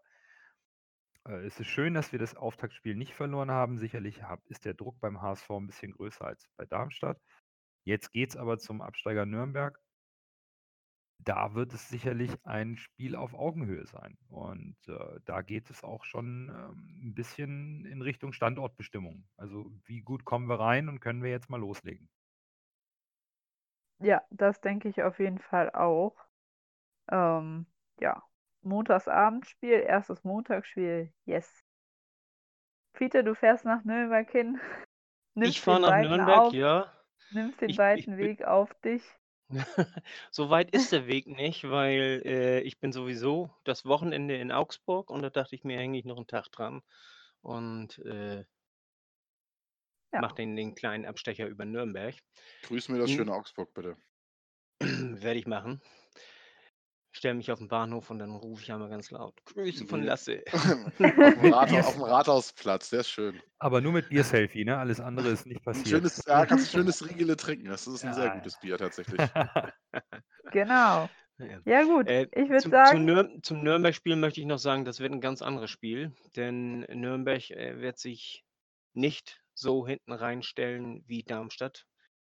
Äh, 1.29 1.47
es 1.47 1.61
ist 1.61 1.69
schön, 1.69 1.95
dass 1.95 2.13
wir 2.13 2.19
das 2.19 2.37
Auftaktspiel 2.37 2.97
nicht 2.97 3.15
verloren 3.15 3.51
haben. 3.51 3.79
Sicherlich 3.79 4.23
ist 4.47 4.65
der 4.65 4.75
Druck 4.75 4.99
beim 5.01 5.21
HSV 5.21 5.51
ein 5.51 5.67
bisschen 5.67 5.93
größer 5.93 6.25
als 6.25 6.49
bei 6.57 6.65
Darmstadt. 6.65 7.21
Jetzt 7.85 8.13
geht 8.13 8.31
es 8.31 8.37
aber 8.37 8.59
zum 8.59 8.83
Absteiger 8.83 9.27
Nürnberg. 9.27 9.81
Da 11.21 11.55
wird 11.55 11.75
es 11.75 11.89
sicherlich 11.89 12.31
ein 12.45 12.77
Spiel 12.77 13.17
auf 13.17 13.35
Augenhöhe 13.35 13.87
sein. 13.87 14.17
Und 14.29 14.77
äh, 14.87 15.21
da 15.25 15.43
geht 15.43 15.69
es 15.69 15.83
auch 15.83 16.05
schon 16.05 16.49
ähm, 16.49 17.09
ein 17.09 17.15
bisschen 17.15 17.85
in 17.87 18.03
Richtung 18.03 18.33
Standortbestimmung. 18.33 19.25
Also 19.37 19.71
wie 19.85 20.01
gut 20.01 20.25
kommen 20.25 20.49
wir 20.49 20.61
rein 20.61 20.89
und 20.89 21.01
können 21.01 21.23
wir 21.23 21.31
jetzt 21.31 21.51
mal 21.51 21.61
loslegen? 21.61 22.09
Ja, 24.01 24.23
das 24.31 24.61
denke 24.61 24.89
ich 24.89 25.03
auf 25.03 25.19
jeden 25.19 25.41
Fall 25.41 25.71
auch. 25.71 26.15
Ähm, 27.11 27.67
ja, 28.01 28.23
Montagsabendspiel, 28.69 29.81
erstes 29.81 30.23
Montagsspiel, 30.25 31.13
yes. 31.25 31.65
Peter, 32.93 33.23
du 33.23 33.35
fährst 33.35 33.65
nach 33.65 33.85
Nürnberg 33.85 34.31
hin. 34.31 34.61
ich 35.41 35.61
fahre 35.61 35.81
nach 35.81 35.97
Nürnberg, 35.97 36.39
auf, 36.47 36.55
ja. 36.55 36.93
Nimmst 37.31 37.61
den 37.61 37.71
Ich, 37.71 37.79
weiten 37.79 38.13
ich, 38.13 38.19
Weg 38.19 38.45
auf 38.45 38.75
dich. 38.81 39.03
so 40.31 40.51
weit 40.51 40.71
ist 40.73 40.93
der 40.93 41.07
Weg 41.07 41.27
nicht, 41.27 41.69
weil 41.71 42.23
äh, 42.25 42.61
ich 42.61 42.79
bin 42.81 42.93
sowieso 42.93 43.51
das 43.65 43.85
Wochenende 43.85 44.37
in 44.37 44.53
Augsburg 44.53 45.11
und 45.11 45.23
da 45.23 45.31
dachte 45.31 45.55
ich 45.55 45.65
mir, 45.65 45.79
hänge 45.79 45.99
ich 45.99 46.05
noch 46.05 46.17
einen 46.17 46.27
Tag 46.27 46.49
dran 46.53 46.83
und 47.41 47.99
äh, 48.01 48.45
Ja. 50.13 50.21
mache 50.21 50.35
den, 50.37 50.57
den 50.57 50.75
kleinen 50.75 51.07
Abstecher 51.07 51.47
über 51.47 51.65
Nürnberg. 51.65 52.15
Grüß 52.63 52.89
mir 52.89 52.99
das 52.99 53.11
Hm. 53.11 53.17
schöne 53.17 53.33
Augsburg, 53.33 53.73
bitte. 53.75 53.97
Werde 54.81 55.39
ich 55.39 55.47
machen. 55.47 55.81
Stell 57.19 57.35
mich 57.35 57.51
auf 57.51 57.59
den 57.59 57.67
Bahnhof 57.67 58.11
und 58.11 58.21
dann 58.21 58.31
rufe 58.31 58.63
ich 58.63 58.71
einmal 58.71 58.89
ganz 58.89 59.11
laut. 59.11 59.35
Grüße 59.47 59.87
von. 59.87 60.05
Lasse. 60.05 60.45
auf, 60.53 60.95
dem 60.99 61.53
Rathaus, 61.53 61.87
auf 61.87 61.95
dem 61.95 62.03
Rathausplatz, 62.05 62.91
der 62.91 63.01
ist 63.01 63.09
schön. 63.11 63.43
Aber 63.59 63.81
nur 63.81 63.91
mit 63.91 64.09
Bier-Selfie, 64.09 64.65
ne? 64.65 64.79
Alles 64.79 65.01
andere 65.01 65.31
ist 65.31 65.45
nicht 65.45 65.59
Ein 65.59 65.65
passiert. 65.65 65.89
schönes, 65.89 66.23
ja, 66.29 66.47
kannst 66.47 66.69
ein 66.69 66.79
schönes 66.79 67.05
Riegele 67.11 67.37
trinken. 67.37 67.67
Das 67.71 67.89
ist 67.89 68.05
ein 68.05 68.15
sehr 68.15 68.27
Ja. 68.27 68.35
gutes 68.37 68.61
Bier 68.61 68.79
tatsächlich. 68.79 69.19
Genau. 70.53 71.09
Ja. 71.39 71.61
Ja, 71.65 71.83
gut. 71.83 72.07
Äh, 72.07 72.29
ich 72.37 72.49
würde 72.49 72.63
zum, 72.63 72.71
sagen, 72.71 72.91
Zum, 72.99 73.05
Nür 73.05 73.29
zum 73.43 73.63
Nürnberg-Spiel 73.65 74.15
möchte 74.15 74.41
ich 74.41 74.47
noch 74.47 74.59
sagen, 74.59 74.85
das 74.85 75.01
wird 75.01 75.13
ein 75.13 75.21
ganz 75.21 75.43
anderes 75.43 75.71
Spiel, 75.71 76.13
denn 76.37 76.81
Nürnberg 76.93 77.51
äh, 77.51 77.81
wird 77.81 77.99
sich 77.99 78.45
nicht 78.93 79.43
so 79.55 79.85
hinten 79.87 80.13
reinstellen 80.13 81.03
wie 81.09 81.25
Darmstadt. 81.25 81.85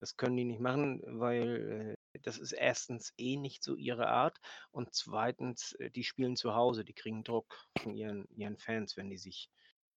Das 0.01 0.16
können 0.16 0.36
die 0.36 0.45
nicht 0.45 0.61
machen, 0.61 1.03
weil 1.07 1.97
äh, 2.14 2.18
das 2.20 2.38
ist 2.38 2.53
erstens 2.53 3.12
eh 3.18 3.36
nicht 3.36 3.62
so 3.62 3.76
ihre 3.76 4.09
Art 4.09 4.38
und 4.70 4.95
zweitens, 4.95 5.72
äh, 5.74 5.90
die 5.90 6.05
spielen 6.05 6.36
zu 6.36 6.55
Hause, 6.55 6.84
die 6.84 6.95
kriegen 6.95 7.24
Druck 7.24 7.57
von 7.78 7.95
ihren, 7.95 8.26
ihren 8.36 8.59
Fans, 8.59 8.97
wenn 8.97 9.11
die 9.11 9.18
sich 9.18 9.51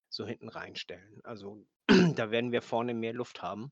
so 0.09 0.25
hinten 0.25 0.49
reinstellen. 0.49 1.19
Also 1.23 1.65
da 2.15 2.31
werden 2.31 2.51
wir 2.51 2.61
vorne 2.61 2.93
mehr 2.93 3.13
Luft 3.13 3.41
haben 3.41 3.71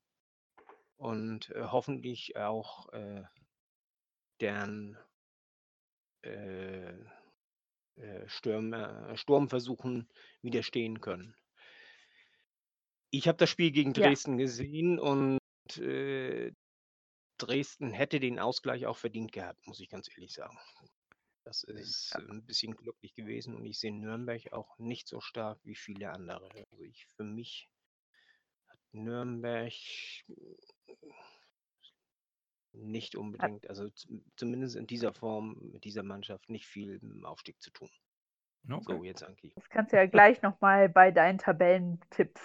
und 0.97 1.49
äh, 1.51 1.63
hoffentlich 1.63 2.37
auch 2.37 2.91
äh, 2.93 3.23
deren 4.41 4.97
äh, 6.23 6.93
äh, 7.97 8.27
Sturm, 8.27 8.73
äh, 8.73 9.15
Sturmversuchen 9.17 10.09
widerstehen 10.41 10.99
können. 10.99 11.35
Ich 13.11 13.27
habe 13.27 13.37
das 13.37 13.49
Spiel 13.49 13.71
gegen 13.71 13.93
Ja. 13.93 14.07
Dresden 14.07 14.37
gesehen 14.37 14.99
und 14.99 15.37
äh, 15.77 16.51
Dresden 17.37 17.91
hätte 17.91 18.19
den 18.19 18.39
Ausgleich 18.39 18.85
auch 18.85 18.97
verdient 18.97 19.31
gehabt, 19.31 19.65
muss 19.67 19.79
ich 19.79 19.89
ganz 19.89 20.09
ehrlich 20.09 20.33
sagen. 20.33 20.57
Das 21.43 21.63
ist 21.63 22.13
Ja. 22.13 22.19
äh, 22.19 22.31
ein 22.31 22.45
bisschen 22.45 22.75
glücklich 22.75 23.13
gewesen 23.13 23.55
und 23.55 23.65
ich 23.65 23.79
sehe 23.79 23.93
Nürnberg 23.93 24.51
auch 24.53 24.77
nicht 24.79 25.07
so 25.07 25.21
stark 25.21 25.59
wie 25.63 25.75
viele 25.75 26.11
andere. 26.11 26.49
Also 26.71 26.83
ich, 26.83 27.05
für 27.15 27.23
mich 27.23 27.69
hat 28.69 28.79
Nürnberg 28.93 29.73
nicht 32.73 33.15
unbedingt, 33.15 33.69
also 33.69 33.89
zumindest 34.35 34.75
in 34.75 34.87
dieser 34.87 35.13
Form, 35.13 35.57
mit 35.71 35.83
dieser 35.83 36.03
Mannschaft, 36.03 36.49
nicht 36.49 36.67
viel 36.67 36.99
dem 36.99 37.25
Aufstieg 37.25 37.61
zu 37.61 37.71
tun. 37.71 37.89
Okay. 38.69 38.83
So, 38.83 39.03
jetzt 39.03 39.23
Anki. 39.23 39.53
das 39.55 39.69
kannst 39.69 39.93
du 39.93 39.97
ja 39.97 40.05
gleich 40.07 40.41
nochmal 40.41 40.89
bei 40.89 41.11
deinen 41.11 41.37
Tabellentipps 41.37 42.43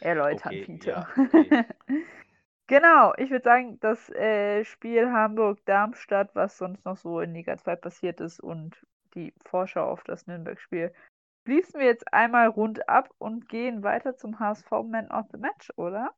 erläutern, 0.00 0.52
Okay, 0.52 0.66
Peter. 0.66 0.90
ja, 0.90 1.08
okay. 1.18 1.64
Genau, 2.68 3.14
ich 3.16 3.30
würde 3.30 3.44
sagen, 3.44 3.80
das 3.80 4.10
äh, 4.10 4.62
Spiel 4.62 5.10
Hamburg-Darmstadt, 5.10 6.34
was 6.34 6.58
sonst 6.58 6.84
noch 6.84 6.98
so 6.98 7.18
in 7.20 7.32
Liga 7.32 7.56
2 7.56 7.76
passiert 7.76 8.20
ist 8.20 8.40
und 8.40 8.86
die 9.14 9.32
Vorschau 9.46 9.90
auf 9.90 10.04
das 10.04 10.26
Nürnberg-Spiel, 10.26 10.92
schließen 11.46 11.80
wir 11.80 11.86
jetzt 11.86 12.12
einmal 12.12 12.46
rund 12.48 12.86
ab 12.86 13.08
und 13.16 13.48
gehen 13.48 13.82
weiter 13.82 14.16
zum 14.16 14.38
HSV 14.38 14.70
Man 14.84 15.10
of 15.10 15.24
the 15.32 15.38
Match, 15.38 15.72
oder? 15.76 16.14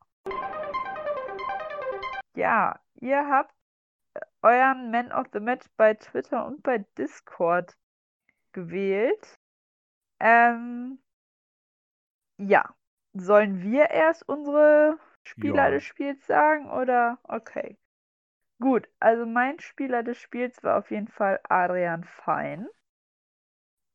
Ja, 2.34 2.80
ihr 2.96 3.28
habt 3.28 3.54
äh, 4.14 4.20
euren 4.42 4.90
Man 4.90 5.12
of 5.12 5.28
the 5.32 5.38
Match 5.38 5.66
bei 5.76 5.94
Twitter 5.94 6.44
und 6.46 6.64
bei 6.64 6.78
Discord 6.98 7.76
gewählt. 8.50 9.38
Ähm, 10.18 10.98
ja, 12.38 12.74
sollen 13.12 13.62
wir 13.62 13.90
erst 13.90 14.28
unsere 14.28 14.98
Spieler 15.24 15.64
Ja. 15.64 15.70
des 15.70 15.84
Spiels 15.84 16.26
sagen 16.26 16.70
oder? 16.70 17.18
Okay. 17.24 17.76
Gut, 18.60 18.88
also 19.00 19.26
mein 19.26 19.58
Spieler 19.58 20.02
des 20.02 20.18
Spiels 20.18 20.62
war 20.62 20.78
auf 20.78 20.90
jeden 20.90 21.08
Fall 21.08 21.40
Adrian 21.48 22.04
Fein. 22.04 22.68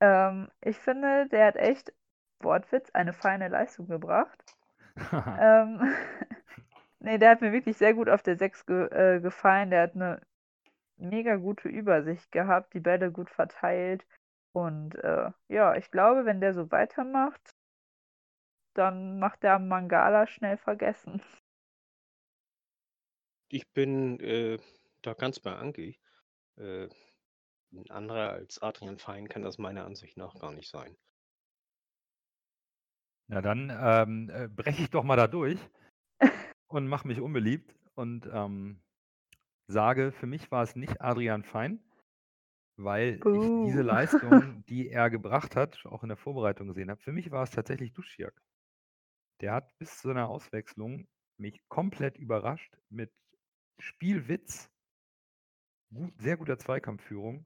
Ähm, 0.02 0.50
ich 0.62 0.78
finde, 0.78 1.28
der 1.30 1.48
hat 1.48 1.56
echt, 1.56 1.94
Wortwitz, 2.40 2.90
eine 2.92 3.14
feine 3.14 3.48
Leistung 3.48 3.88
gebracht. 3.88 4.44
Ähm, 5.40 5.82
nee, 7.00 7.18
der 7.18 7.32
hat 7.32 7.42
mir 7.42 7.52
wirklich 7.54 7.78
sehr 7.78 7.94
gut 7.94 8.10
auf 8.10 8.24
der 8.24 8.38
6 8.38 8.66
ge 8.66 8.88
äh, 8.92 9.20
gefallen. 9.22 9.72
Der 9.72 9.84
hat 9.84 9.96
eine 9.96 10.22
mega 10.98 11.38
gute 11.38 11.70
Übersicht 11.70 12.32
gehabt, 12.32 12.74
die 12.76 12.82
Bälle 12.82 13.12
gut 13.12 13.30
verteilt. 13.32 14.06
Und 14.54 14.96
äh, 14.98 15.32
ja, 15.50 15.76
ich 15.76 15.92
glaube, 15.92 16.26
wenn 16.26 16.42
der 16.42 16.54
so 16.54 16.72
weitermacht, 16.72 17.55
dann 18.78 19.20
macht 19.20 19.44
der 19.44 19.60
Mangala 19.60 20.28
schnell 20.28 20.58
vergessen. 20.58 21.22
Ich 23.50 23.72
bin 23.74 24.20
äh, 24.20 24.60
da 25.02 25.14
ganz 25.14 25.40
bei 25.40 25.56
Anki. 25.56 26.00
Äh, 26.58 26.90
ein 27.74 27.90
anderer 27.90 28.32
als 28.32 28.62
Adrian 28.62 28.98
Fein 28.98 29.28
kann 29.28 29.42
das 29.42 29.58
meiner 29.58 29.86
Ansicht 29.86 30.18
nach 30.18 30.36
gar 30.40 30.52
nicht 30.52 30.70
sein. 30.70 30.96
Na 33.28 33.42
dann 33.42 33.72
ähm, 33.72 34.30
äh, 34.30 34.48
breche 34.48 34.84
ich 34.84 34.90
doch 34.90 35.04
mal 35.04 35.16
da 35.16 35.28
durch 35.28 35.60
und 36.68 36.88
mache 36.88 37.08
mich 37.08 37.20
unbeliebt 37.20 37.76
und 37.96 38.30
ähm, 38.32 38.82
sage, 39.68 40.12
für 40.12 40.28
mich 40.28 40.52
war 40.52 40.64
es 40.64 40.76
nicht 40.76 41.02
Adrian 41.02 41.44
Fein, 41.44 41.84
weil 42.78 43.16
ich 43.16 43.22
diese. 43.22 43.82
Leistung, 43.82 44.64
die 44.70 44.90
er 44.90 45.10
gebracht 45.10 45.56
hat, 45.56 45.86
auch 45.86 46.04
in 46.04 46.10
der 46.10 46.18
Vorbereitung 46.18 46.68
gesehen 46.68 46.92
habe. 46.92 47.02
Für 47.02 47.12
mich 47.12 47.32
war 47.32 47.44
es 47.44 47.52
tatsächlich 47.52 47.94
Duschjak. 47.94 48.34
Der 49.42 49.54
hat 49.54 49.78
bis 49.78 49.98
zu 49.98 50.08
seiner 50.08 50.30
Auswechslung 50.30 51.08
mich 51.38 51.68
komplett 51.68 52.18
überrascht 52.18 52.78
mit 52.90 53.12
Spielwitz, 53.80 54.72
gut, 55.94 56.14
sehr 56.20 56.38
guter 56.38 56.58
Zweikampfführung 56.58 57.46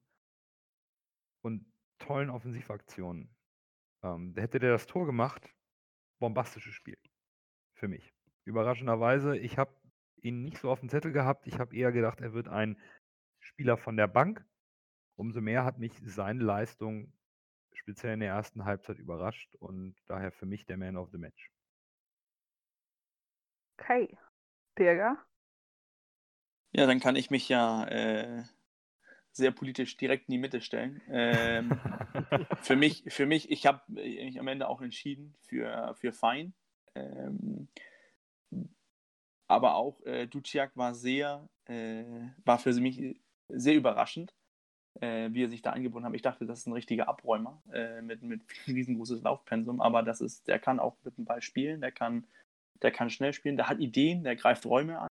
und 1.44 1.66
tollen 1.98 2.30
Offensivaktionen. 2.30 3.36
Ähm, 4.04 4.36
hätte 4.38 4.60
der 4.60 4.72
das 4.72 4.86
Tor 4.86 5.06
gemacht, 5.06 5.54
bombastisches 6.20 6.74
Spiel. 6.74 6.98
Für 7.76 7.88
mich. 7.88 8.14
Überraschenderweise, 8.46 9.38
ich 9.38 9.58
habe 9.58 9.74
ihn 10.22 10.44
nicht 10.44 10.58
so 10.58 10.70
auf 10.70 10.80
dem 10.80 10.90
Zettel 10.90 11.12
gehabt. 11.12 11.48
Ich 11.48 11.60
habe 11.60 11.76
eher 11.76 11.92
gedacht, 11.92 12.22
er 12.22 12.34
wird 12.34 12.48
ein 12.48 12.78
Spieler 13.40 13.78
von 13.78 13.98
der 13.98 14.08
Bank. 14.08 14.46
Umso 15.16 15.42
mehr 15.42 15.66
hat 15.66 15.80
mich 15.80 15.94
seine 16.04 16.44
Leistung 16.44 17.14
speziell 17.74 18.14
in 18.14 18.20
der 18.20 18.30
ersten 18.30 18.66
Halbzeit 18.66 19.00
überrascht 19.00 19.56
und 19.56 19.96
daher 20.08 20.32
für 20.32 20.46
mich 20.46 20.66
der 20.66 20.78
Man 20.78 20.98
of 20.98 21.10
the 21.12 21.18
Match. 21.18 21.52
Okay. 23.80 24.18
Birger? 24.76 25.18
Ja, 26.72 26.86
dann 26.86 27.00
kann 27.00 27.16
ich 27.16 27.32
mich 27.32 27.50
ja 27.50 27.86
äh, 27.88 28.44
sehr 29.32 29.52
politisch 29.52 29.98
direkt 29.98 30.28
in 30.28 30.34
die 30.34 30.38
Mitte 30.38 30.62
stellen. 30.62 31.02
Ähm, 31.10 31.70
für 32.62 32.76
mich, 32.76 33.04
für 33.08 33.26
mich, 33.26 33.50
ich 33.52 33.66
habe 33.66 33.82
mich 33.88 34.40
am 34.40 34.48
Ende 34.48 34.68
auch 34.68 34.82
entschieden 34.82 35.36
für, 35.42 35.96
für 35.96 36.14
Fein. 36.14 36.54
Ähm, 36.96 37.68
aber 39.48 39.76
auch 39.76 40.00
äh, 40.06 40.28
Duciak 40.28 40.78
war 40.78 40.94
sehr, 40.94 41.50
äh, 41.66 42.04
war 42.46 42.60
für 42.60 42.74
mich 42.74 43.20
sehr 43.48 43.76
überraschend, 43.76 44.36
äh, 45.02 45.30
wie 45.32 45.44
er 45.44 45.50
sich 45.50 45.64
da 45.64 45.72
eingebunden 45.72 46.08
hat. 46.08 46.16
Ich 46.16 46.22
dachte, 46.22 46.46
das 46.46 46.60
ist 46.60 46.68
ein 46.68 46.74
richtiger 46.74 47.08
Abräumer 47.08 47.64
äh, 47.74 48.02
mit, 48.02 48.22
mit 48.22 48.44
riesengroßes 48.68 49.24
Laufpensum, 49.24 49.82
aber 49.82 50.04
das 50.04 50.22
ist, 50.22 50.48
der 50.48 50.60
kann 50.60 50.80
auch 50.80 50.98
mit 51.04 51.18
dem 51.18 51.26
Ball 51.26 51.42
spielen, 51.42 51.82
der 51.82 51.92
kann, 51.92 52.28
der 52.82 52.92
kann 52.92 53.10
schnell 53.10 53.34
spielen, 53.34 53.58
der 53.58 53.70
hat 53.70 53.80
Ideen, 53.80 54.24
der 54.24 54.36
greift 54.36 54.66
Räume 54.66 55.00
an. 55.00 55.08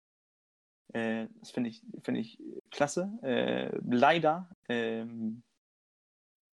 Äh, 0.94 1.28
das 1.40 1.52
finde 1.52 1.70
ich, 1.70 1.84
find 2.04 2.18
ich 2.18 2.40
klasse. 2.72 3.12
Äh, 3.22 3.78
leider 3.84 4.50
ähm, 4.70 5.44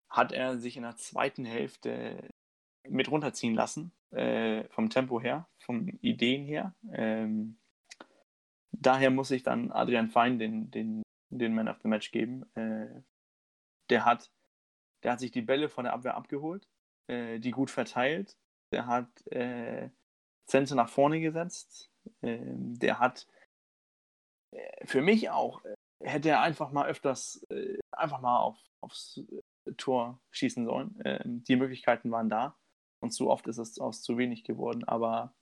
hat 0.08 0.32
er 0.32 0.58
sich 0.58 0.76
in 0.76 0.82
der 0.82 0.96
zweiten 0.96 1.44
Hälfte 1.44 2.28
mit 2.88 3.10
runterziehen 3.10 3.54
lassen, 3.54 3.92
äh, 4.10 4.64
vom 4.68 4.90
Tempo 4.90 5.20
her, 5.20 5.48
vom 5.58 5.88
Ideen 6.00 6.44
her. 6.44 6.74
Ähm, 6.92 7.56
daher 8.72 9.10
muss 9.10 9.30
ich 9.30 9.42
dann 9.42 9.72
Adrian 9.72 10.10
Fein 10.10 10.38
den, 10.38 10.70
den, 10.70 11.02
den 11.30 11.54
Man 11.54 11.68
of 11.68 11.78
the 11.82 11.88
Match 11.88 12.10
geben. 12.10 12.44
Äh, 12.54 13.02
der, 13.90 14.04
hat, 14.04 14.30
der 15.02 15.12
hat 15.12 15.20
sich 15.20 15.30
die 15.30 15.42
Bälle 15.42 15.68
von 15.68 15.84
der 15.84 15.94
Abwehr 15.94 16.14
abgeholt, 16.14 16.68
äh, 17.06 17.38
die 17.38 17.50
gut 17.50 17.70
verteilt. 17.70 18.36
Der 18.72 18.86
hat 18.86 19.26
äh, 19.28 19.90
Zente 20.46 20.74
nach 20.74 20.88
vorne 20.88 21.20
gesetzt. 21.20 21.90
Ähm, 22.22 22.78
der 22.78 22.98
hat 22.98 23.26
äh, 24.52 24.86
für 24.86 25.02
mich 25.02 25.30
auch, 25.30 25.64
äh, 25.64 25.74
hätte 26.00 26.30
er 26.30 26.40
einfach 26.40 26.70
mal 26.70 26.86
öfters, 26.86 27.42
äh, 27.50 27.78
einfach 27.92 28.20
mal 28.20 28.38
auf, 28.38 28.58
aufs 28.80 29.20
Tor 29.76 30.20
schießen 30.30 30.64
sollen. 30.66 31.00
Ähm, 31.04 31.44
die 31.44 31.56
Möglichkeiten 31.56 32.10
waren 32.10 32.28
da 32.28 32.56
und 33.00 33.12
zu 33.12 33.30
oft 33.30 33.46
ist 33.48 33.58
es 33.58 33.78
aus 33.78 34.02
zu 34.02 34.18
wenig 34.18 34.44
geworden, 34.44 34.84
aber 34.84 35.34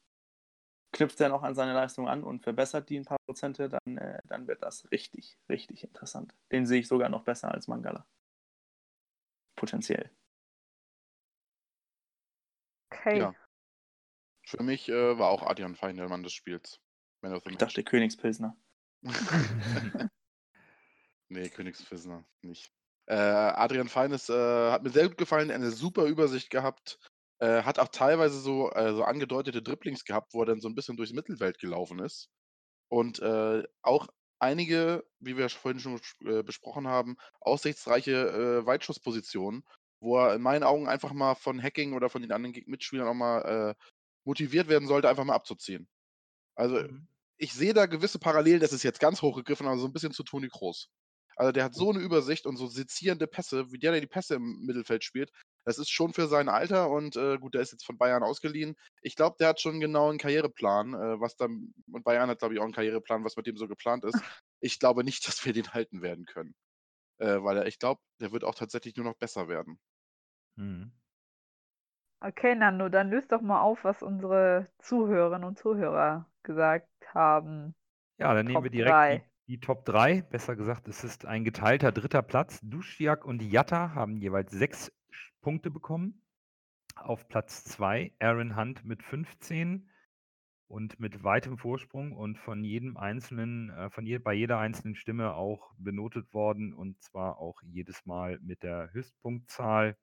knüpft 0.92 1.20
er 1.20 1.30
noch 1.30 1.42
an 1.42 1.54
seine 1.54 1.72
Leistung 1.72 2.08
an 2.08 2.22
und 2.22 2.42
verbessert 2.42 2.88
die 2.88 2.98
ein 2.98 3.04
paar 3.04 3.18
Prozente, 3.26 3.68
dann, 3.68 3.98
äh, 3.98 4.20
dann 4.24 4.46
wird 4.46 4.62
das 4.62 4.90
richtig, 4.90 5.38
richtig 5.48 5.84
interessant. 5.84 6.34
Den 6.52 6.66
sehe 6.66 6.80
ich 6.80 6.88
sogar 6.88 7.08
noch 7.08 7.24
besser 7.24 7.50
als 7.50 7.66
Mangala. 7.66 8.06
Potenziell. 9.56 10.10
Okay. 12.92 13.18
Ja. 13.20 13.34
Für 14.52 14.62
mich 14.62 14.90
äh, 14.90 15.18
war 15.18 15.30
auch 15.30 15.42
Adrian 15.42 15.74
Fein 15.74 15.96
der 15.96 16.10
Mann 16.10 16.22
des 16.22 16.34
Spiels. 16.34 16.78
Man 17.22 17.32
of 17.32 17.42
the 17.44 17.48
Ich 17.50 17.54
Match. 17.54 17.74
dachte 17.74 17.82
Königspilsner. 17.84 18.54
nee, 21.30 21.48
Königspilsner 21.48 22.26
nicht. 22.42 22.70
Äh, 23.06 23.14
Adrian 23.14 23.88
Fein 23.88 24.12
ist, 24.12 24.28
äh, 24.28 24.70
hat 24.70 24.82
mir 24.82 24.90
sehr 24.90 25.08
gut 25.08 25.16
gefallen, 25.16 25.50
eine 25.50 25.70
super 25.70 26.04
Übersicht 26.04 26.50
gehabt. 26.50 26.98
Äh, 27.38 27.62
hat 27.62 27.78
auch 27.78 27.88
teilweise 27.88 28.38
so, 28.38 28.70
äh, 28.72 28.92
so 28.92 29.04
angedeutete 29.04 29.62
Dribblings 29.62 30.04
gehabt, 30.04 30.34
wo 30.34 30.42
er 30.42 30.46
dann 30.46 30.60
so 30.60 30.68
ein 30.68 30.74
bisschen 30.74 30.98
durchs 30.98 31.14
Mittelfeld 31.14 31.58
gelaufen 31.58 31.98
ist. 31.98 32.28
Und 32.90 33.20
äh, 33.20 33.62
auch 33.80 34.08
einige, 34.38 35.04
wie 35.18 35.38
wir 35.38 35.48
vorhin 35.48 35.80
schon 35.80 35.96
bes- 35.96 36.40
äh, 36.40 36.42
besprochen 36.42 36.88
haben, 36.88 37.16
aussichtsreiche 37.40 38.60
äh, 38.60 38.66
Weitschusspositionen, 38.66 39.64
wo 40.00 40.18
er 40.18 40.34
in 40.34 40.42
meinen 40.42 40.62
Augen 40.62 40.88
einfach 40.88 41.14
mal 41.14 41.36
von 41.36 41.62
Hacking 41.62 41.94
oder 41.94 42.10
von 42.10 42.20
den 42.20 42.32
anderen 42.32 42.62
Mitspielern 42.66 43.08
auch 43.08 43.14
mal 43.14 43.40
äh, 43.70 43.74
motiviert 44.24 44.68
werden 44.68 44.88
sollte, 44.88 45.08
einfach 45.08 45.24
mal 45.24 45.34
abzuziehen. 45.34 45.88
Also 46.54 46.80
Mhm. 46.80 47.06
ich 47.38 47.52
sehe 47.54 47.74
da 47.74 47.86
gewisse 47.86 48.18
Parallelen, 48.18 48.60
das 48.60 48.72
ist 48.72 48.82
jetzt 48.84 49.00
ganz 49.00 49.22
hochgegriffen, 49.22 49.66
aber 49.66 49.78
so 49.78 49.86
ein 49.86 49.92
bisschen 49.92 50.12
zu 50.12 50.22
Toni 50.22 50.48
Kroos. 50.48 50.90
Also 51.36 51.50
der 51.52 51.64
hat 51.64 51.74
so 51.74 51.90
eine 51.90 52.00
Übersicht 52.00 52.46
und 52.46 52.56
so 52.56 52.66
sezierende 52.66 53.26
Pässe, 53.26 53.72
wie 53.72 53.78
der, 53.78 53.92
der 53.92 54.00
die 54.02 54.06
Pässe 54.06 54.34
im 54.36 54.60
Mittelfeld 54.66 55.02
spielt. 55.02 55.30
Das 55.64 55.78
ist 55.78 55.90
schon 55.90 56.12
für 56.12 56.28
sein 56.28 56.48
Alter 56.48 56.90
und 56.90 57.16
äh, 57.16 57.38
gut, 57.38 57.54
der 57.54 57.62
ist 57.62 57.72
jetzt 57.72 57.86
von 57.86 57.96
Bayern 57.98 58.22
ausgeliehen. 58.22 58.74
Ich 59.00 59.16
glaube, 59.16 59.36
der 59.40 59.48
hat 59.48 59.60
schon 59.60 59.80
genau 59.80 60.10
einen 60.10 60.18
Karriereplan, 60.18 60.94
äh, 60.94 61.20
was 61.20 61.36
dann, 61.36 61.72
und 61.90 62.04
Bayern 62.04 62.28
hat, 62.28 62.40
glaube 62.40 62.54
ich, 62.54 62.60
auch 62.60 62.64
einen 62.64 62.74
Karriereplan, 62.74 63.24
was 63.24 63.36
mit 63.36 63.46
dem 63.46 63.56
so 63.56 63.68
geplant 63.68 64.04
ist. 64.04 64.22
Ich 64.64 64.78
glaube 64.78 65.02
nicht, 65.04 65.26
dass 65.26 65.44
wir 65.44 65.52
den 65.52 65.72
halten 65.74 66.02
werden 66.02 66.24
können. 66.26 66.54
Äh, 67.18 67.42
weil 67.42 67.58
er, 67.58 67.66
ich 67.66 67.78
glaube, 67.78 68.00
der 68.20 68.32
wird 68.32 68.44
auch 68.44 68.54
tatsächlich 68.54 68.96
nur 68.96 69.06
noch 69.06 69.16
besser 69.18 69.48
werden. 69.48 69.78
Mhm. 70.56 70.92
Okay, 72.24 72.54
Nando, 72.54 72.88
dann 72.88 73.10
löst 73.10 73.32
doch 73.32 73.40
mal 73.40 73.60
auf, 73.60 73.82
was 73.82 74.00
unsere 74.00 74.68
Zuhörerinnen 74.78 75.42
und 75.42 75.58
Zuhörer 75.58 76.30
gesagt 76.44 76.88
haben. 77.12 77.74
Ja, 78.18 78.32
dann 78.32 78.46
nehmen 78.46 78.54
Top 78.54 78.64
wir 78.64 78.70
direkt 78.70 79.24
die, 79.48 79.54
die 79.54 79.60
Top 79.60 79.84
3. 79.86 80.22
Besser 80.22 80.54
gesagt, 80.54 80.86
es 80.86 81.02
ist 81.02 81.26
ein 81.26 81.42
geteilter 81.42 81.90
dritter 81.90 82.22
Platz. 82.22 82.60
Duschjak 82.62 83.24
und 83.24 83.42
Jatta 83.42 83.94
haben 83.96 84.16
jeweils 84.18 84.52
sechs 84.52 84.92
Punkte 85.40 85.72
bekommen. 85.72 86.22
Auf 86.94 87.26
Platz 87.26 87.64
2 87.64 88.12
Aaron 88.20 88.56
Hunt 88.56 88.84
mit 88.84 89.02
15 89.02 89.90
und 90.68 91.00
mit 91.00 91.24
weitem 91.24 91.58
Vorsprung 91.58 92.12
und 92.12 92.38
von 92.38 92.62
jedem 92.62 92.96
einzelnen, 92.96 93.70
äh, 93.70 93.90
von 93.90 94.06
je, 94.06 94.18
bei 94.18 94.32
jeder 94.32 94.58
einzelnen 94.58 94.94
Stimme 94.94 95.34
auch 95.34 95.74
benotet 95.76 96.32
worden 96.32 96.72
und 96.72 97.02
zwar 97.02 97.38
auch 97.38 97.60
jedes 97.62 98.06
Mal 98.06 98.38
mit 98.42 98.62
der 98.62 98.92
Höchstpunktzahl 98.92 99.96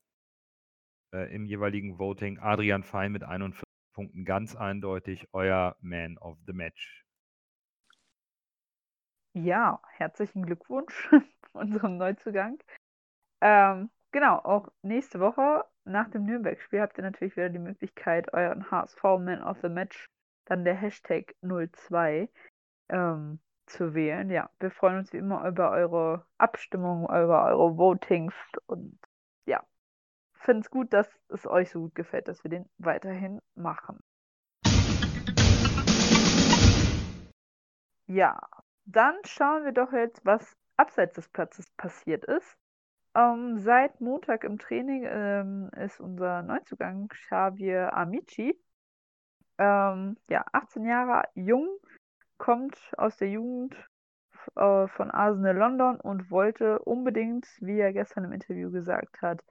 äh, 1.13 1.33
im 1.33 1.45
jeweiligen 1.45 1.99
Voting. 1.99 2.39
Adrian 2.39 2.83
Fein 2.83 3.11
mit 3.11 3.23
41 3.23 3.63
Punkten 3.93 4.25
ganz 4.25 4.55
eindeutig 4.55 5.27
euer 5.33 5.75
Man 5.81 6.17
of 6.17 6.37
the 6.45 6.53
Match. 6.53 7.05
Ja, 9.33 9.81
herzlichen 9.91 10.45
Glückwunsch 10.45 11.09
unserem 11.53 11.97
Neuzugang. 11.97 12.57
Ähm, 13.41 13.89
genau, 14.11 14.37
auch 14.37 14.69
nächste 14.81 15.19
Woche 15.19 15.65
nach 15.85 16.09
dem 16.09 16.25
Nürnberg-Spiel 16.25 16.81
habt 16.81 16.97
ihr 16.97 17.03
natürlich 17.03 17.35
wieder 17.35 17.49
die 17.49 17.59
Möglichkeit, 17.59 18.33
euren 18.33 18.69
HSV 18.69 19.03
Man 19.03 19.43
of 19.43 19.57
the 19.61 19.69
Match, 19.69 20.09
dann 20.45 20.63
der 20.63 20.75
Hashtag 20.75 21.35
02, 21.41 22.29
ähm, 22.89 23.39
zu 23.65 23.93
wählen. 23.93 24.29
Ja, 24.29 24.49
wir 24.59 24.71
freuen 24.71 24.99
uns 24.99 25.13
wie 25.13 25.17
immer 25.17 25.47
über 25.47 25.71
eure 25.71 26.25
Abstimmung, 26.37 27.05
über 27.05 27.45
eure 27.45 27.77
Votings 27.77 28.33
und 28.67 28.99
finde 30.39 30.61
es 30.61 30.69
gut, 30.69 30.93
dass 30.93 31.07
es 31.29 31.45
euch 31.45 31.69
so 31.69 31.81
gut 31.81 31.95
gefällt, 31.95 32.27
dass 32.27 32.43
wir 32.43 32.49
den 32.51 32.69
weiterhin 32.77 33.41
machen. 33.55 33.99
Ja, 38.07 38.39
dann 38.85 39.15
schauen 39.25 39.65
wir 39.65 39.71
doch 39.71 39.93
jetzt, 39.93 40.25
was 40.25 40.57
abseits 40.77 41.15
des 41.15 41.29
Platzes 41.29 41.69
passiert 41.77 42.25
ist. 42.25 42.57
Ähm, 43.15 43.59
seit 43.59 44.01
Montag 44.01 44.43
im 44.43 44.57
Training 44.57 45.05
ähm, 45.07 45.69
ist 45.75 45.99
unser 45.99 46.41
Neuzugang 46.41 47.07
Xavier 47.09 47.93
Amici. 47.93 48.59
Ähm, 49.57 50.17
ja, 50.29 50.45
18 50.53 50.85
Jahre 50.85 51.23
jung, 51.35 51.67
kommt 52.37 52.77
aus 52.97 53.17
der 53.17 53.29
Jugend 53.29 53.75
äh, 54.55 54.87
von 54.87 55.11
Arsenal 55.11 55.55
London 55.55 55.99
und 55.99 56.31
wollte 56.31 56.79
unbedingt, 56.79 57.47
wie 57.59 57.79
er 57.79 57.93
gestern 57.93 58.23
im 58.23 58.31
Interview 58.31 58.71
gesagt 58.71 59.21
hat, 59.21 59.43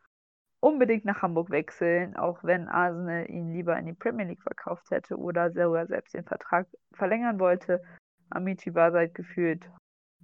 unbedingt 0.60 1.04
nach 1.04 1.22
Hamburg 1.22 1.50
wechseln, 1.50 2.16
auch 2.16 2.42
wenn 2.42 2.68
Arsenal 2.68 3.30
ihn 3.30 3.52
lieber 3.52 3.78
in 3.78 3.86
die 3.86 3.92
Premier 3.92 4.26
League 4.26 4.42
verkauft 4.42 4.90
hätte 4.90 5.16
oder 5.16 5.52
sogar 5.52 5.86
selbst 5.86 6.14
den 6.14 6.24
Vertrag 6.24 6.66
verlängern 6.92 7.38
wollte. 7.38 7.82
Amici 8.30 8.74
war 8.74 8.92
seit 8.92 9.14
gefühlt 9.14 9.70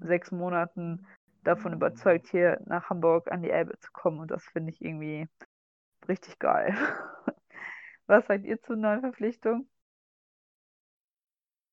sechs 0.01 0.31
Monaten 0.33 1.07
davon 1.45 1.73
überzeugt, 1.73 2.29
hier 2.29 2.61
nach 2.67 2.91
Hamburg 2.91 3.31
an 3.31 3.43
die 3.43 3.51
Elbe 3.51 3.79
zu 3.79 3.93
kommen 3.93 4.21
und 4.21 4.31
das 4.31 4.45
finde 4.45 4.73
ich 4.73 4.81
irgendwie 4.83 5.29
richtig 6.09 6.39
geil. 6.39 6.75
Was 8.07 8.27
sagt 8.27 8.45
ihr 8.45 8.61
zur 8.63 8.77
neuen 8.77 9.01
Verpflichtung? 9.01 9.69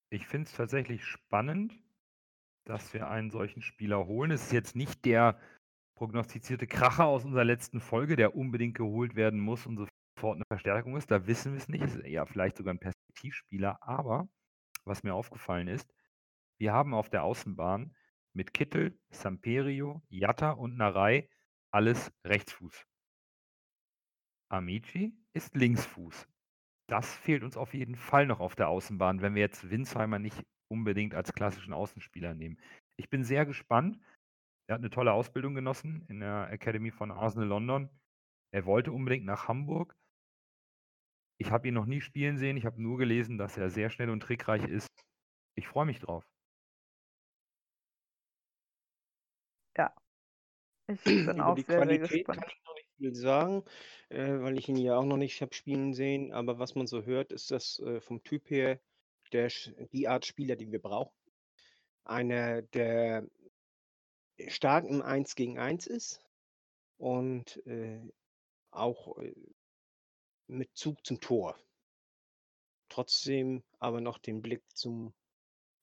Ich 0.09 0.27
finde 0.27 0.47
es 0.47 0.55
tatsächlich 0.55 1.03
spannend, 1.05 1.73
dass 2.65 2.93
wir 2.93 3.09
einen 3.09 3.31
solchen 3.31 3.61
Spieler 3.61 4.05
holen. 4.05 4.31
Es 4.31 4.43
ist 4.43 4.51
jetzt 4.51 4.75
nicht 4.75 5.05
der 5.05 5.39
prognostizierte 6.01 6.65
Kracher 6.65 7.05
aus 7.05 7.25
unserer 7.25 7.43
letzten 7.43 7.79
Folge, 7.79 8.15
der 8.15 8.35
unbedingt 8.35 8.75
geholt 8.75 9.13
werden 9.13 9.39
muss 9.39 9.67
und 9.67 9.77
sofort 9.77 10.37
eine 10.37 10.45
Verstärkung 10.47 10.97
ist. 10.97 11.11
Da 11.11 11.27
wissen 11.27 11.51
wir 11.51 11.59
es 11.59 11.69
nicht. 11.69 11.83
Ist 11.83 11.95
eher 11.97 12.25
vielleicht 12.25 12.57
sogar 12.57 12.73
ein 12.73 12.79
Perspektivspieler. 12.79 13.77
Aber 13.83 14.27
was 14.83 15.03
mir 15.03 15.13
aufgefallen 15.13 15.67
ist, 15.67 15.93
wir 16.57 16.73
haben 16.73 16.95
auf 16.95 17.11
der 17.11 17.21
Außenbahn 17.21 17.95
mit 18.33 18.51
Kittel, 18.51 18.97
Samperio, 19.11 20.01
Jatta 20.09 20.49
und 20.53 20.75
Narei 20.75 21.29
alles 21.69 22.11
Rechtsfuß. 22.25 22.87
Amici 24.49 25.15
ist 25.33 25.55
Linksfuß. 25.55 26.27
Das 26.87 27.13
fehlt 27.13 27.43
uns 27.43 27.57
auf 27.57 27.75
jeden 27.75 27.95
Fall 27.95 28.25
noch 28.25 28.39
auf 28.39 28.55
der 28.55 28.69
Außenbahn, 28.69 29.21
wenn 29.21 29.35
wir 29.35 29.41
jetzt 29.41 29.69
Winsheimer 29.69 30.17
nicht 30.17 30.43
unbedingt 30.67 31.13
als 31.13 31.31
klassischen 31.31 31.73
Außenspieler 31.73 32.33
nehmen. 32.33 32.59
Ich 32.97 33.11
bin 33.11 33.23
sehr 33.23 33.45
gespannt. 33.45 33.99
Er 34.71 34.75
hat 34.75 34.81
eine 34.83 34.89
tolle 34.89 35.11
Ausbildung 35.11 35.53
genossen 35.53 36.05
in 36.07 36.21
der 36.21 36.49
Academy 36.49 36.91
von 36.91 37.11
Arsenal 37.11 37.45
London. 37.45 37.89
Er 38.51 38.65
wollte 38.65 38.93
unbedingt 38.93 39.25
nach 39.25 39.49
Hamburg. 39.49 39.97
Ich 41.37 41.51
habe 41.51 41.67
ihn 41.67 41.73
noch 41.73 41.85
nie 41.85 41.99
spielen 41.99 42.37
sehen. 42.37 42.55
Ich 42.55 42.65
habe 42.65 42.81
nur 42.81 42.97
gelesen, 42.97 43.37
dass 43.37 43.57
er 43.57 43.69
sehr 43.69 43.89
schnell 43.89 44.09
und 44.09 44.21
trickreich 44.21 44.63
ist. 44.63 44.87
Ich 45.55 45.67
freue 45.67 45.85
mich 45.85 45.99
drauf. 45.99 46.25
Ja. 49.75 49.93
Ich 50.87 51.03
bin 51.03 51.27
Über 51.27 51.47
auch 51.47 51.55
die 51.55 51.63
sehr, 51.63 51.75
sehr 51.75 51.85
Qualität 51.85 52.25
kann 52.25 52.37
gespannt. 52.37 52.53
ich 52.57 52.65
noch 52.65 52.75
nicht 52.75 52.89
viel 52.95 53.13
sagen, 53.13 53.65
äh, 54.07 54.39
weil 54.39 54.57
ich 54.57 54.69
ihn 54.69 54.77
ja 54.77 54.95
auch 54.95 55.03
noch 55.03 55.17
nicht 55.17 55.41
habe 55.41 55.53
spielen 55.53 55.93
sehen. 55.93 56.31
Aber 56.31 56.59
was 56.59 56.75
man 56.75 56.87
so 56.87 57.03
hört, 57.03 57.33
ist 57.33 57.51
das 57.51 57.79
äh, 57.79 57.99
vom 57.99 58.23
Typ 58.23 58.49
her 58.49 58.79
der, 59.33 59.49
die 59.91 60.07
Art 60.07 60.25
Spieler, 60.25 60.55
die 60.55 60.71
wir 60.71 60.81
brauchen. 60.81 61.11
Einer, 62.05 62.61
der 62.61 63.27
stark 64.49 64.85
im 64.85 65.01
1 65.01 65.35
gegen 65.35 65.59
1 65.59 65.87
ist 65.87 66.23
und 66.97 67.65
äh, 67.65 68.01
auch 68.71 69.17
äh, 69.17 69.33
mit 70.47 70.75
Zug 70.75 71.05
zum 71.05 71.19
Tor. 71.19 71.57
Trotzdem 72.89 73.63
aber 73.79 74.01
noch 74.01 74.17
den 74.17 74.41
Blick 74.41 74.63
zum 74.75 75.13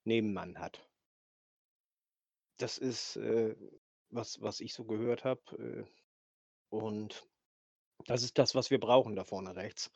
Nebenmann 0.04 0.58
hat. 0.58 0.86
Das 2.58 2.78
ist, 2.78 3.16
äh, 3.16 3.56
was, 4.10 4.40
was 4.40 4.60
ich 4.60 4.74
so 4.74 4.84
gehört 4.84 5.24
habe. 5.24 5.42
Äh, 5.58 5.84
und 6.70 7.26
das 8.06 8.22
ist 8.22 8.38
das, 8.38 8.54
was 8.54 8.70
wir 8.70 8.80
brauchen 8.80 9.16
da 9.16 9.24
vorne 9.24 9.56
rechts. 9.56 9.90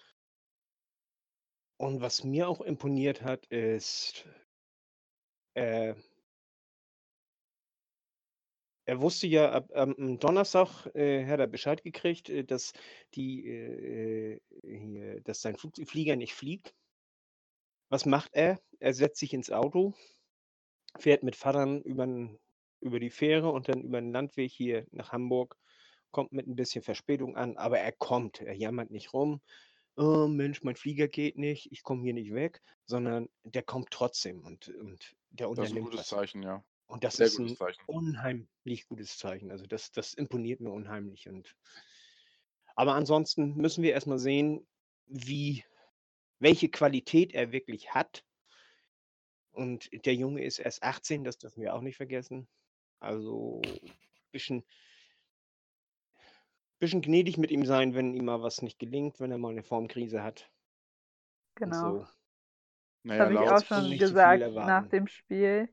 Und 1.77 2.01
was 2.01 2.25
mir 2.25 2.49
auch 2.49 2.61
imponiert 2.61 3.23
hat, 3.23 3.47
ist, 3.47 4.27
äh, 5.55 5.95
er 8.93 9.01
wusste 9.01 9.27
ja, 9.27 9.51
ab, 9.51 9.71
am 9.75 10.19
Donnerstag 10.19 10.87
äh, 10.95 11.25
hat 11.25 11.41
er 11.41 11.47
Bescheid 11.47 11.83
gekriegt, 11.83 12.29
äh, 12.29 12.45
dass, 12.45 12.75
die, 13.15 13.49
äh, 13.49 14.41
hier, 14.63 15.23
dass 15.23 15.41
sein 15.41 15.57
Flug, 15.57 15.77
Flieger 15.87 16.15
nicht 16.15 16.35
fliegt. 16.35 16.75
Was 17.89 18.05
macht 18.05 18.35
er? 18.35 18.61
Er 18.81 18.93
setzt 18.93 19.19
sich 19.19 19.33
ins 19.33 19.51
Auto, 19.51 19.95
fährt 20.99 21.23
mit 21.23 21.37
Vatern 21.37 21.81
über, 21.81 22.07
über 22.81 23.01
die 23.01 23.09
Fähre 23.09 23.51
und 23.51 23.71
dann 23.71 23.81
über 23.81 23.99
den 23.99 24.13
Landweg 24.13 24.53
hier 24.53 24.87
nach 24.91 25.11
Hamburg, 25.11 25.57
kommt 26.11 26.33
mit 26.33 26.47
ein 26.47 26.57
bisschen 26.57 26.83
Verspätung 26.83 27.35
an, 27.35 27.57
aber 27.57 27.79
er 27.79 27.93
kommt, 27.93 28.43
er 28.43 28.55
jammert 28.55 28.91
nicht 28.91 29.15
rum. 29.15 29.41
Oh 29.97 30.27
Mensch, 30.27 30.63
mein 30.65 30.77
Flieger 30.77 31.09
geht 31.09 31.39
nicht, 31.39 31.73
ich 31.73 31.83
komme 31.83 32.03
hier 32.03 32.13
nicht 32.13 32.35
weg, 32.35 32.61
sondern 32.85 33.31
der 33.43 33.63
kommt 33.63 33.91
trotzdem 33.91 34.45
und, 34.45 34.69
und 34.69 35.17
der 35.31 35.49
Das 35.49 35.71
ist 35.71 35.77
ein 35.77 35.81
unternimmt 35.81 35.85
gutes 35.87 36.01
was. 36.01 36.09
Zeichen, 36.09 36.43
ja. 36.43 36.63
Und 36.93 37.05
das 37.05 37.17
Sehr 37.17 37.29
ist 37.29 37.39
ein 37.39 37.57
Zeichen. 37.57 37.83
unheimlich 37.87 38.87
gutes 38.87 39.17
Zeichen. 39.17 39.51
Also 39.51 39.65
das, 39.67 39.93
das 39.93 40.13
imponiert 40.13 40.61
mir 40.61 40.71
unheimlich. 40.71 41.27
Und 41.27 41.57
aber 42.77 42.95
ansonsten 42.97 43.57
müssen 43.57 43.83
wir 43.83 43.95
erstmal 43.95 44.19
sehen, 44.19 44.67
wie, 45.07 45.65
welche 46.39 46.69
Qualität 46.69 47.33
er 47.33 47.51
wirklich 47.51 47.95
hat. 47.95 48.27
Und 49.53 49.89
der 50.05 50.15
Junge 50.15 50.45
ist 50.45 50.59
erst 50.59 50.83
18, 50.83 51.25
das 51.25 51.39
dürfen 51.39 51.63
wir 51.63 51.75
auch 51.75 51.81
nicht 51.81 51.97
vergessen. 51.97 52.47
Also 53.01 53.63
ein 53.65 53.91
bisschen, 54.31 54.63
bisschen 56.79 57.01
gnädig 57.01 57.39
mit 57.39 57.51
ihm 57.51 57.65
sein, 57.65 57.95
wenn 57.95 58.13
ihm 58.13 58.27
mal 58.27 58.43
was 58.43 58.61
nicht 58.61 58.79
gelingt, 58.79 59.19
wenn 59.19 59.31
er 59.31 59.39
mal 59.39 59.53
eine 59.53 59.63
Formkrise 59.63 60.23
hat. 60.23 60.51
Genau. 61.55 62.01
so. 62.01 62.07
Naja, 63.05 63.25
habe 63.25 63.33
ich 63.33 63.41
auch 63.41 63.65
schon 63.65 63.97
gesagt 63.97 64.53
nach 64.53 64.87
dem 64.89 65.07
Spiel. 65.07 65.71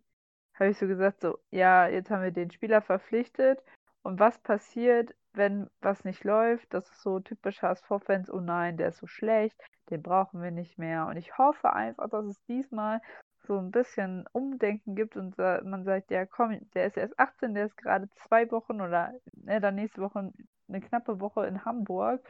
Habe 0.60 0.72
ich 0.72 0.78
so 0.78 0.88
gesagt, 0.88 1.22
so, 1.22 1.40
ja, 1.52 1.88
jetzt 1.88 2.12
haben 2.12 2.24
wir 2.24 2.32
den 2.32 2.52
Spieler 2.52 2.82
verpflichtet. 2.82 3.64
Und 4.04 4.20
was 4.20 4.38
passiert, 4.40 5.16
wenn 5.34 5.70
was 5.82 6.04
nicht 6.04 6.24
läuft? 6.24 6.74
Das 6.74 6.90
ist 6.90 7.02
so 7.02 7.20
typisch 7.20 7.62
HSV-Fans, 7.62 8.30
oh 8.32 8.40
nein, 8.40 8.78
der 8.78 8.90
ist 8.90 8.98
so 8.98 9.08
schlecht, 9.08 9.58
den 9.90 10.02
brauchen 10.02 10.42
wir 10.42 10.52
nicht 10.52 10.78
mehr. 10.78 11.08
Und 11.08 11.18
ich 11.18 11.38
hoffe 11.38 11.74
einfach, 11.74 12.10
dass 12.10 12.26
es 12.26 12.44
diesmal 12.44 13.02
so 13.48 13.58
ein 13.58 13.72
bisschen 13.72 14.26
Umdenken 14.32 14.96
gibt 14.96 15.16
und 15.16 15.38
man 15.38 15.84
sagt, 15.84 16.12
ja 16.12 16.26
komm, 16.26 16.60
der 16.74 16.88
ist 16.88 16.98
erst 16.98 17.18
18, 17.18 17.54
der 17.54 17.66
ist 17.66 17.78
gerade 17.78 18.10
zwei 18.28 18.50
Wochen 18.52 18.82
oder 18.82 19.14
ne, 19.34 19.60
dann 19.62 19.76
nächste 19.76 20.02
Woche 20.02 20.32
eine 20.68 20.82
knappe 20.82 21.20
Woche 21.20 21.48
in 21.48 21.66
Hamburg. 21.66 22.22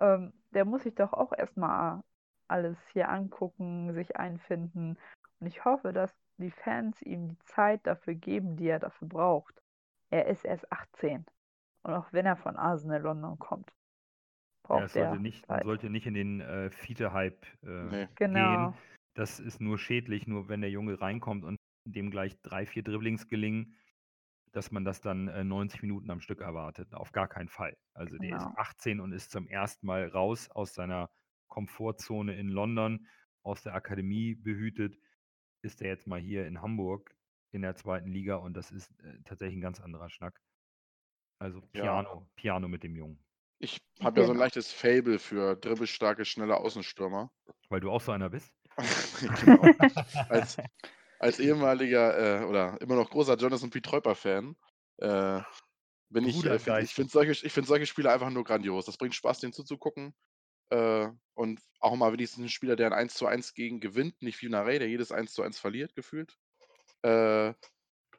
Ähm, 0.00 0.32
der 0.52 0.64
muss 0.64 0.82
sich 0.82 0.94
doch 0.94 1.12
auch 1.12 1.32
erstmal 1.32 2.02
alles 2.48 2.76
hier 2.92 3.08
angucken, 3.08 3.92
sich 3.92 4.16
einfinden. 4.16 4.98
Und 5.40 5.46
ich 5.46 5.64
hoffe, 5.64 5.92
dass 5.92 6.14
die 6.38 6.50
Fans 6.50 7.00
ihm 7.02 7.28
die 7.28 7.38
Zeit 7.40 7.86
dafür 7.86 8.14
geben, 8.14 8.56
die 8.56 8.68
er 8.68 8.78
dafür 8.78 9.08
braucht. 9.08 9.62
Er 10.10 10.26
ist 10.26 10.44
erst 10.44 10.70
18. 10.72 11.26
Und 11.82 11.94
auch 11.94 12.12
wenn 12.12 12.26
er 12.26 12.36
von 12.36 12.56
Arsenal 12.56 13.02
London 13.02 13.38
kommt, 13.38 13.72
Ja, 14.72 14.84
braucht 14.84 14.84
es 14.84 14.94
sollte 14.94 15.14
er 15.14 15.18
nicht, 15.18 15.48
man 15.48 15.60
Zeit. 15.60 15.62
sollte 15.62 15.90
nicht 15.90 16.06
in 16.06 16.14
den 16.14 16.40
äh, 16.40 16.70
Fiete-Hype 16.70 17.44
äh, 17.64 17.90
Nee. 17.90 18.08
Genau. 18.16 18.74
gehen. 18.74 18.76
Das 19.14 19.40
ist 19.40 19.60
nur 19.60 19.78
schädlich, 19.78 20.26
nur 20.26 20.48
wenn 20.48 20.60
der 20.60 20.70
Junge 20.70 21.00
reinkommt 21.00 21.44
und 21.44 21.56
dem 21.84 22.10
gleich 22.10 22.40
drei, 22.42 22.66
vier 22.66 22.82
Dribblings 22.82 23.28
gelingen, 23.28 23.76
dass 24.52 24.70
man 24.70 24.84
das 24.84 25.00
dann 25.00 25.28
äh, 25.28 25.44
90 25.44 25.82
Minuten 25.82 26.10
am 26.10 26.20
Stück 26.20 26.40
erwartet. 26.40 26.94
Auf 26.94 27.12
gar 27.12 27.28
keinen 27.28 27.48
Fall. 27.48 27.76
Also 27.94 28.18
der 28.18 28.34
ist 28.34 28.48
Genau. 28.48 28.56
18 28.56 29.00
und 29.00 29.12
ist 29.12 29.30
zum 29.30 29.46
ersten 29.48 29.86
Mal 29.86 30.08
raus 30.08 30.50
aus 30.50 30.74
seiner 30.74 31.10
Komfortzone 31.48 32.36
in 32.36 32.48
London, 32.48 33.06
aus 33.42 33.62
der 33.62 33.74
Akademie 33.74 34.34
behütet, 34.34 34.98
ist 35.68 35.82
er 35.82 35.88
jetzt 35.88 36.06
mal 36.06 36.20
hier 36.20 36.46
in 36.46 36.62
Hamburg 36.62 37.14
in 37.52 37.62
der 37.62 37.76
zweiten 37.76 38.10
Liga 38.10 38.36
und 38.36 38.54
das 38.54 38.70
ist 38.70 38.90
äh, 39.00 39.20
tatsächlich 39.24 39.58
ein 39.58 39.62
ganz 39.62 39.80
anderer 39.80 40.10
Schnack. 40.10 40.40
Also 41.38 41.60
Ja. 41.74 41.82
Piano, 41.82 42.26
Piano 42.36 42.68
mit 42.68 42.82
dem 42.82 42.96
Jungen. 42.96 43.24
Ich 43.60 43.78
habe 44.02 44.20
ja 44.20 44.24
so 44.26 44.32
ein 44.32 44.36
Genau. 44.36 44.44
leichtes 44.44 44.72
Fable 44.72 45.18
für 45.18 45.56
dribbelstarke, 45.56 46.24
schnelle 46.24 46.56
Außenstürmer. 46.56 47.30
Weil 47.68 47.80
du 47.80 47.90
auch 47.90 48.00
so 48.00 48.12
einer 48.12 48.30
bist? 48.30 48.52
genau. 49.40 49.68
Als, 50.28 50.56
als 51.18 51.38
ehemaliger 51.40 52.42
äh, 52.42 52.44
oder 52.44 52.80
immer 52.80 52.96
noch 52.96 53.10
großer 53.10 53.36
Jonathan 53.36 53.70
P. 53.70 53.80
Treuper-Fan 53.80 54.56
äh, 54.98 55.42
bin 56.10 56.24
ich, 56.24 56.36
Bruder 56.36 56.54
äh, 56.54 56.58
find, 56.58 56.82
ich 56.82 56.94
finde 56.94 57.10
solche, 57.10 57.46
ich 57.46 57.52
find 57.52 57.66
solche 57.66 57.86
Spiele 57.86 58.10
einfach 58.12 58.30
nur 58.30 58.44
grandios. 58.44 58.86
Das 58.86 58.96
bringt 58.96 59.14
Spaß, 59.14 59.40
denen 59.40 59.52
zuzugucken. 59.52 60.14
Äh, 60.70 61.08
und 61.38 61.60
auch 61.80 61.94
mal 61.96 62.12
wenigstens 62.12 62.44
ein 62.44 62.48
Spieler, 62.48 62.74
der 62.76 62.88
ein 62.88 62.92
1 62.92 63.14
zu 63.14 63.26
1 63.26 63.54
gegen 63.54 63.80
gewinnt, 63.80 64.20
nicht 64.22 64.42
wie 64.42 64.48
Narey, 64.48 64.80
der 64.80 64.88
jedes 64.88 65.12
1 65.12 65.32
zu 65.32 65.42
1 65.42 65.58
verliert, 65.58 65.94
gefühlt. 65.94 66.36
Äh, 67.02 67.54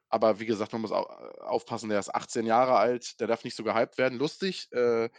aber 0.10 0.40
wie 0.40 0.46
gesagt, 0.48 0.74
man 0.74 0.82
muss 0.82 0.92
au 0.92 1.04
aufpassen, 1.04 1.90
der 1.90 2.00
ist 2.00 2.14
18 2.16 2.46
Jahre 2.46 2.78
alt, 2.78 3.20
der 3.20 3.28
darf 3.28 3.44
nicht 3.44 3.56
so 3.58 3.64
gehypt 3.64 3.98
werden. 3.98 4.20
Lustig, 4.20 4.72
äh, 4.72 5.10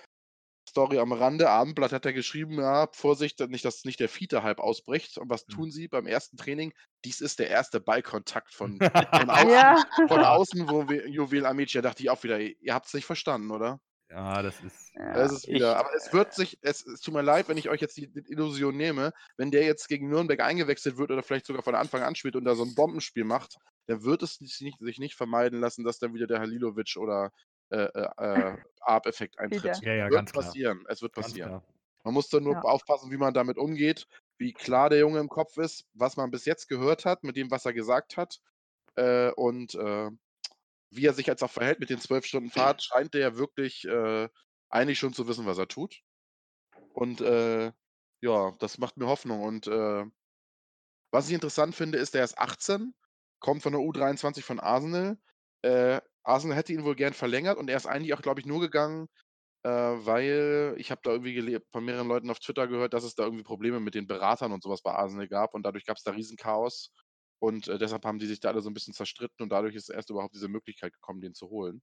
Story 0.68 0.98
am 0.98 1.12
Rande, 1.12 1.50
Abendblatt 1.50 1.92
hat 1.92 2.06
er 2.06 2.12
geschrieben, 2.12 2.54
ja, 2.60 2.88
Vorsicht, 2.92 3.40
nicht, 3.48 3.64
dass 3.64 3.84
nicht 3.84 4.00
der 4.00 4.08
Fiete-Hype 4.08 4.60
ausbricht. 4.60 5.18
Und 5.18 5.30
was 5.30 5.46
Hm. 5.48 5.54
tun 5.54 5.70
sie 5.70 5.88
beim 5.88 6.06
ersten 6.06 6.36
Training? 6.38 6.72
Dies 7.04 7.20
ist 7.20 7.38
der 7.40 7.50
erste 7.50 7.80
Ballkontakt 7.80 8.54
von, 8.54 8.82
von 9.12 9.30
außen, 9.30 9.50
Ja. 9.50 9.84
von 10.08 10.24
außen, 10.24 10.68
wo 10.70 10.88
wir, 10.88 11.08
Juwel 11.08 11.46
Amici, 11.46 11.78
da 11.78 11.82
dachte 11.82 12.02
ich 12.02 12.10
auch 12.10 12.22
wieder, 12.24 12.40
ihr 12.40 12.74
habt 12.74 12.86
es 12.86 12.94
nicht 12.94 13.06
verstanden, 13.06 13.50
oder? 13.50 13.80
Ja, 14.10 14.42
das 14.42 14.60
ist. 14.60 14.92
Ja. 14.94 15.12
Es 15.14 15.32
ist 15.32 15.48
wieder, 15.48 15.72
Ich- 15.72 15.78
aber 15.78 15.94
es 15.94 16.12
wird 16.12 16.34
sich, 16.34 16.58
es, 16.62 16.84
es 16.84 17.00
tut 17.00 17.14
mir 17.14 17.22
leid, 17.22 17.48
wenn 17.48 17.56
ich 17.56 17.68
euch 17.70 17.80
jetzt 17.80 17.96
die, 17.96 18.08
die 18.08 18.32
Illusion 18.32 18.76
nehme, 18.76 19.12
wenn 19.36 19.50
der 19.52 19.64
jetzt 19.64 19.88
gegen 19.88 20.08
Nürnberg 20.08 20.40
eingewechselt 20.40 20.96
wird 20.98 21.10
oder 21.12 21.22
vielleicht 21.22 21.46
sogar 21.46 21.62
von 21.62 21.76
Anfang 21.76 22.02
an 22.02 22.16
spielt 22.16 22.34
und 22.36 22.44
da 22.44 22.54
so 22.56 22.64
ein 22.64 22.74
Bombenspiel 22.74 23.24
macht, 23.24 23.56
dann 23.86 24.02
wird 24.02 24.22
es 24.24 24.34
sich 24.34 24.60
nicht, 24.60 24.78
sich 24.80 24.98
nicht 24.98 25.14
vermeiden 25.14 25.60
lassen, 25.60 25.84
dass 25.84 25.98
dann 26.00 26.12
wieder 26.12 26.26
der 26.26 26.40
Halilovic 26.40 26.96
oder 26.96 27.30
äh, 27.70 27.84
äh, 27.84 28.08
äh, 28.18 28.56
Arp-Effekt 28.80 29.38
eintritt. 29.38 29.80
Ja, 29.82 29.92
ja, 29.94 30.04
wird 30.06 30.12
ganz 30.14 30.32
klar. 30.32 30.44
passieren. 30.44 30.84
Es 30.88 31.02
wird 31.02 31.12
passieren. 31.12 31.48
klar. 31.50 31.64
Man 32.02 32.14
muss 32.14 32.28
dann 32.30 32.42
nur 32.42 32.54
Ja. 32.54 32.62
aufpassen, 32.62 33.10
wie 33.12 33.16
man 33.18 33.32
damit 33.34 33.58
umgeht, 33.58 34.06
wie 34.38 34.52
klar 34.54 34.90
der 34.90 34.98
Junge 35.00 35.20
im 35.20 35.28
Kopf 35.28 35.56
ist, 35.58 35.84
was 35.94 36.16
man 36.16 36.30
bis 36.32 36.46
jetzt 36.46 36.66
gehört 36.68 37.04
hat, 37.04 37.22
mit 37.22 37.36
dem, 37.36 37.50
was 37.50 37.64
er 37.66 37.74
gesagt 37.74 38.16
hat. 38.16 38.40
Äh, 38.96 39.30
und 39.32 39.74
äh, 39.76 40.10
wie 40.90 41.06
er 41.06 41.14
sich 41.14 41.26
jetzt 41.26 41.42
auch 41.42 41.50
verhält 41.50 41.80
mit 41.80 41.90
den 41.90 42.00
zwölf 42.00 42.26
Stunden 42.26 42.50
Fahrt, 42.50 42.82
scheint 42.82 43.14
ja 43.14 43.36
wirklich 43.36 43.84
äh, 43.86 44.28
eigentlich 44.68 44.98
schon 44.98 45.14
zu 45.14 45.28
wissen, 45.28 45.46
was 45.46 45.58
er 45.58 45.68
tut. 45.68 46.00
Und 46.92 47.20
äh, 47.20 47.72
ja, 48.20 48.52
das 48.58 48.78
macht 48.78 48.96
mir 48.96 49.06
Hoffnung. 49.06 49.42
Und 49.42 49.66
äh, 49.66 50.04
was 51.12 51.28
ich 51.28 51.34
interessant 51.34 51.74
finde, 51.74 51.98
ist, 51.98 52.14
der 52.14 52.24
ist 52.24 52.38
18, 52.38 52.94
kommt 53.40 53.62
von 53.62 53.72
der 53.72 53.80
U23 53.80 54.42
von 54.42 54.60
Arsenal. 54.60 55.18
Äh, 55.62 56.00
Arsenal 56.22 56.56
hätte 56.56 56.72
ihn 56.72 56.84
wohl 56.84 56.96
gern 56.96 57.14
verlängert 57.14 57.58
und 57.58 57.70
er 57.70 57.76
ist 57.76 57.86
eigentlich 57.86 58.14
auch, 58.14 58.22
glaube 58.22 58.40
ich, 58.40 58.46
nur 58.46 58.60
gegangen, 58.60 59.08
äh, 59.62 59.70
weil 59.70 60.74
ich 60.78 60.90
habe 60.90 61.00
da 61.02 61.10
irgendwie 61.12 61.58
von 61.70 61.84
mehreren 61.84 62.08
Leuten 62.08 62.30
auf 62.30 62.40
Twitter 62.40 62.66
gehört, 62.68 62.94
dass 62.94 63.04
es 63.04 63.14
da 63.14 63.24
irgendwie 63.24 63.42
Probleme 63.44 63.80
mit 63.80 63.94
den 63.94 64.06
Beratern 64.06 64.52
und 64.52 64.62
sowas 64.62 64.82
bei 64.82 64.92
Arsenal 64.92 65.28
gab 65.28 65.54
und 65.54 65.62
dadurch 65.64 65.84
gab 65.84 65.96
es 65.96 66.02
da 66.02 66.12
Riesenchaos 66.12 66.92
und 67.40 67.68
äh, 67.68 67.78
deshalb 67.78 68.04
haben 68.04 68.18
die 68.18 68.26
sich 68.26 68.40
da 68.40 68.50
alle 68.50 68.62
so 68.62 68.70
ein 68.70 68.74
bisschen 68.74 68.94
zerstritten 68.94 69.42
und 69.42 69.50
dadurch 69.50 69.74
ist 69.74 69.90
erst 69.90 70.10
überhaupt 70.10 70.34
diese 70.34 70.48
Möglichkeit 70.48 70.92
gekommen, 70.92 71.20
den 71.20 71.34
zu 71.34 71.48
holen. 71.50 71.82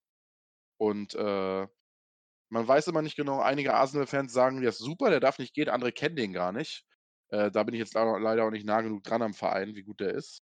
Und 0.77 1.15
äh, 1.15 1.67
man 2.49 2.67
weiß 2.67 2.87
immer 2.87 3.01
nicht 3.01 3.17
genau, 3.17 3.41
einige 3.41 3.73
Arsenal-Fans 3.73 4.31
sagen, 4.33 4.61
der 4.61 4.69
ist 4.69 4.79
super, 4.79 5.09
der 5.09 5.19
darf 5.19 5.39
nicht 5.39 5.53
gehen, 5.53 5.69
andere 5.69 5.91
kennen 5.91 6.15
den 6.15 6.33
gar 6.33 6.51
nicht. 6.51 6.85
Äh, 7.29 7.51
da 7.51 7.63
bin 7.63 7.75
ich 7.75 7.79
jetzt 7.79 7.93
leider 7.95 8.45
auch 8.45 8.51
nicht 8.51 8.65
nah 8.65 8.81
genug 8.81 9.03
dran 9.03 9.21
am 9.21 9.33
Verein, 9.33 9.75
wie 9.75 9.83
gut 9.83 9.99
der 9.99 10.13
ist. 10.13 10.41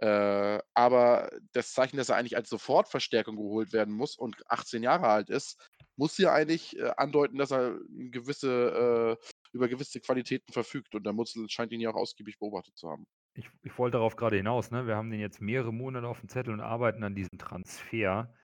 Äh, 0.00 0.60
aber 0.74 1.30
das 1.52 1.72
Zeichen, 1.72 1.98
dass 1.98 2.08
er 2.08 2.16
eigentlich 2.16 2.36
als 2.36 2.48
Sofortverstärkung 2.50 3.36
geholt 3.36 3.72
werden 3.72 3.94
muss 3.94 4.16
und 4.16 4.36
18 4.50 4.82
Jahre 4.82 5.08
alt 5.08 5.30
ist, 5.30 5.58
muss 5.96 6.16
ja 6.18 6.32
eigentlich 6.32 6.78
äh, 6.78 6.92
andeuten, 6.96 7.36
dass 7.36 7.52
er 7.52 7.78
gewisse, 8.10 9.18
äh, 9.20 9.26
über 9.52 9.68
gewisse 9.68 10.00
Qualitäten 10.00 10.52
verfügt. 10.52 10.94
Und 10.94 11.04
der 11.04 11.12
Mutzel 11.12 11.48
scheint 11.50 11.72
ihn 11.72 11.80
ja 11.80 11.90
auch 11.90 11.96
ausgiebig 11.96 12.38
beobachtet 12.38 12.76
zu 12.78 12.88
haben. 12.90 13.06
Ich, 13.34 13.48
ich 13.62 13.78
wollte 13.78 13.96
darauf 13.98 14.16
gerade 14.16 14.36
hinaus, 14.36 14.70
ne? 14.70 14.86
Wir 14.86 14.96
haben 14.96 15.10
den 15.10 15.20
jetzt 15.20 15.40
mehrere 15.40 15.72
Monate 15.72 16.06
auf 16.08 16.20
dem 16.20 16.28
Zettel 16.28 16.52
und 16.52 16.60
arbeiten 16.60 17.04
an 17.04 17.14
diesem 17.14 17.38
Transfer. 17.38 18.34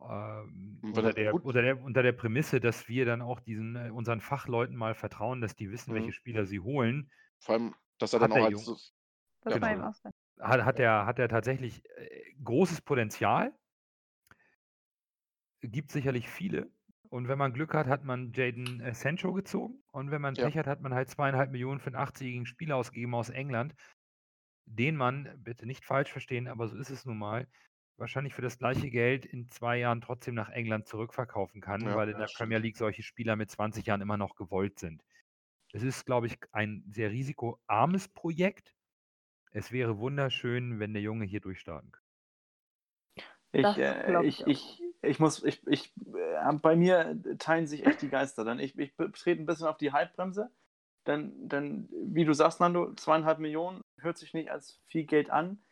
Ähm, 0.00 0.78
unter, 0.82 1.04
er 1.04 1.12
der, 1.12 1.34
unter, 1.34 1.62
der, 1.62 1.82
unter 1.82 2.02
der 2.02 2.12
Prämisse, 2.12 2.60
dass 2.60 2.88
wir 2.88 3.06
dann 3.06 3.22
auch 3.22 3.40
diesen, 3.40 3.76
äh, 3.76 3.90
unseren 3.90 4.20
Fachleuten 4.20 4.76
mal 4.76 4.94
vertrauen, 4.94 5.40
dass 5.40 5.54
die 5.56 5.70
wissen, 5.70 5.92
Mhm. 5.92 5.96
welche 5.96 6.12
Spieler 6.12 6.44
sie 6.46 6.60
holen. 6.60 7.10
Vor 7.40 7.54
allem, 7.54 7.74
dass 7.98 8.12
er 8.12 8.20
Hat 8.20 8.30
dann 8.30 8.40
auch 8.40 8.44
als. 8.46 8.92
Das 9.42 9.60
war 9.60 9.74
genau. 9.76 9.92
sein. 9.92 10.12
Hat, 10.40 10.64
hat, 10.64 10.80
er, 10.80 11.06
hat 11.06 11.18
er 11.18 11.28
tatsächlich 11.28 11.84
äh, 11.96 12.34
großes 12.42 12.82
Potenzial. 12.82 13.52
Gibt 15.60 15.90
sicherlich 15.90 16.28
viele. 16.28 16.70
Und 17.08 17.28
wenn 17.28 17.38
man 17.38 17.52
Glück 17.52 17.74
hat, 17.74 17.86
hat 17.86 18.04
man 18.04 18.32
Jaden 18.32 18.80
äh, 18.80 18.94
Sancho 18.94 19.32
gezogen. 19.32 19.82
Und 19.92 20.10
wenn 20.10 20.20
man 20.20 20.34
Ja. 20.34 20.44
Pech 20.44 20.58
hat, 20.58 20.66
hat 20.66 20.80
man 20.82 20.92
halt 20.92 21.08
zweieinhalb 21.08 21.50
Millionen 21.52 21.78
für 21.78 21.86
einen 21.86 21.96
80-jährigen 21.96 22.46
Spieler 22.46 22.76
ausgegeben 22.76 23.14
aus 23.14 23.30
England, 23.30 23.74
den 24.66 24.96
man, 24.96 25.30
bitte 25.42 25.66
nicht 25.66 25.84
falsch 25.84 26.10
verstehen, 26.10 26.48
aber 26.48 26.68
so 26.68 26.76
ist 26.76 26.90
es 26.90 27.04
nun 27.04 27.18
mal, 27.18 27.46
wahrscheinlich 27.96 28.34
für 28.34 28.42
das 28.42 28.58
gleiche 28.58 28.90
Geld 28.90 29.24
in 29.24 29.48
zwei 29.48 29.78
Jahren 29.78 30.00
trotzdem 30.00 30.34
nach 30.34 30.50
England 30.50 30.88
zurückverkaufen 30.88 31.60
kann, 31.60 31.82
Ja, 31.82 31.96
weil 31.96 32.08
in 32.08 32.18
der. 32.18 32.28
Premier 32.36 32.58
League 32.58 32.76
solche 32.76 33.02
Spieler 33.02 33.36
mit 33.36 33.50
20 33.50 33.86
Jahren 33.86 34.00
immer 34.00 34.16
noch 34.16 34.34
gewollt 34.34 34.78
sind. 34.78 35.04
Es 35.72 35.82
ist, 35.82 36.04
glaube 36.06 36.26
ich, 36.26 36.38
ein 36.52 36.84
sehr 36.90 37.10
risikoarmes 37.10 38.08
Projekt. 38.08 38.74
Es 39.50 39.70
wäre 39.70 39.98
wunderschön, 39.98 40.80
wenn 40.80 40.92
der 40.92 41.02
Junge 41.02 41.24
hier 41.24 41.40
durchstarten 41.40 41.92
könnte. 41.92 42.04
Ich, 43.52 43.78
äh, 43.78 44.26
ich, 44.26 44.46
ich 44.46 44.82
ich, 45.04 45.20
muss, 45.20 45.42
ich, 45.44 45.64
ich, 45.66 45.92
äh, 46.14 46.52
bei 46.60 46.76
mir 46.76 47.20
teilen 47.38 47.66
sich 47.66 47.86
echt 47.86 48.02
die 48.02 48.08
Geister. 48.08 48.44
Dann 48.44 48.58
ich, 48.58 48.76
ich 48.78 48.94
trete 48.94 49.42
ein 49.42 49.46
bisschen 49.46 49.66
auf 49.66 49.76
die 49.76 49.92
Hypebremse. 49.92 50.50
Dann, 51.04 51.48
dann, 51.48 51.88
wie 51.90 52.24
du 52.24 52.32
sagst, 52.32 52.60
Nando, 52.60 52.94
zweieinhalb 52.94 53.38
Millionen 53.38 53.83
hört 54.04 54.18
sich 54.18 54.34
nicht 54.34 54.50
als 54.50 54.80
viel 54.86 55.04
Geld 55.04 55.30
an. 55.30 55.62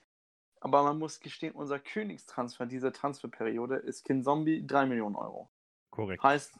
Aber 0.60 0.82
man 0.84 0.98
muss 0.98 1.20
gestehen, 1.20 1.54
unser 1.54 1.78
Königstransfer 1.80 2.66
dieser 2.66 2.92
Transferperiode 2.92 3.76
ist 3.76 4.04
Kin 4.04 4.22
Zombie 4.22 4.64
3 4.64 4.86
Millionen 4.86 5.16
Euro. 5.16 5.50
Korrekt. 5.90 6.22
Heißt, 6.22 6.58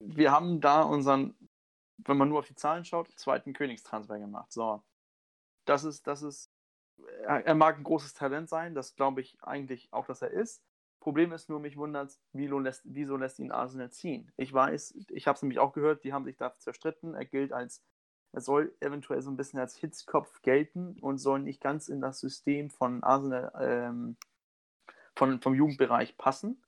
wir 0.00 0.32
haben 0.32 0.60
da 0.60 0.82
unseren, 0.82 1.36
wenn 1.98 2.16
man 2.16 2.28
nur 2.28 2.40
auf 2.40 2.48
die 2.48 2.56
Zahlen 2.56 2.84
schaut, 2.84 3.08
zweiten 3.16 3.52
Königstransfer 3.52 4.18
gemacht. 4.18 4.52
So. 4.52 4.82
Das 5.64 5.84
ist, 5.84 6.06
das 6.06 6.22
ist, 6.22 6.50
er, 7.24 7.54
mag 7.54 7.78
ein 7.78 7.84
großes 7.84 8.14
Talent 8.14 8.48
sein, 8.48 8.74
das 8.74 8.96
glaube 8.96 9.20
ich 9.20 9.40
eigentlich 9.42 9.92
auch, 9.92 10.06
dass 10.06 10.22
er 10.22 10.30
ist. 10.30 10.62
Problem 11.00 11.32
ist 11.32 11.48
nur, 11.48 11.58
mich 11.58 11.76
wundert, 11.76 12.18
wieso 12.32 12.58
lässt, 12.58 12.82
wieso 12.84 13.16
lässt 13.16 13.38
ihn 13.38 13.50
Arsenal 13.50 13.90
ziehen? 13.90 14.30
Ich 14.36 14.52
weiß, 14.52 14.94
ich 15.08 15.26
habe 15.26 15.36
es 15.36 15.42
nämlich 15.42 15.58
auch 15.58 15.72
gehört, 15.72 16.04
die 16.04 16.12
haben 16.12 16.24
sich 16.24 16.36
da 16.36 16.56
zerstritten. 16.58 17.14
Er 17.14 17.24
gilt 17.24 17.52
als, 17.52 17.82
er 18.32 18.40
soll 18.40 18.74
eventuell 18.80 19.20
so 19.20 19.30
ein 19.30 19.36
bisschen 19.36 19.60
als 19.60 19.76
Hitzkopf 19.76 20.42
gelten 20.42 20.98
und 21.00 21.18
soll 21.18 21.40
nicht 21.40 21.60
ganz 21.60 21.88
in 21.88 22.00
das 22.00 22.18
System 22.18 22.70
von 22.70 23.02
Arsenal, 23.02 23.52
ähm, 23.60 24.16
von, 25.14 25.40
vom 25.40 25.54
Jugendbereich 25.54 26.16
passen, 26.16 26.62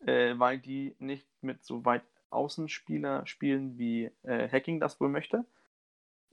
äh, 0.00 0.34
weil 0.36 0.58
die 0.58 0.96
nicht 0.98 1.28
mit 1.42 1.64
so 1.64 1.84
weit 1.84 2.02
Außenspieler 2.30 3.26
spielen, 3.26 3.78
wie 3.78 4.10
äh, 4.22 4.48
Hacking 4.48 4.80
das 4.80 5.00
wohl 5.00 5.08
möchte. 5.08 5.44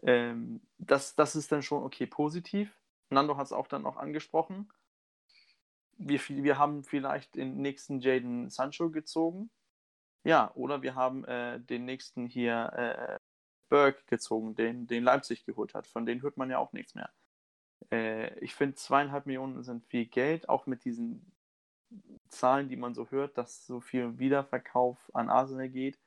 Ähm, 0.04 0.62
das, 0.80 1.16
das 1.16 1.36
ist 1.36 1.52
dann 1.52 1.62
schon 1.62 1.84
okay 1.84 2.08
positiv. 2.08 2.72
Nando 3.10 3.38
hat 3.38 3.46
es 3.46 3.54
auch 3.54 3.68
dann 3.68 3.84
noch 3.84 3.98
angesprochen. 3.98 4.72
Wir, 5.98 6.20
wir 6.28 6.58
haben 6.58 6.84
vielleicht 6.84 7.36
den 7.36 7.58
nächsten 7.58 8.00
Jaden 8.00 8.50
Sancho 8.50 8.90
gezogen. 8.90 9.50
Ja, 10.24 10.52
oder 10.56 10.82
wir 10.82 10.96
haben 10.96 11.26
äh, 11.26 11.60
den 11.60 11.86
nächsten 11.86 12.26
hier 12.26 12.74
äh, 12.74 13.20
Berg 13.70 14.08
gezogen, 14.08 14.56
den, 14.56 14.88
den 14.88 15.04
Leipzig 15.04 15.46
geholt 15.46 15.74
hat. 15.74 15.88
Von 15.88 16.06
denen 16.06 16.22
hört 16.22 16.38
man 16.38 16.50
ja 16.50 16.58
auch 16.58 16.74
nichts 16.74 16.96
mehr. 16.96 17.12
Äh, 17.92 18.38
ich 18.40 18.56
finde, 18.56 18.76
zweieinhalb 18.76 19.26
Millionen 19.26 19.64
sind 19.64 19.86
viel 19.86 20.06
Geld, 20.06 20.50
auch 20.50 20.66
mit 20.66 20.86
diesen 20.86 21.32
Zahlen, 22.30 22.70
die 22.70 22.76
man 22.76 22.94
so 22.94 23.10
hört, 23.12 23.38
dass 23.38 23.66
so 23.66 23.80
viel 23.80 24.20
Wiederverkauf 24.20 24.98
an 25.14 25.30
Arsenal 25.30 25.70
geht. 25.70 25.98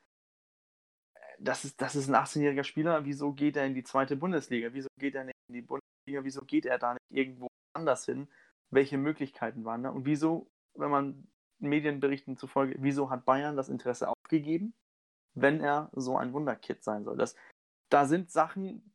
Das 1.39 1.65
ist, 1.65 1.81
das 1.81 1.95
ist 1.95 2.07
ein 2.07 2.15
18-jähriger 2.15 2.63
Spieler. 2.63 3.03
Wieso 3.05 3.33
geht 3.33 3.55
er 3.55 3.65
in 3.65 3.73
die 3.73 3.83
zweite 3.83 4.15
Bundesliga? 4.15 4.69
Wieso 4.73 4.89
geht 4.99 5.15
er 5.15 5.23
nicht 5.23 5.37
in 5.47 5.55
die 5.55 5.61
Bundesliga? 5.61 6.23
Wieso 6.23 6.41
geht 6.45 6.65
er 6.65 6.77
da 6.77 6.93
nicht 6.93 7.01
irgendwo 7.09 7.47
anders 7.73 8.05
hin? 8.05 8.27
Welche 8.69 8.97
Möglichkeiten 8.97 9.65
waren 9.65 9.83
da? 9.83 9.89
Und 9.89 10.05
wieso, 10.05 10.51
wenn 10.75 10.91
man 10.91 11.27
Medienberichten 11.59 12.37
zufolge, 12.37 12.75
wieso 12.79 13.09
hat 13.09 13.25
Bayern 13.25 13.57
das 13.57 13.69
Interesse 13.69 14.07
aufgegeben, 14.07 14.73
wenn 15.33 15.61
er 15.61 15.89
so 15.93 16.17
ein 16.17 16.33
Wunderkid 16.33 16.83
sein 16.83 17.03
soll? 17.03 17.17
Das, 17.17 17.35
da 17.91 18.05
sind 18.05 18.31
Sachen, 18.31 18.93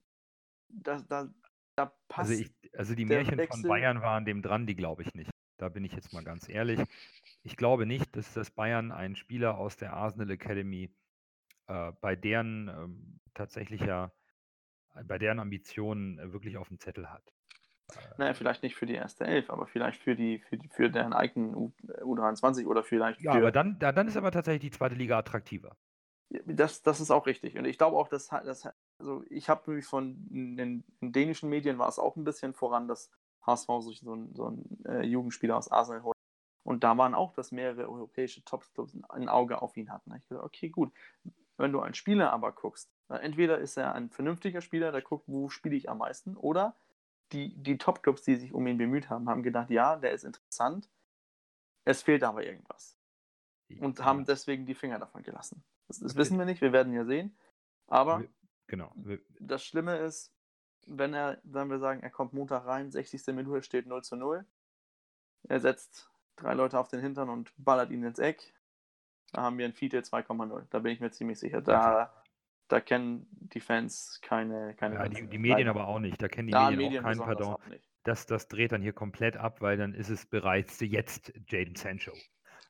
da, 0.69 1.01
da, 1.09 1.29
da 1.77 1.93
passt. 2.09 2.31
Also, 2.31 2.43
ich, 2.43 2.51
also 2.77 2.95
die 2.95 3.05
Märchen 3.05 3.39
Wechsel- 3.39 3.63
von 3.63 3.63
Bayern 3.69 4.03
waren 4.03 4.25
dem 4.25 4.43
dran, 4.43 4.67
die 4.67 4.75
glaube 4.75 5.03
ich 5.03 5.15
nicht. 5.15 5.31
Da 5.59 5.69
bin 5.69 5.85
ich 5.85 5.93
jetzt 5.93 6.13
mal 6.13 6.25
ganz 6.25 6.49
ehrlich. 6.49 6.81
Ich 7.45 7.57
glaube 7.57 7.87
nicht, 7.87 8.17
dass 8.17 8.33
das 8.35 8.51
Bayern 8.51 8.91
einen 8.91 9.17
Spieler 9.17 9.57
aus 9.59 9.77
der 9.77 9.93
Arsenal 9.93 10.31
Academy 10.31 10.91
äh, 11.69 11.93
bei 12.01 12.17
deren 12.17 12.69
ähm, 12.69 13.21
tatsächlicher, 13.35 14.13
äh, 14.95 15.05
bei 15.05 15.19
deren 15.19 15.39
Ambitionen 15.39 16.19
äh, 16.19 16.33
wirklich 16.33 16.57
auf 16.57 16.69
dem 16.69 16.81
Zettel 16.81 17.11
hat. 17.11 17.33
Naja, 18.19 18.35
vielleicht 18.35 18.63
nicht 18.63 18.75
für 18.75 18.87
die 18.87 18.95
erste 18.95 19.25
Elf, 19.25 19.49
aber 19.51 19.67
vielleicht 19.67 20.03
für 20.03 20.17
die, 20.17 20.41
für, 20.41 20.57
die, 20.57 20.69
für 20.69 20.91
deren 20.91 21.13
eigenen 21.13 21.55
U, 21.55 21.73
U23 22.03 22.67
oder 22.67 22.83
vielleicht 22.83 23.21
Ja, 23.21 23.33
für. 23.33 23.39
aber 23.39 23.53
dann, 23.53 23.79
da, 23.79 23.93
dann 23.93 24.09
ist 24.09 24.17
aber 24.17 24.31
tatsächlich 24.33 24.73
die 24.73 24.77
zweite 24.77 24.95
Liga 24.95 25.19
attraktiver. 25.19 25.77
Das, 26.31 26.83
das 26.83 27.01
ist 27.01 27.11
auch 27.11 27.27
richtig. 27.27 27.57
Und 27.57 27.67
ich 27.67 27.79
glaube 27.79 27.97
auch, 27.97 28.09
dass, 28.09 28.29
dass 28.29 28.69
also 28.99 29.23
ich 29.29 29.49
habe 29.49 29.63
nämlich 29.67 29.87
von 29.87 30.17
den, 30.29 30.57
den 31.01 31.13
dänischen 31.13 31.49
Medien 31.49 31.79
war 31.79 31.89
es 31.89 31.99
auch 31.99 32.17
ein 32.17 32.25
bisschen 32.25 32.53
voran, 32.53 32.89
dass 32.89 33.11
HSV 33.43 33.69
sich 33.81 34.01
so 34.01 34.13
einen 34.13 34.35
so 34.35 34.51
ein, 34.51 34.85
äh, 34.87 35.03
Jugendspieler 35.03 35.57
aus 35.57 35.71
Arsenal 35.71 36.03
holt. 36.03 36.17
Und 36.65 36.83
da 36.83 36.99
waren 36.99 37.15
auch, 37.15 37.33
dass 37.33 37.53
mehrere 37.53 37.89
europäische 37.89 38.45
Topclubs 38.45 38.97
ein 39.09 39.29
Auge 39.29 39.63
auf 39.63 39.77
ihn 39.77 39.91
hatten. 39.93 40.13
Ich 40.17 40.29
gesagt, 40.29 40.45
okay, 40.45 40.69
gut. 40.69 40.93
Wenn 41.59 41.73
du 41.73 41.81
einen 41.81 41.95
Spieler 41.95 42.33
aber 42.33 42.53
guckst, 42.53 42.91
äh, 43.09 43.15
entweder 43.15 43.59
ist 43.59 43.77
er 43.77 43.95
ein 43.95 44.11
vernünftiger 44.11 44.61
Spieler, 44.61 44.91
der 44.91 45.03
guckt, 45.03 45.25
wo 45.29 45.49
spiele 45.49 45.77
ich 45.77 45.89
am 45.89 45.99
meisten, 45.99 46.37
oder 46.37 46.75
die, 47.33 47.55
die 47.55 47.79
Topclubs, 47.79 48.23
die 48.23 48.37
sich 48.37 48.53
um 48.53 48.67
ihn 48.67 48.79
bemüht 48.79 49.11
haben, 49.11 49.29
haben 49.29 49.43
gedacht, 49.43 49.71
ja, 49.71 49.97
der 49.97 50.13
ist 50.13 50.25
interessant, 50.25 50.89
es 51.85 52.03
fehlt 52.03 52.25
aber 52.25 52.45
irgendwas. 52.45 52.99
Und 53.81 54.05
haben 54.05 54.25
deswegen 54.25 54.67
die 54.67 54.75
Finger 54.75 54.99
davon 54.99 55.23
gelassen. 55.23 55.65
Das, 55.89 56.01
das 56.01 56.17
wissen 56.17 56.39
wir 56.39 56.45
nicht, 56.45 56.61
wir 56.61 56.73
werden 56.73 56.93
ja 56.93 57.05
sehen. 57.05 57.37
Aber 57.87 58.25
Genau. 58.69 58.93
Das 59.39 59.65
Schlimme 59.65 59.97
ist, 59.99 60.33
wenn 60.87 61.15
er, 61.15 61.39
wenn 61.45 61.69
wir 61.71 61.79
sagen, 61.79 62.03
er 62.03 62.11
kommt 62.11 62.33
Montag 62.33 62.67
rein, 62.67 62.91
60. 62.91 63.27
Minute 63.29 63.63
steht 63.63 63.87
0 63.87 64.03
zu 64.03 64.17
0. 64.17 64.45
Er 65.49 65.61
setzt 65.61 66.11
drei 66.37 66.55
Leute 66.55 66.79
auf 66.79 66.89
den 66.89 67.01
Hintern 67.01 67.29
und 67.29 67.53
ballert 67.57 67.91
ihn 67.91 68.03
ins 68.03 68.19
Eck. 68.19 68.55
Da 69.33 69.43
haben 69.43 69.59
wir 69.59 69.65
ein 69.67 69.73
Fiete 69.73 70.01
2,0. 70.01 70.67
Da 70.71 70.79
bin 70.81 70.93
ich 70.93 71.01
mir 71.01 71.11
ziemlich 71.11 71.39
sicher. 71.39 71.61
Da, 71.63 72.13
da 72.69 72.81
kennen 72.81 73.27
die 73.31 73.61
Fans 73.61 74.21
keine, 74.23 74.75
keine 74.75 74.97
Ja, 74.97 75.09
die, 75.09 75.27
die 75.29 75.39
Medien 75.39 75.69
aber 75.69 75.87
auch 75.87 75.99
nicht. 76.01 76.21
Da 76.21 76.29
kennen 76.29 76.49
die 76.49 76.55
ja, 76.55 76.71
Medien, 76.71 76.79
Medien 76.79 77.05
auch 77.05 77.09
keinen 77.09 77.19
Pardon. 77.19 77.55
auch. 77.55 77.61
Das, 78.03 78.27
das 78.27 78.49
dreht 78.49 78.73
dann 78.73 78.83
hier 78.83 78.93
komplett 78.93 79.37
ab, 79.37 79.61
weil 79.61 79.77
dann 79.77 79.95
ist 79.95 80.11
es 80.11 80.27
bereits 80.27 80.81
jetzt 80.81 81.33
Jaden 81.49 81.75
Sancho. 81.75 82.13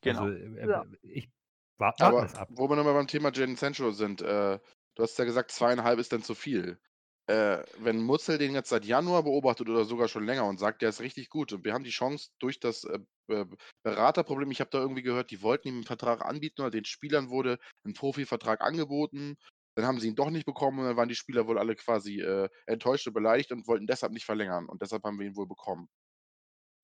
Genau. 0.02 0.24
Also, 0.24 0.32
äh, 0.34 0.68
Ja. 0.68 0.84
ich 1.02 1.28
warte 1.28 1.35
warten 1.78 2.02
Aber 2.02 2.28
ab. 2.34 2.48
wo 2.48 2.68
wir 2.68 2.76
nochmal 2.76 2.94
beim 2.94 3.06
Thema 3.06 3.32
Jaden 3.32 3.56
Sancho 3.56 3.90
sind, 3.90 4.22
äh, 4.22 4.58
du 4.94 5.02
hast 5.02 5.18
ja 5.18 5.24
gesagt, 5.24 5.50
zweieinhalb 5.50 5.98
ist 5.98 6.12
dann 6.12 6.22
zu 6.22 6.34
viel. 6.34 6.78
Äh, 7.28 7.64
wenn 7.78 8.00
Mutzel 8.02 8.38
den 8.38 8.54
jetzt 8.54 8.68
seit 8.68 8.84
Januar 8.84 9.24
beobachtet 9.24 9.68
oder 9.68 9.84
sogar 9.84 10.06
schon 10.08 10.24
länger 10.26 10.44
und 10.46 10.58
sagt, 10.58 10.82
der 10.82 10.90
ist 10.90 11.00
richtig 11.00 11.28
gut 11.28 11.52
und 11.52 11.64
wir 11.64 11.72
haben 11.74 11.82
die 11.84 11.90
Chance 11.90 12.30
durch 12.38 12.60
das 12.60 12.84
äh, 12.84 13.00
Beraterproblem, 13.82 14.50
ich 14.52 14.60
habe 14.60 14.70
da 14.70 14.78
irgendwie 14.78 15.02
gehört, 15.02 15.30
die 15.32 15.42
wollten 15.42 15.66
ihm 15.68 15.74
einen 15.76 15.84
Vertrag 15.84 16.24
anbieten 16.24 16.60
oder 16.62 16.70
den 16.70 16.84
Spielern 16.84 17.28
wurde 17.30 17.58
ein 17.84 17.94
Profivertrag 17.94 18.60
angeboten, 18.60 19.34
dann 19.74 19.86
haben 19.86 19.98
sie 19.98 20.06
ihn 20.08 20.14
doch 20.14 20.30
nicht 20.30 20.46
bekommen 20.46 20.78
und 20.78 20.84
dann 20.86 20.96
waren 20.96 21.08
die 21.08 21.16
Spieler 21.16 21.48
wohl 21.48 21.58
alle 21.58 21.74
quasi 21.74 22.20
äh, 22.20 22.48
enttäuscht 22.66 23.08
und 23.08 23.14
beleidigt 23.14 23.50
und 23.52 23.66
wollten 23.66 23.86
deshalb 23.88 24.12
nicht 24.12 24.24
verlängern 24.24 24.66
und 24.68 24.80
deshalb 24.82 25.02
haben 25.02 25.18
wir 25.18 25.26
ihn 25.26 25.36
wohl 25.36 25.48
bekommen. 25.48 25.88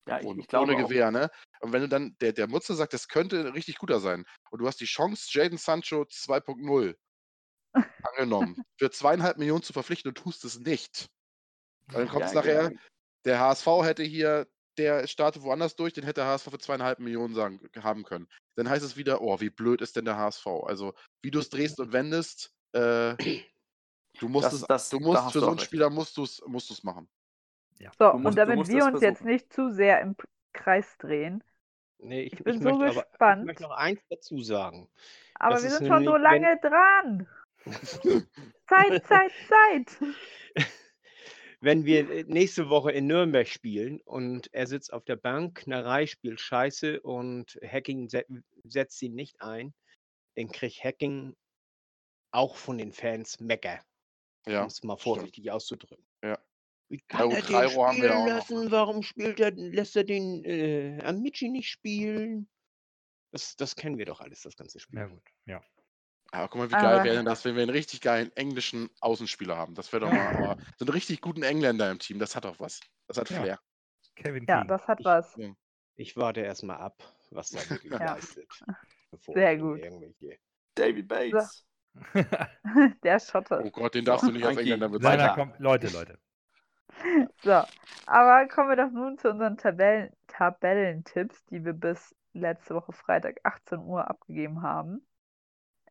Ja, 0.07 0.19
ich, 0.19 0.25
ohne, 0.25 0.41
ich 0.41 0.47
glaube 0.47 0.71
ohne 0.71 0.83
auch, 0.83 0.87
Gewehr, 0.89 1.11
ne? 1.11 1.29
Und 1.61 1.71
wenn 1.73 1.81
du 1.81 1.89
dann, 1.89 2.15
der, 2.19 2.33
der 2.33 2.47
Mutze 2.47 2.75
sagt, 2.75 2.93
das 2.93 3.07
könnte 3.07 3.39
ein 3.39 3.47
richtig 3.47 3.77
guter 3.77 3.99
sein 3.99 4.25
und 4.51 4.59
du 4.59 4.67
hast 4.67 4.81
die 4.81 4.85
Chance, 4.85 5.27
Jaden 5.31 5.57
Sancho 5.57 6.05
2.0 6.05 6.95
angenommen, 8.01 8.57
für 8.79 8.91
zweieinhalb 8.91 9.37
Millionen 9.37 9.63
zu 9.63 9.73
verpflichten 9.73 10.09
und 10.09 10.15
tust 10.17 10.43
es 10.45 10.59
nicht. 10.59 11.07
Und 11.89 11.99
dann 11.99 12.09
kommt 12.09 12.25
es 12.25 12.33
Ja, 12.33 12.41
nachher, 12.41 12.69
genau. 12.69 12.81
der 13.25 13.39
HSV 13.39 13.67
hätte 13.83 14.03
hier, 14.03 14.47
der 14.77 15.07
startet 15.07 15.43
woanders 15.43 15.75
durch, 15.75 15.93
den 15.93 16.03
hätte 16.03 16.21
der 16.21 16.27
HSV 16.27 16.49
für 16.51 16.59
zweieinhalb 16.59 16.99
Millionen 16.99 17.35
sagen, 17.35 17.59
haben 17.79 18.03
können. 18.03 18.27
Dann 18.57 18.69
heißt 18.69 18.83
es 18.85 18.97
wieder, 18.97 19.21
oh, 19.21 19.39
wie 19.39 19.49
blöd 19.49 19.81
ist 19.81 19.95
denn 19.95 20.05
der 20.05 20.17
HSV? 20.17 20.47
Also, 20.65 20.93
wie 21.23 21.31
du 21.31 21.39
es 21.39 21.49
drehst 21.49 21.79
und 21.79 21.93
wendest, 21.93 22.51
äh, 22.73 23.15
du 24.19 24.29
musst 24.29 24.45
Das- 24.47 24.53
es, 24.53 24.65
das- 24.67 24.89
du 24.89 24.99
musst 24.99 25.31
für 25.31 25.39
so 25.39 25.45
auch 25.45 25.49
einen 25.49 25.59
recht. 25.59 25.67
Spieler 25.67 25.89
musst 25.89 26.17
du 26.17 26.23
es 26.23 26.41
musst 26.47 26.69
du's 26.69 26.83
machen. 26.83 27.09
So, 27.97 28.11
Du 28.11 28.17
musst- 28.17 28.25
und 28.25 28.35
damit 28.37 28.67
wir 28.67 28.85
uns 28.85 29.01
jetzt 29.01 29.23
nicht 29.25 29.51
zu 29.53 29.71
sehr 29.71 30.01
im 30.01 30.15
Kreis 30.53 30.97
drehen, 30.97 31.43
Nee, 31.99 32.23
ich, 32.23 32.33
Ich 32.33 32.43
bin 32.43 32.55
ich 32.57 32.61
so 32.61 32.77
möchte 32.77 32.99
aber, 32.99 33.07
gespannt. 33.09 33.41
Ich 33.43 33.45
möchte 33.45 33.63
noch 33.63 33.71
eins 33.71 34.01
dazu 34.09 34.41
sagen. 34.41 34.89
aber 35.35 35.53
Das 35.55 35.63
wir 35.63 35.69
sind 35.69 35.87
schon 35.87 36.03
so 36.03 36.17
nämlich, 36.17 36.31
wenn- 36.31 36.41
lange 36.41 36.59
dran. 36.59 37.27
Zeit, 38.67 39.05
Zeit, 39.05 39.31
Zeit. 39.47 40.15
Wenn 41.61 41.85
wir 41.85 42.09
äh, 42.09 42.23
nächste 42.27 42.69
Woche 42.69 42.91
in 42.91 43.07
Nürnberg 43.07 43.47
spielen 43.47 44.01
und 44.01 44.53
er 44.53 44.67
sitzt 44.67 44.91
auf 44.91 45.05
der 45.05 45.15
Bank, 45.15 45.65
Narei 45.65 46.07
spielt 46.07 46.41
Scheiße 46.41 46.99
und 46.99 47.57
Hacking 47.65 48.09
se 48.09 48.25
setzt 48.65 49.01
ihn 49.01 49.15
nicht 49.15 49.41
ein, 49.41 49.73
dann 50.35 50.49
kriegt 50.51 50.83
Hacking 50.83 51.37
auch 52.31 52.57
von 52.57 52.77
den 52.77 52.91
Fans 52.91 53.39
Mecker, 53.39 53.79
Ja, 54.45 54.63
um 54.63 54.67
es 54.67 54.83
mal 54.83 54.95
stimmt. 54.97 55.03
vorsichtig 55.03 55.51
auszudrücken. 55.51 56.05
Ja. 56.21 56.37
Wie 56.93 57.03
Ja, 57.11 57.17
kann 57.17 57.29
gut, 57.29 57.37
er 57.37 57.41
den 57.41 57.55
haben 57.55 57.63
wir 57.63 57.91
spielen 57.93 58.11
auch 58.11 58.19
noch. 58.19 58.27
lassen? 58.27 58.71
Warum 58.71 59.01
spielt 59.01 59.39
er, 59.39 59.49
lässt 59.51 59.95
er 59.95 60.03
den 60.03 60.45
äh, 60.45 61.01
Amici 61.03 61.49
nicht 61.49 61.67
spielen? 61.71 62.47
Das, 63.31 63.55
das 63.55 63.75
kennen 63.75 63.97
wir 63.97 64.05
doch 64.05 64.21
alles, 64.21 64.43
das 64.43 64.55
ganze 64.55 64.79
Spiel. 64.79 64.99
Ja, 64.99 65.07
gut. 65.07 65.23
Ja. 65.45 65.63
Aber 66.31 66.47
guck 66.49 66.61
mal, 66.61 66.69
wie 66.69 66.73
geil 66.73 67.03
wäre 67.03 67.15
denn 67.15 67.25
das, 67.25 67.45
wenn 67.45 67.55
wir 67.55 67.63
einen 67.63 67.71
richtig 67.71 67.99
geilen 68.01 68.31
englischen 68.35 68.91
Außenspieler 68.99 69.57
haben. 69.57 69.73
Das 69.73 69.91
wäre 69.91 70.01
doch 70.05 70.11
mal 70.13 70.35
aber 70.35 70.57
so 70.77 70.85
einen 70.85 70.93
richtig 70.93 71.19
guten 71.21 71.41
Engländer 71.41 71.89
im 71.89 71.97
Team. 71.97 72.19
Das 72.19 72.35
hat 72.35 72.45
doch 72.45 72.59
was. 72.59 72.79
Das 73.07 73.17
hat 73.17 73.27
Ja. 73.31 73.41
Flair. 73.41 73.59
Kevin 74.15 74.45
Ja, 74.47 74.59
King. 74.59 74.67
das 74.67 74.87
hat 74.87 74.99
Ich- 74.99 75.05
was. 75.05 75.35
Ich 75.95 76.15
warte 76.15 76.41
erstmal 76.41 76.77
ab, 76.77 77.03
was 77.31 77.49
da 77.49 77.67
wirklich 77.71 77.91
Ja. 77.91 78.13
leistet. 78.13 78.47
Bevor 79.09 79.33
Sehr 79.33 79.53
ich 79.53 79.59
gut. 79.59 79.81
David 80.75 81.07
Bates. 81.07 81.65
Der 83.03 83.19
Schotte. 83.19 83.61
Oh 83.63 83.71
Gott, 83.71 83.95
den 83.95 84.05
darfst 84.05 84.27
du 84.27 84.31
nicht 84.31 84.43
als 84.43 84.55
Frankie. 84.55 84.71
Engländer 84.71 84.89
bezeichnen. 84.89 85.53
Leute, 85.57 85.87
Leute. 85.89 86.19
So, 87.41 87.61
aber 88.05 88.47
kommen 88.47 88.69
wir 88.69 88.75
doch 88.75 88.91
nun 88.91 89.17
zu 89.17 89.29
unseren 89.29 89.57
Tabellen 89.57 90.11
Tabellentipps, 90.27 91.45
die 91.45 91.63
wir 91.63 91.73
bis 91.73 92.15
letzte 92.33 92.75
Woche 92.75 92.91
Freitag 92.91 93.39
18 93.43 93.79
Uhr 93.79 94.09
abgegeben 94.09 94.61
haben. 94.61 95.05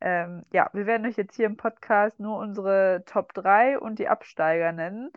Ähm, 0.01 0.45
ja, 0.53 0.69
wir 0.73 0.87
werden 0.87 1.07
euch 1.07 1.17
jetzt 1.17 1.37
hier 1.37 1.47
im 1.47 1.57
Podcast 1.57 2.19
nur 2.19 2.39
unsere 2.39 3.05
Top 3.07 3.33
3 3.35 3.79
und 3.79 3.99
die 3.99 4.09
Absteiger 4.09 4.73
nennen. 4.73 5.13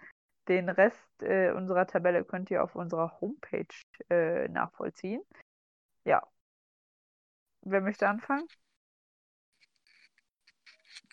Den 0.48 0.70
Rest 0.70 1.24
äh, 1.24 1.52
unserer 1.52 1.88
Tabelle 1.88 2.24
könnt 2.24 2.52
ihr 2.52 2.64
auf 2.64 2.76
unserer 2.76 3.20
Homepage 3.20 3.66
äh, 4.10 4.48
nachvollziehen. 4.48 5.24
Ja. 6.04 6.22
Wer 7.62 7.82
möchte 7.82 8.08
anfangen? 8.08 8.48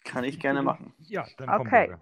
Kann 0.04 0.24
ich 0.24 0.38
gerne 0.38 0.62
machen. 0.62 0.92
Ja, 0.98 1.26
dann 1.38 1.48
Okay. 1.48 1.96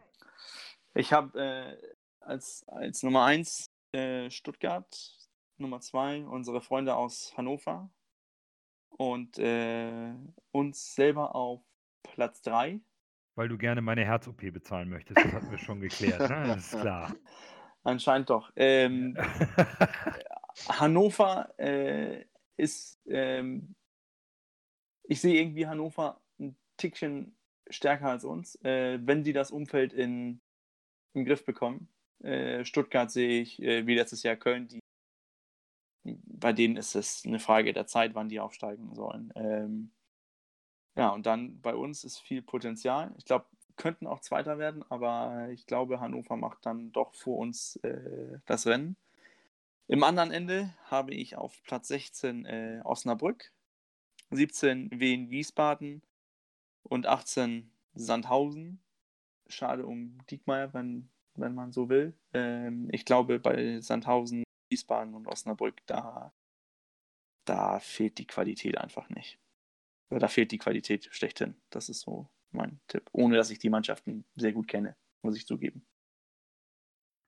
Ich 0.94 1.12
habe 1.12 1.38
äh, 1.40 1.76
als, 2.20 2.64
als 2.68 3.02
Nummer 3.02 3.24
1 3.24 3.70
äh, 3.92 4.30
Stuttgart, 4.30 5.18
Nummer 5.58 5.80
2 5.80 6.26
unsere 6.26 6.60
Freunde 6.60 6.94
aus 6.94 7.36
Hannover 7.36 7.90
und 8.90 9.38
äh, 9.38 10.12
uns 10.52 10.94
selber 10.94 11.34
auf 11.34 11.62
Platz 12.02 12.42
3. 12.42 12.80
Weil 13.34 13.48
du 13.48 13.58
gerne 13.58 13.80
meine 13.80 14.04
Herz-OP 14.04 14.40
bezahlen 14.52 14.88
möchtest. 14.88 15.18
Das 15.24 15.32
hatten 15.32 15.50
wir 15.50 15.58
schon 15.58 15.80
geklärt, 15.80 16.28
ne? 16.28 16.44
Das 16.48 16.72
ist 16.72 16.80
klar. 16.80 17.14
Anscheinend 17.82 18.28
doch. 18.28 18.52
Ähm, 18.56 19.16
Hannover 20.68 21.54
äh, 21.58 22.24
ist, 22.56 23.00
ähm, 23.06 23.74
ich 25.04 25.20
sehe 25.20 25.40
irgendwie 25.40 25.66
Hannover 25.66 26.20
ein 26.38 26.56
Tickchen 26.76 27.36
stärker 27.70 28.10
als 28.10 28.24
uns, 28.24 28.56
äh, 28.64 28.98
wenn 29.02 29.22
die 29.24 29.32
das 29.32 29.50
Umfeld 29.50 29.92
in, 29.92 30.40
im 31.14 31.24
Griff 31.24 31.44
bekommen. 31.44 31.88
Äh, 32.22 32.64
Stuttgart 32.64 33.10
sehe 33.10 33.40
ich, 33.40 33.62
äh, 33.62 33.86
wie 33.86 33.94
letztes 33.94 34.22
Jahr 34.22 34.36
Köln, 34.36 34.68
die, 34.68 34.80
bei 36.04 36.52
denen 36.52 36.76
ist 36.76 36.94
es 36.94 37.24
eine 37.26 37.38
Frage 37.40 37.72
der 37.72 37.86
Zeit, 37.86 38.14
wann 38.14 38.28
die 38.28 38.40
aufsteigen 38.40 38.94
sollen. 38.94 39.32
Ähm, 39.36 39.90
ja, 40.96 41.10
und 41.10 41.26
dann 41.26 41.60
bei 41.60 41.74
uns 41.74 42.04
ist 42.04 42.18
viel 42.18 42.42
Potenzial. 42.42 43.14
Ich 43.18 43.24
glaube, 43.24 43.46
könnten 43.76 44.06
auch 44.06 44.20
Zweiter 44.20 44.58
werden, 44.58 44.84
aber 44.90 45.48
ich 45.50 45.66
glaube, 45.66 46.00
Hannover 46.00 46.36
macht 46.36 46.66
dann 46.66 46.92
doch 46.92 47.14
vor 47.14 47.38
uns 47.38 47.76
äh, 47.76 48.38
das 48.46 48.66
Rennen. 48.66 48.96
Im 49.86 50.04
anderen 50.04 50.30
Ende 50.30 50.74
habe 50.84 51.14
ich 51.14 51.36
auf 51.36 51.62
Platz 51.64 51.88
16 51.88 52.44
äh, 52.44 52.80
Osnabrück, 52.84 53.52
17 54.30 54.90
Wien 54.92 55.30
Wiesbaden 55.30 56.02
und 56.82 57.06
18 57.06 57.72
Sandhausen. 57.94 58.82
Schade 59.48 59.86
um 59.86 60.18
Diekmeyer, 60.30 60.72
wenn, 60.74 61.10
wenn 61.34 61.54
man 61.54 61.72
so 61.72 61.88
will. 61.88 62.14
Ähm, 62.32 62.88
ich 62.92 63.04
glaube, 63.04 63.38
bei 63.38 63.80
Sandhausen, 63.80 64.44
Wiesbaden 64.70 65.14
und 65.14 65.26
Osnabrück, 65.26 65.84
da, 65.86 66.32
da 67.46 67.80
fehlt 67.80 68.18
die 68.18 68.26
Qualität 68.26 68.78
einfach 68.78 69.08
nicht. 69.10 69.38
Da 70.10 70.28
fehlt 70.28 70.50
die 70.50 70.58
Qualität 70.58 71.08
schlechthin. 71.12 71.60
Das 71.70 71.88
ist 71.88 72.00
so 72.00 72.28
mein 72.50 72.80
Tipp. 72.88 73.08
Ohne 73.12 73.36
dass 73.36 73.50
ich 73.50 73.58
die 73.58 73.70
Mannschaften 73.70 74.24
sehr 74.34 74.52
gut 74.52 74.66
kenne, 74.66 74.96
muss 75.22 75.36
ich 75.36 75.46
zugeben. 75.46 75.86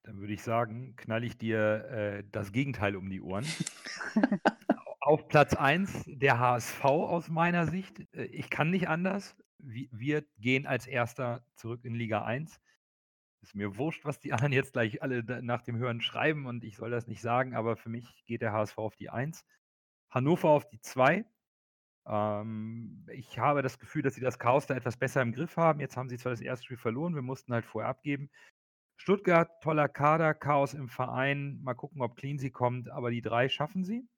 Dann 0.04 0.18
würde 0.18 0.32
ich 0.32 0.42
sagen, 0.42 0.96
knall 0.96 1.22
ich 1.22 1.38
dir 1.38 1.84
äh, 1.84 2.24
das 2.32 2.50
Gegenteil 2.50 2.96
um 2.96 3.08
die 3.08 3.20
Ohren. 3.20 3.46
Auf 5.00 5.28
Platz 5.28 5.54
1 5.54 6.04
der 6.06 6.38
HSV 6.38 6.84
aus 6.84 7.28
meiner 7.28 7.66
Sicht. 7.66 8.00
Äh, 8.12 8.24
Ich 8.24 8.50
kann 8.50 8.70
nicht 8.70 8.88
anders. 8.88 9.36
Wir, 9.58 9.88
wir 9.92 10.24
gehen 10.38 10.66
als 10.66 10.88
Erster 10.88 11.44
zurück 11.54 11.84
in 11.84 11.94
Liga 11.94 12.24
1. 12.24 12.60
Ist 13.42 13.54
mir 13.56 13.76
wurscht, 13.76 14.04
was 14.04 14.20
die 14.20 14.32
anderen 14.32 14.52
jetzt 14.52 14.72
gleich 14.72 15.02
alle 15.02 15.22
nach 15.42 15.62
dem 15.62 15.76
Hören 15.76 16.00
schreiben 16.00 16.46
und 16.46 16.64
ich 16.64 16.76
soll 16.76 16.90
das 16.90 17.08
nicht 17.08 17.20
sagen, 17.20 17.54
aber 17.54 17.76
für 17.76 17.88
mich 17.88 18.24
geht 18.24 18.40
der 18.40 18.52
HSV 18.52 18.78
auf 18.78 18.96
die 18.96 19.10
1. 19.10 19.44
Hannover 20.10 20.50
auf 20.50 20.68
die 20.68 20.80
2. 20.80 21.24
Ähm, 22.06 23.06
ich 23.12 23.38
habe 23.38 23.62
das 23.62 23.78
Gefühl, 23.78 24.02
dass 24.02 24.14
sie 24.14 24.20
das 24.20 24.38
Chaos 24.38 24.66
da 24.66 24.74
etwas 24.74 24.96
besser 24.96 25.22
im 25.22 25.32
Griff 25.32 25.56
haben. 25.56 25.80
Jetzt 25.80 25.96
haben 25.96 26.08
sie 26.08 26.18
zwar 26.18 26.30
das 26.30 26.40
erste 26.40 26.64
Spiel 26.64 26.76
verloren, 26.76 27.14
wir 27.14 27.22
mussten 27.22 27.52
halt 27.52 27.66
vorher 27.66 27.88
abgeben. 27.90 28.30
Stuttgart, 28.96 29.60
toller 29.60 29.88
Kader, 29.88 30.34
Chaos 30.34 30.74
im 30.74 30.88
Verein. 30.88 31.60
Mal 31.62 31.74
gucken, 31.74 32.02
ob 32.02 32.14
Cleansy 32.14 32.50
kommt, 32.50 32.88
aber 32.88 33.10
die 33.10 33.22
drei 33.22 33.48
schaffen 33.48 33.84
sie. 33.84 34.08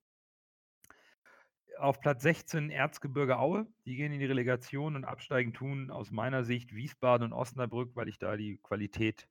Auf 1.78 2.00
Platz 2.00 2.22
16 2.22 2.70
Erzgebirge 2.70 3.38
Aue. 3.38 3.66
Die 3.86 3.96
gehen 3.96 4.12
in 4.12 4.18
die 4.20 4.26
Relegation 4.26 4.96
und 4.96 5.04
absteigen 5.04 5.52
tun 5.52 5.90
aus 5.90 6.10
meiner 6.10 6.42
Sicht 6.44 6.74
Wiesbaden 6.74 7.26
und 7.26 7.32
Osnabrück, 7.32 7.94
weil 7.96 8.08
ich 8.08 8.18
da 8.18 8.36
die 8.36 8.58
Qualität 8.62 9.28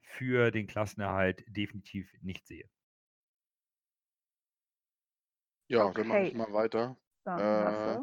für 0.00 0.50
den 0.50 0.66
Klassenerhalt 0.66 1.44
definitiv 1.48 2.12
nicht 2.22 2.46
sehe. 2.46 2.68
Ja, 5.68 5.92
dann 5.94 6.06
mache 6.08 6.22
ich 6.22 6.32
Okay. 6.32 6.34
mal 6.34 6.52
weiter. 6.52 6.98
Äh. 7.34 7.98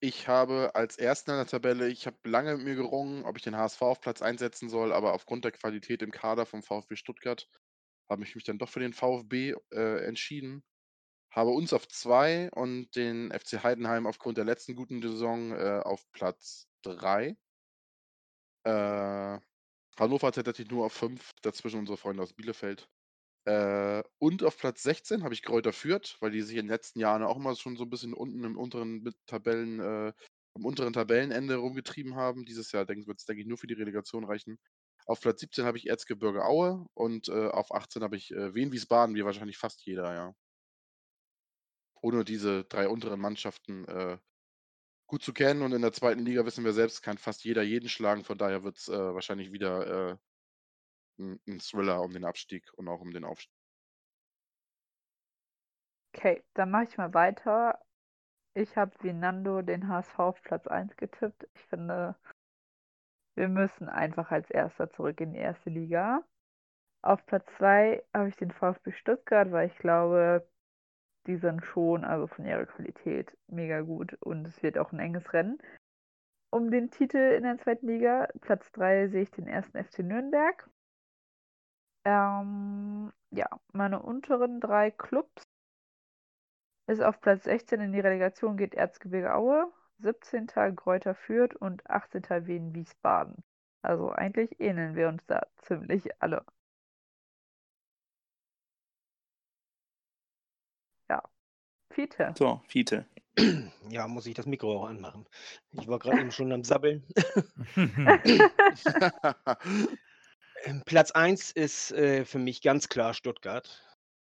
Ich 0.00 0.28
habe 0.28 0.74
als 0.74 0.98
Ersten 0.98 1.30
in 1.32 1.38
der 1.38 1.46
Tabelle, 1.46 1.88
ich 1.88 2.06
habe 2.06 2.18
lange 2.24 2.56
mit 2.56 2.64
mir 2.66 2.74
gerungen, 2.76 3.24
ob 3.24 3.36
ich 3.38 3.42
den 3.44 3.56
HSV 3.56 3.82
auf 3.82 4.00
Platz 4.02 4.22
einsetzen 4.22 4.68
soll, 4.68 4.92
aber 4.92 5.14
aufgrund 5.14 5.44
der 5.44 5.52
Qualität 5.52 6.02
im 6.02 6.10
Kader 6.12 6.46
vom 6.46 6.62
VfB 6.62 6.96
Stuttgart 6.96 7.48
habe 8.10 8.24
ich 8.24 8.34
mich 8.34 8.44
dann 8.44 8.58
doch 8.58 8.68
für 8.68 8.80
den 8.80 8.92
VfB 8.94 9.54
äh, 9.72 10.04
entschieden. 10.06 10.64
Habe 11.32 11.50
uns 11.50 11.72
auf 11.72 11.88
zwei 11.88 12.50
und 12.50 12.94
den 12.94 13.32
FC 13.32 13.62
Heidenheim 13.62 14.06
aufgrund 14.06 14.36
der 14.36 14.44
letzten 14.44 14.76
guten 14.76 15.00
Saison 15.00 15.52
äh, 15.52 15.80
auf 15.82 16.04
Platz 16.12 16.68
drei. 16.82 17.36
Äh, 18.64 19.40
Hannover 19.98 20.32
tatsächlich 20.32 20.70
nur 20.70 20.86
auf 20.86 20.92
fünf, 20.92 21.32
dazwischen 21.42 21.80
unsere 21.80 21.96
Freunde 21.96 22.22
aus 22.22 22.34
Bielefeld. 22.34 22.88
Äh, 23.46 24.02
und 24.18 24.42
auf 24.44 24.58
Platz 24.58 24.82
16 24.82 25.24
habe 25.24 25.34
ich 25.34 25.42
Kräuter 25.42 25.72
Fürth, 25.72 26.16
weil 26.20 26.30
die 26.30 26.42
sich 26.42 26.56
in 26.56 26.66
den 26.66 26.70
letzten 26.70 27.00
Jahren 27.00 27.22
auch 27.22 27.36
immer 27.36 27.56
schon 27.56 27.76
so 27.76 27.84
ein 27.84 27.90
bisschen 27.90 28.14
unten 28.14 28.44
im 28.44 28.58
unteren 28.58 29.12
Tabellen, 29.26 29.80
äh, 29.80 30.12
am 30.54 30.64
unteren 30.64 30.92
Tabellenende 30.92 31.56
rumgetrieben 31.56 32.14
haben. 32.14 32.44
Dieses 32.44 32.72
Jahr 32.72 32.86
wird 32.88 33.18
es, 33.18 33.24
denke 33.24 33.42
ich, 33.42 33.48
nur 33.48 33.58
für 33.58 33.66
die 33.66 33.74
Relegation 33.74 34.24
reichen. 34.24 34.58
Auf 35.06 35.20
Platz 35.20 35.40
17 35.40 35.64
habe 35.64 35.78
ich 35.78 35.88
Erzgebirge 35.88 36.44
Aue 36.44 36.86
und 36.94 37.28
äh, 37.28 37.48
auf 37.48 37.74
18 37.74 38.02
habe 38.02 38.16
ich 38.16 38.30
äh, 38.32 38.54
Wien 38.54 38.72
Wiesbaden, 38.72 39.16
wie 39.16 39.24
wahrscheinlich 39.24 39.58
fast 39.58 39.84
jeder, 39.84 40.14
ja. 40.14 40.34
Ohne 42.02 42.24
diese 42.24 42.64
drei 42.64 42.88
unteren 42.88 43.20
Mannschaften 43.20 43.86
äh, 43.86 44.18
gut 45.06 45.22
zu 45.22 45.32
kennen 45.32 45.62
und 45.62 45.72
in 45.72 45.82
der 45.82 45.92
zweiten 45.92 46.24
Liga 46.24 46.44
wissen 46.44 46.64
wir 46.64 46.72
selbst, 46.72 47.02
kann 47.02 47.16
fast 47.16 47.44
jeder 47.44 47.62
jeden 47.62 47.88
schlagen. 47.88 48.24
Von 48.24 48.38
daher 48.38 48.64
wird 48.64 48.76
es 48.76 48.88
äh, 48.88 49.14
wahrscheinlich 49.14 49.52
wieder 49.52 50.10
äh, 50.10 50.16
ein, 51.18 51.40
ein 51.46 51.60
Thriller 51.60 52.02
um 52.02 52.12
den 52.12 52.24
Abstieg 52.24 52.72
und 52.74 52.88
auch 52.88 53.00
um 53.00 53.12
den 53.12 53.24
Aufstieg. 53.24 53.52
Okay, 56.14 56.42
dann 56.54 56.70
mache 56.70 56.84
ich 56.84 56.96
mal 56.98 57.14
weiter. 57.14 57.78
Ich 58.54 58.76
habe 58.76 58.92
wie 59.00 59.12
Nando 59.12 59.62
den 59.62 59.88
HSV 59.88 60.18
auf 60.18 60.42
Platz 60.42 60.66
1 60.66 60.96
getippt. 60.96 61.48
Ich 61.54 61.62
finde, 61.66 62.16
wir 63.34 63.48
müssen 63.48 63.88
einfach 63.88 64.30
als 64.30 64.50
Erster 64.50 64.90
zurück 64.90 65.20
in 65.20 65.32
die 65.32 65.38
erste 65.38 65.70
Liga. 65.70 66.22
Auf 67.02 67.24
Platz 67.26 67.46
2 67.56 68.04
habe 68.14 68.28
ich 68.28 68.36
den 68.36 68.50
VfB 68.50 68.92
Stuttgart, 68.92 69.50
weil 69.52 69.68
ich 69.68 69.78
glaube, 69.78 70.46
die 71.26 71.36
sind 71.36 71.64
schon, 71.64 72.04
also 72.04 72.26
von 72.26 72.44
ihrer 72.44 72.66
Qualität, 72.66 73.36
mega 73.48 73.80
gut 73.80 74.14
und 74.20 74.46
es 74.46 74.62
wird 74.62 74.78
auch 74.78 74.92
ein 74.92 74.98
enges 75.00 75.32
Rennen. 75.32 75.58
Um 76.50 76.70
den 76.70 76.90
Titel 76.90 77.16
in 77.16 77.44
der 77.44 77.58
zweiten 77.58 77.86
Liga, 77.86 78.28
Platz 78.40 78.70
3 78.72 79.08
sehe 79.08 79.22
ich 79.22 79.30
den 79.30 79.46
ersten 79.48 79.82
FC 79.82 80.00
Nürnberg. 80.00 80.68
Ähm, 82.04 83.12
ja, 83.30 83.48
meine 83.72 84.02
unteren 84.02 84.60
drei 84.60 84.90
Clubs 84.90 85.42
ist 86.86 87.02
auf 87.02 87.20
Platz 87.20 87.44
16 87.44 87.80
in 87.80 87.92
die 87.92 88.00
Relegation 88.00 88.56
geht 88.56 88.74
Erzgebirge 88.74 89.34
Aue, 89.34 89.72
17. 89.98 90.46
Greuther 90.76 91.14
Fürth 91.14 91.54
und 91.56 91.88
18. 91.88 92.22
Wien 92.46 92.74
Wiesbaden. 92.74 93.42
Also 93.82 94.10
eigentlich 94.12 94.60
ähneln 94.60 94.94
wir 94.94 95.08
uns 95.08 95.24
da 95.26 95.46
ziemlich 95.58 96.10
alle. 96.22 96.44
Ja. 101.08 101.22
Fiete. 101.92 102.34
So, 102.36 102.60
Fiete. 102.66 103.06
Ja, 103.88 104.08
muss 104.08 104.26
ich 104.26 104.34
das 104.34 104.46
Mikro 104.46 104.82
auch 104.82 104.88
anmachen. 104.88 105.26
Ich 105.72 105.88
war 105.88 105.98
gerade 105.98 106.20
eben 106.20 106.32
schon 106.32 106.52
am 106.52 106.64
Sabbeln. 106.64 107.02
Ähm, 110.64 110.82
Platz 110.86 111.10
1 111.10 111.50
ist 111.50 111.90
äh, 111.92 112.24
für 112.24 112.38
mich 112.38 112.62
ganz 112.62 112.88
klar 112.88 113.14
Stuttgart. 113.14 113.82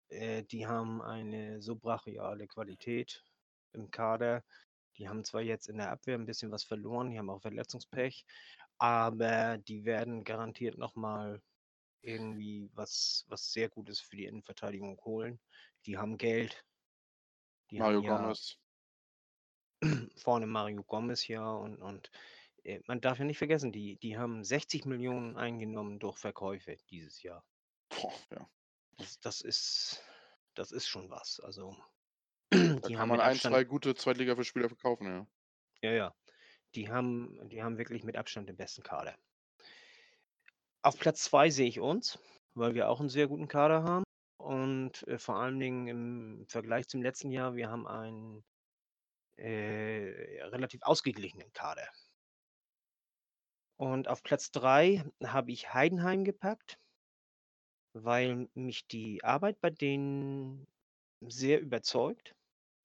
Äh, 0.09 0.43
die 0.43 0.67
haben 0.67 1.01
eine 1.01 1.63
so 1.63 1.77
brachiale 1.77 2.47
Qualität 2.47 3.25
im 3.73 3.91
Kader. 3.91 4.45
Die 4.99 5.09
haben 5.09 5.25
zwar 5.25 5.41
jetzt 5.41 5.69
in 5.69 5.79
der 5.79 5.91
Abwehr 5.91 6.17
ein 6.17 6.27
bisschen 6.27 6.51
was 6.51 6.65
verloren, 6.65 7.11
die 7.11 7.19
haben 7.19 7.31
auch 7.31 7.41
Verletzungspech, 7.41 8.25
aber 8.79 9.59
die 9.59 9.85
werden 9.85 10.25
garantiert 10.25 10.79
nochmal 10.79 11.43
irgendwie 12.03 12.71
was, 12.75 13.25
was 13.29 13.53
sehr 13.53 13.69
Gutes 13.69 14.01
für 14.01 14.17
die 14.17 14.27
Innenverteidigung 14.27 14.99
holen. 15.05 15.41
Die 15.87 15.99
haben 15.99 16.19
Geld. 16.19 16.65
Die 17.71 17.79
Mario 17.79 18.03
ja 18.03 18.17
Gomez. 18.17 18.59
vorne 20.17 20.47
Mario 20.47 20.83
Gomez 20.85 21.27
ja 21.29 21.51
und, 21.51 21.83
und 21.83 22.11
äh, 22.65 22.81
man 22.87 23.01
darf 23.01 23.19
ja 23.19 23.25
nicht 23.25 23.39
vergessen, 23.39 23.73
die, 23.73 23.97
die 23.97 24.17
haben 24.17 24.45
60 24.45 24.85
Millionen 24.85 25.37
eingenommen 25.37 25.99
durch 25.99 26.19
Verkäufe 26.19 26.77
dieses 26.91 27.23
Jahr. 27.23 27.45
Boah, 27.89 28.13
ja. 28.31 28.49
Das, 28.99 29.21
das 29.21 29.41
ist, 29.41 30.03
das 30.55 30.73
ist 30.73 30.89
schon 30.89 31.11
was. 31.11 31.41
Also 31.41 31.77
Da 32.51 32.57
die 32.57 32.95
kann 32.95 32.99
haben 32.99 33.09
man 33.09 33.21
ein, 33.21 33.33
Abstand, 33.33 33.55
zwei 33.55 33.65
gute 33.65 33.95
Zweitliga-Spieler 33.95 34.69
verkaufen, 34.69 35.07
ja. 35.07 35.27
ja, 35.83 35.93
ja, 35.93 36.15
die 36.75 36.89
haben, 36.89 37.39
die 37.49 37.63
haben 37.63 37.79
wirklich 37.79 38.05
mit 38.05 38.17
Abstand 38.17 38.49
den 38.49 38.57
besten 38.57 38.83
Kader. 38.83 39.17
Auf 40.83 40.99
Platz 40.99 41.25
zwei 41.25 41.51
sehe 41.51 41.69
ich 41.69 41.81
uns, 41.81 42.19
weil 42.55 42.75
wir 42.75 42.89
auch 42.89 43.01
einen 43.01 43.09
sehr 43.09 43.27
guten 43.27 43.49
Kader 43.49 43.83
haben. 43.83 44.06
Und 44.47 45.03
äh, 45.09 45.19
vor 45.19 45.41
allen 45.41 45.59
Dingen 45.59 45.89
im 45.89 46.47
Vergleich 46.47 46.87
zum 46.87 47.03
letzten 47.03 47.33
Jahr, 47.33 47.57
wir 47.57 47.69
haben 47.69 47.89
einen 47.89 48.45
äh, 49.39 50.41
relativ 50.45 50.83
ausgeglichenen 50.83 51.53
Kader. 51.53 51.89
Und 53.77 54.07
auf 54.07 54.23
Platz 54.23 54.53
drei 54.53 55.05
habe 55.25 55.51
ich 55.51 55.75
Heidenheim 55.75 56.23
gepackt, 56.23 56.79
weil 57.93 58.49
mich 58.55 58.87
die 58.87 59.25
Arbeit 59.25 59.61
bei 59.61 59.71
denen 59.71 60.69
sehr 61.23 61.61
überzeugt. 61.61 62.37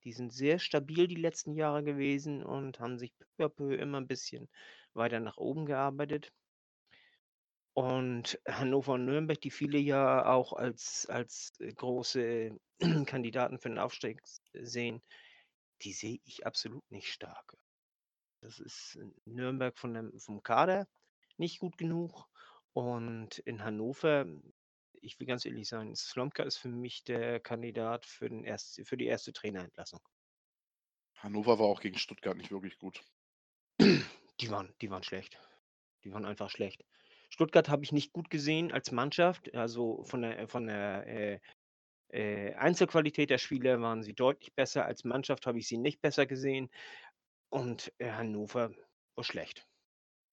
Die 0.04 0.14
sind 0.14 0.34
sehr 0.34 0.58
stabil 0.58 1.08
die 1.08 1.14
letzten 1.14 1.54
Jahre 1.54 1.84
gewesen 1.84 2.44
und 2.44 2.80
haben 2.80 2.98
sich 2.98 3.14
peu 3.38 3.46
à 3.46 3.50
peu 3.50 3.76
immer 3.76 4.00
ein 4.02 4.08
bisschen 4.08 4.50
weiter 4.96 5.20
nach 5.20 5.38
oben 5.38 5.68
gearbeitet. 5.68 6.34
Und 7.74 8.40
Hannover 8.48 8.94
und 8.94 9.06
Nürnberg, 9.06 9.40
die 9.42 9.52
viele 9.52 9.78
ja 9.80 10.26
auch 10.26 10.54
als, 10.54 11.06
als 11.10 11.54
äh, 11.60 11.74
große 11.74 12.58
Kandidaten 13.06 13.60
für 13.60 13.70
den 13.70 13.80
Aufstieg 13.80 14.22
s- 14.24 14.42
sehen, 14.54 15.02
die 15.84 15.94
sehe 15.94 16.20
ich 16.26 16.46
absolut 16.46 16.90
nicht 16.92 17.10
stark. 17.12 17.58
Das 18.42 18.60
ist 18.60 18.96
in 18.96 19.16
Nürnberg 19.26 19.78
von 19.80 19.94
dem, 19.94 20.20
vom 20.20 20.44
Kader 20.44 20.88
nicht 21.38 21.60
gut 21.60 21.78
genug. 21.78 22.28
Und 22.74 23.40
in 23.40 23.64
Hannover, 23.64 24.26
ich 25.02 25.20
will 25.20 25.28
ganz 25.28 25.46
ehrlich 25.46 25.68
sein, 25.70 25.96
Slomka 25.96 26.44
ist 26.44 26.58
für 26.58 26.70
mich 26.70 27.04
der 27.04 27.40
Kandidat 27.40 28.06
für, 28.06 28.30
den 28.30 28.44
erst, 28.44 28.82
für 28.88 28.98
die 28.98 29.08
erste 29.08 29.34
Trainerentlassung. 29.34 30.02
Hannover 31.16 31.58
war 31.58 31.68
auch 31.68 31.80
gegen 31.80 31.98
Stuttgart 31.98 32.36
nicht 32.36 32.52
wirklich 32.52 32.78
gut. 32.78 33.06
Die 34.42 34.50
waren, 34.50 34.74
die 34.82 34.90
waren 34.90 35.04
schlecht. 35.04 35.40
Die 36.04 36.12
waren 36.12 36.26
einfach 36.26 36.50
schlecht. 36.50 36.84
Stuttgart 37.32 37.70
habe 37.70 37.84
ich 37.84 37.94
nicht 37.94 38.12
gut 38.12 38.30
gesehen 38.30 38.74
als 38.74 38.92
Mannschaft. 38.92 39.56
Also 39.56 40.04
von 40.04 40.22
der, 40.22 40.50
von 40.50 40.68
der 40.68 41.08
äh, 41.08 41.40
äh, 42.10 42.54
Einzelqualität 42.56 43.30
der 43.30 43.38
Spieler 43.38 43.82
waren 43.82 44.04
sie 44.04 44.14
deutlich 44.14 44.54
besser. 44.54 44.86
Als 44.86 45.06
Mannschaft 45.06 45.48
habe 45.48 45.58
ich 45.58 45.68
sie 45.68 45.78
nicht 45.78 46.02
besser 46.02 46.26
gesehen. 46.26 46.70
Und 47.50 47.92
äh, 48.00 48.12
Hannover 48.12 48.74
war 49.16 49.24
schlecht. 49.24 49.66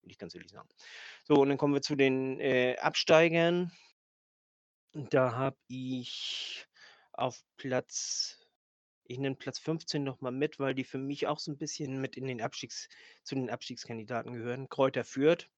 Will 0.02 0.10
ich 0.10 0.18
ganz 0.18 0.34
ehrlich 0.34 0.50
sagen. 0.50 0.68
So, 1.22 1.34
und 1.34 1.48
dann 1.48 1.56
kommen 1.56 1.74
wir 1.74 1.82
zu 1.82 1.94
den 1.94 2.40
äh, 2.40 2.76
Absteigern. 2.80 3.70
Da 4.92 5.32
habe 5.36 5.56
ich 5.68 6.66
auf 7.12 7.44
Platz, 7.56 8.40
ich 9.04 9.18
nenne 9.18 9.36
Platz 9.36 9.60
15 9.60 10.02
nochmal 10.02 10.32
mit, 10.32 10.58
weil 10.58 10.74
die 10.74 10.84
für 10.84 10.98
mich 10.98 11.28
auch 11.28 11.38
so 11.38 11.52
ein 11.52 11.58
bisschen 11.58 12.00
mit 12.00 12.16
in 12.16 12.26
den 12.26 12.42
Abstiegs, 12.42 12.88
zu 13.22 13.36
den 13.36 13.50
Abstiegskandidaten 13.50 14.32
gehören. 14.32 14.68
Kräuter 14.68 15.04
Fürth. 15.04 15.48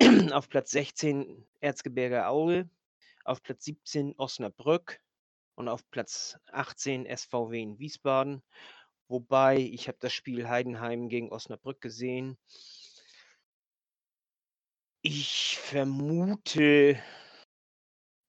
auf 0.32 0.48
Platz 0.48 0.70
16 0.70 1.46
Erzgebirge 1.60 2.26
Aue. 2.26 2.68
Auf 3.24 3.42
Platz 3.42 3.64
17 3.64 4.14
Osnabrück. 4.16 5.00
Und 5.54 5.68
auf 5.68 5.88
Platz 5.90 6.38
18 6.52 7.06
SVW 7.06 7.62
in 7.62 7.78
Wiesbaden. 7.78 8.42
Wobei, 9.08 9.58
ich 9.58 9.88
habe 9.88 9.98
das 10.00 10.12
Spiel 10.12 10.48
Heidenheim 10.48 11.08
gegen 11.08 11.30
Osnabrück 11.30 11.80
gesehen. 11.80 12.38
Ich 15.02 15.58
vermute, 15.58 16.98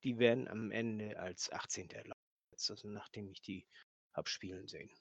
die 0.03 0.20
werden 0.20 0.47
am 0.49 0.72
Ende 0.72 1.18
als 1.18 1.51
18. 1.51 1.88
laufen, 1.88 2.70
also 2.70 2.89
nachdem 2.89 3.30
ich 3.32 3.41
die 3.41 3.66
habe 4.13 4.30
spielen 4.30 4.68
sehen. 4.68 4.91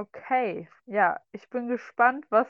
Okay, 0.00 0.66
ja, 0.86 1.20
ich 1.32 1.50
bin 1.50 1.68
gespannt, 1.68 2.24
was 2.30 2.48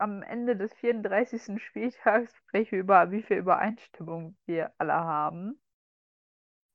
am 0.00 0.20
Ende 0.24 0.56
des 0.56 0.74
34. 0.74 1.62
Spieltags, 1.62 2.34
sprich 2.34 2.72
über 2.72 3.12
wie 3.12 3.22
viel 3.22 3.36
Übereinstimmung 3.36 4.36
wir 4.46 4.72
alle 4.78 4.94
haben. 4.94 5.60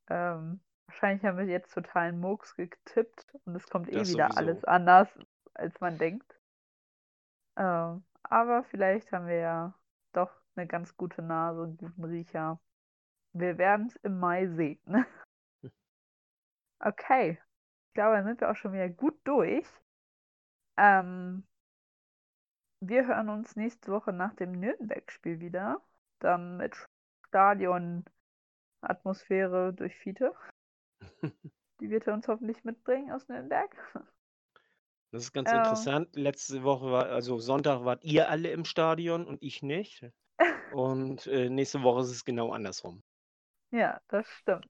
Ähm, 0.10 0.62
wahrscheinlich 0.88 1.26
haben 1.26 1.38
wir 1.38 1.46
jetzt 1.46 1.74
totalen 1.74 2.22
Murks 2.22 2.56
getippt 2.56 3.28
und 3.44 3.56
es 3.58 3.68
kommt 3.70 3.90
eh 3.90 3.96
Das 3.98 4.08
wieder 4.08 4.30
sowieso. 4.30 4.40
alles 4.40 4.64
anders, 4.64 5.10
als 5.56 5.78
man 5.82 5.98
denkt. 5.98 6.40
Ähm, 7.58 8.06
aber 8.24 8.64
vielleicht 8.64 9.12
haben 9.12 9.28
wir 9.28 9.40
ja 9.40 9.74
doch 10.14 10.32
eine 10.56 10.68
ganz 10.68 10.96
gute 10.96 11.22
Nase 11.22 11.64
und 11.64 11.78
guten 11.80 12.06
Riecher. 12.06 12.62
Wir 13.34 13.58
werden 13.58 13.88
es 13.88 13.98
im 13.98 14.20
Mai 14.20 14.48
sehen. 14.48 14.80
Okay, 16.86 17.40
ich 17.88 17.94
glaube, 17.94 18.18
dann 18.18 18.26
sind 18.26 18.42
wir 18.42 18.52
auch 18.52 18.56
schon 18.58 18.74
wieder 18.74 18.90
gut 18.90 19.16
durch. 19.24 19.66
Ähm, 20.78 21.44
wir 22.82 23.08
hören 23.08 23.30
uns 23.30 23.56
nächste 23.56 23.92
Woche 23.92 24.14
nach 24.14 24.36
dem 24.36 24.52
Nürnberg-Spiel 24.52 25.40
wieder. 25.40 25.82
Dann 26.20 26.58
mit 26.58 26.76
Stadion-Atmosphäre 27.28 29.74
durch 29.74 29.96
Fiete. 29.96 30.36
Die 31.80 31.90
wird 31.90 32.08
er 32.08 32.14
uns 32.14 32.28
hoffentlich 32.28 32.64
mitbringen 32.64 33.12
aus 33.12 33.28
Nürnberg. 33.28 33.76
Das 35.12 35.24
ist 35.24 35.34
ganz 35.34 35.52
Ja. 35.52 35.58
interessant. 35.58 36.16
Letzte 36.16 36.64
Woche 36.64 36.92
war, 36.92 37.06
also 37.06 37.38
Sonntag 37.38 37.86
wart 37.86 38.04
ihr 38.04 38.30
alle 38.30 38.52
im 38.52 38.66
Stadion 38.66 39.26
und 39.26 39.42
ich 39.44 39.62
nicht. 39.62 40.06
Und 40.74 41.28
äh, 41.28 41.50
nächste 41.50 41.84
Woche 41.84 42.02
ist 42.02 42.10
es 42.12 42.26
genau 42.26 42.52
andersrum. 42.52 43.04
Ja, 43.72 44.02
das 44.08 44.28
stimmt. 44.30 44.70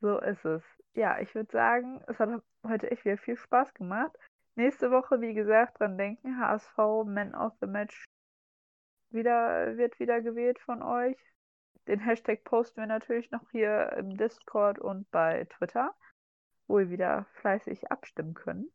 So 0.00 0.18
ist 0.20 0.44
es. 0.44 0.62
Ja, 0.94 1.18
ich 1.20 1.34
würde 1.34 1.50
sagen, 1.52 2.02
es 2.06 2.18
hat 2.18 2.42
heute 2.66 2.90
echt 2.90 3.04
wieder 3.04 3.18
viel 3.18 3.36
Spaß 3.36 3.74
gemacht. 3.74 4.16
Nächste 4.56 4.90
Woche, 4.90 5.20
wie 5.20 5.34
gesagt, 5.34 5.78
dran 5.80 5.98
denken, 5.98 6.38
HSV 6.40 6.76
Man 7.04 7.34
of 7.34 7.52
the 7.60 7.66
Match 7.66 8.04
wieder, 9.10 9.76
wird 9.76 10.00
wieder 10.00 10.20
gewählt 10.22 10.58
von 10.58 10.82
euch. 10.82 11.16
Den 11.86 12.00
Hashtag 12.00 12.42
posten 12.42 12.80
wir 12.80 12.86
natürlich 12.86 13.30
noch 13.30 13.48
hier 13.50 13.92
im 13.92 14.16
Discord 14.16 14.78
und 14.78 15.08
bei 15.10 15.44
Twitter, 15.44 15.94
wo 16.66 16.78
ihr 16.80 16.90
wieder 16.90 17.26
fleißig 17.40 17.92
abstimmen 17.92 18.34
könnt. 18.34 18.72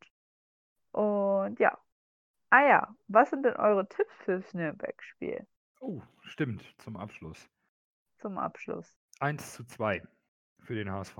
Und 0.91 1.59
ja. 1.59 1.77
Ah 2.51 2.67
ja, 2.67 2.95
was 3.07 3.29
sind 3.31 3.43
denn 3.43 3.55
eure 3.55 3.87
Tipps 3.87 4.13
fürs 4.23 4.53
Nürnberg-Spiel 4.53 5.47
Oh, 5.79 6.01
stimmt, 6.21 6.61
zum 6.79 6.95
Abschluss. 6.95 7.49
zum 8.19 8.37
Abschluss? 8.37 8.95
1 9.19 9.53
zu 9.53 9.63
2 9.65 10.03
für 10.59 10.75
den 10.75 10.91
HSV. 10.91 11.17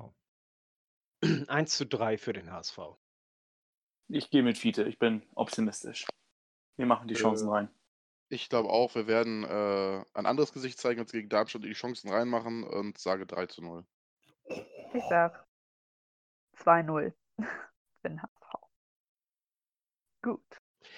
1 1.47 1.77
zu 1.77 1.85
3 1.87 2.17
für 2.17 2.33
den 2.33 2.51
HSV. 2.51 2.77
Ich 4.13 4.29
gehe 4.29 4.43
mit 4.43 4.57
Fiete, 4.57 4.83
ich 4.83 4.99
bin 4.99 5.21
optimistisch. 5.35 6.05
Wir 6.77 6.85
machen 6.85 7.07
die 7.07 7.13
Äh, 7.13 7.17
Chancen 7.17 7.49
rein. 7.49 7.69
Ich 8.29 8.49
glaube 8.49 8.69
auch, 8.69 8.95
wir 8.95 9.07
werden 9.07 9.43
äh, 9.43 10.03
ein 10.13 10.25
anderes 10.25 10.53
Gesicht 10.53 10.79
zeigen, 10.79 11.01
als 11.01 11.11
gegen 11.11 11.29
Darmstadt 11.29 11.63
die 11.63 11.73
Chancen 11.73 12.09
reinmachen 12.09 12.63
und 12.63 12.97
sage 12.97 13.25
3 13.25 13.45
zu 13.47 13.61
0. 13.61 13.85
Ich 14.93 15.03
sag 15.09 15.45
2-0 16.57 17.13
für 17.39 18.09
den 18.09 18.21
HSV. 18.21 18.53
Gut. 20.23 20.43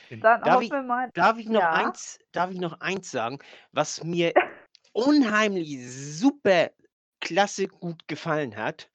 In- 0.10 0.22
Dann 0.22 0.42
Darf 0.42 0.56
hoffen 0.56 0.64
ich- 0.66 0.72
wir 0.72 0.84
mal. 0.84 1.10
Darf 1.14 1.38
ich 1.38 1.48
noch 1.48 1.62
Ja. 1.62 1.72
eins, 1.72 2.20
darf 2.32 2.52
ich 2.52 2.60
noch 2.60 2.80
eins 2.82 3.10
sagen, 3.12 3.40
was 3.72 4.04
mir 4.04 4.34
unheimlich 4.94 5.78
super 6.18 6.72
klasse 7.20 7.68
gut 7.68 8.08
gefallen 8.08 8.56
hat. 8.56 8.92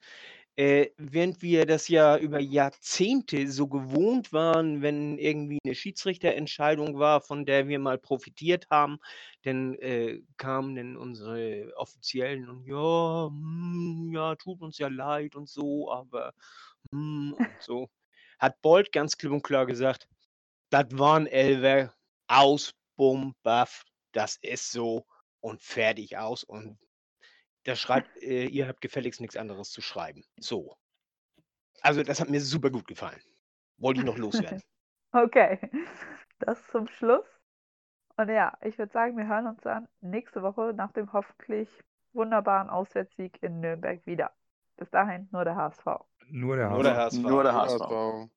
Äh, 0.59 0.91
während 0.97 1.41
wir 1.41 1.65
das 1.65 1.87
ja 1.87 2.17
über 2.17 2.41
Jahrzehnte 2.41 3.49
so 3.49 3.67
gewohnt 3.67 4.33
waren, 4.33 4.81
wenn 4.81 5.17
irgendwie 5.17 5.57
eine 5.63 5.73
Schiedsrichterentscheidung 5.73 6.99
war, 6.99 7.21
von 7.21 7.45
der 7.45 7.69
wir 7.69 7.79
mal 7.79 7.97
profitiert 7.97 8.67
haben, 8.69 8.99
dann 9.43 9.75
äh, 9.75 10.21
kamen 10.35 10.75
dann 10.75 10.97
unsere 10.97 11.71
Offiziellen 11.77 12.49
und 12.49 12.65
ja, 12.65 13.27
hm, 13.29 14.11
ja, 14.13 14.35
tut 14.35 14.59
uns 14.61 14.77
ja 14.79 14.89
leid 14.89 15.37
und 15.37 15.47
so, 15.47 15.89
aber 15.93 16.33
hm, 16.91 17.35
und 17.37 17.61
so. 17.61 17.87
Hat 18.37 18.61
Bolt 18.61 18.91
ganz 18.91 19.17
klipp 19.17 19.31
und 19.31 19.43
klar 19.43 19.65
gesagt, 19.65 20.09
das 20.71 20.87
waren 20.91 21.25
Elver, 21.27 21.93
aus, 22.27 22.73
bumm, 22.97 23.33
baff, 23.43 23.85
das 24.11 24.37
ist 24.41 24.73
so 24.73 25.05
und 25.39 25.61
fertig 25.61 26.17
aus 26.17 26.43
und 26.43 26.77
da 27.65 27.75
schreibt, 27.75 28.15
äh, 28.21 28.45
ihr 28.45 28.67
habt 28.67 28.81
gefälligst 28.81 29.21
nichts 29.21 29.35
anderes 29.37 29.69
zu 29.71 29.81
schreiben. 29.81 30.23
So. 30.39 30.75
Also, 31.81 32.03
das 32.03 32.19
hat 32.19 32.29
mir 32.29 32.41
super 32.41 32.69
gut 32.69 32.87
gefallen. 32.87 33.21
Wollte 33.77 34.01
ich 34.01 34.05
noch 34.05 34.17
loswerden. 34.17 34.61
Okay, 35.11 35.57
das 36.37 36.63
zum 36.67 36.87
Schluss. 36.87 37.25
Und 38.17 38.29
ja, 38.29 38.55
ich 38.61 38.77
würde 38.77 38.91
sagen, 38.91 39.17
wir 39.17 39.25
hören 39.27 39.47
uns 39.47 39.59
dann 39.61 39.87
nächste 40.01 40.43
Woche 40.43 40.71
nach 40.75 40.91
dem 40.91 41.11
hoffentlich 41.13 41.67
wunderbaren 42.13 42.69
Auswärtssieg 42.69 43.41
in 43.41 43.59
Nürnberg 43.59 44.05
wieder. 44.05 44.31
Bis 44.77 44.87
dahin 44.91 45.27
nur 45.31 45.45
der 45.45 45.55
HSV. 45.55 45.85
Nur 46.27 46.57
der 46.57 46.69
Nur 46.69 46.83
der 46.83 46.95
HSV. 46.95 47.17
HSV. 47.17 47.23
Nur 47.27 47.41
der 47.43 47.53
HSV. 47.55 47.79
das 47.79 47.89
war- 47.89 48.29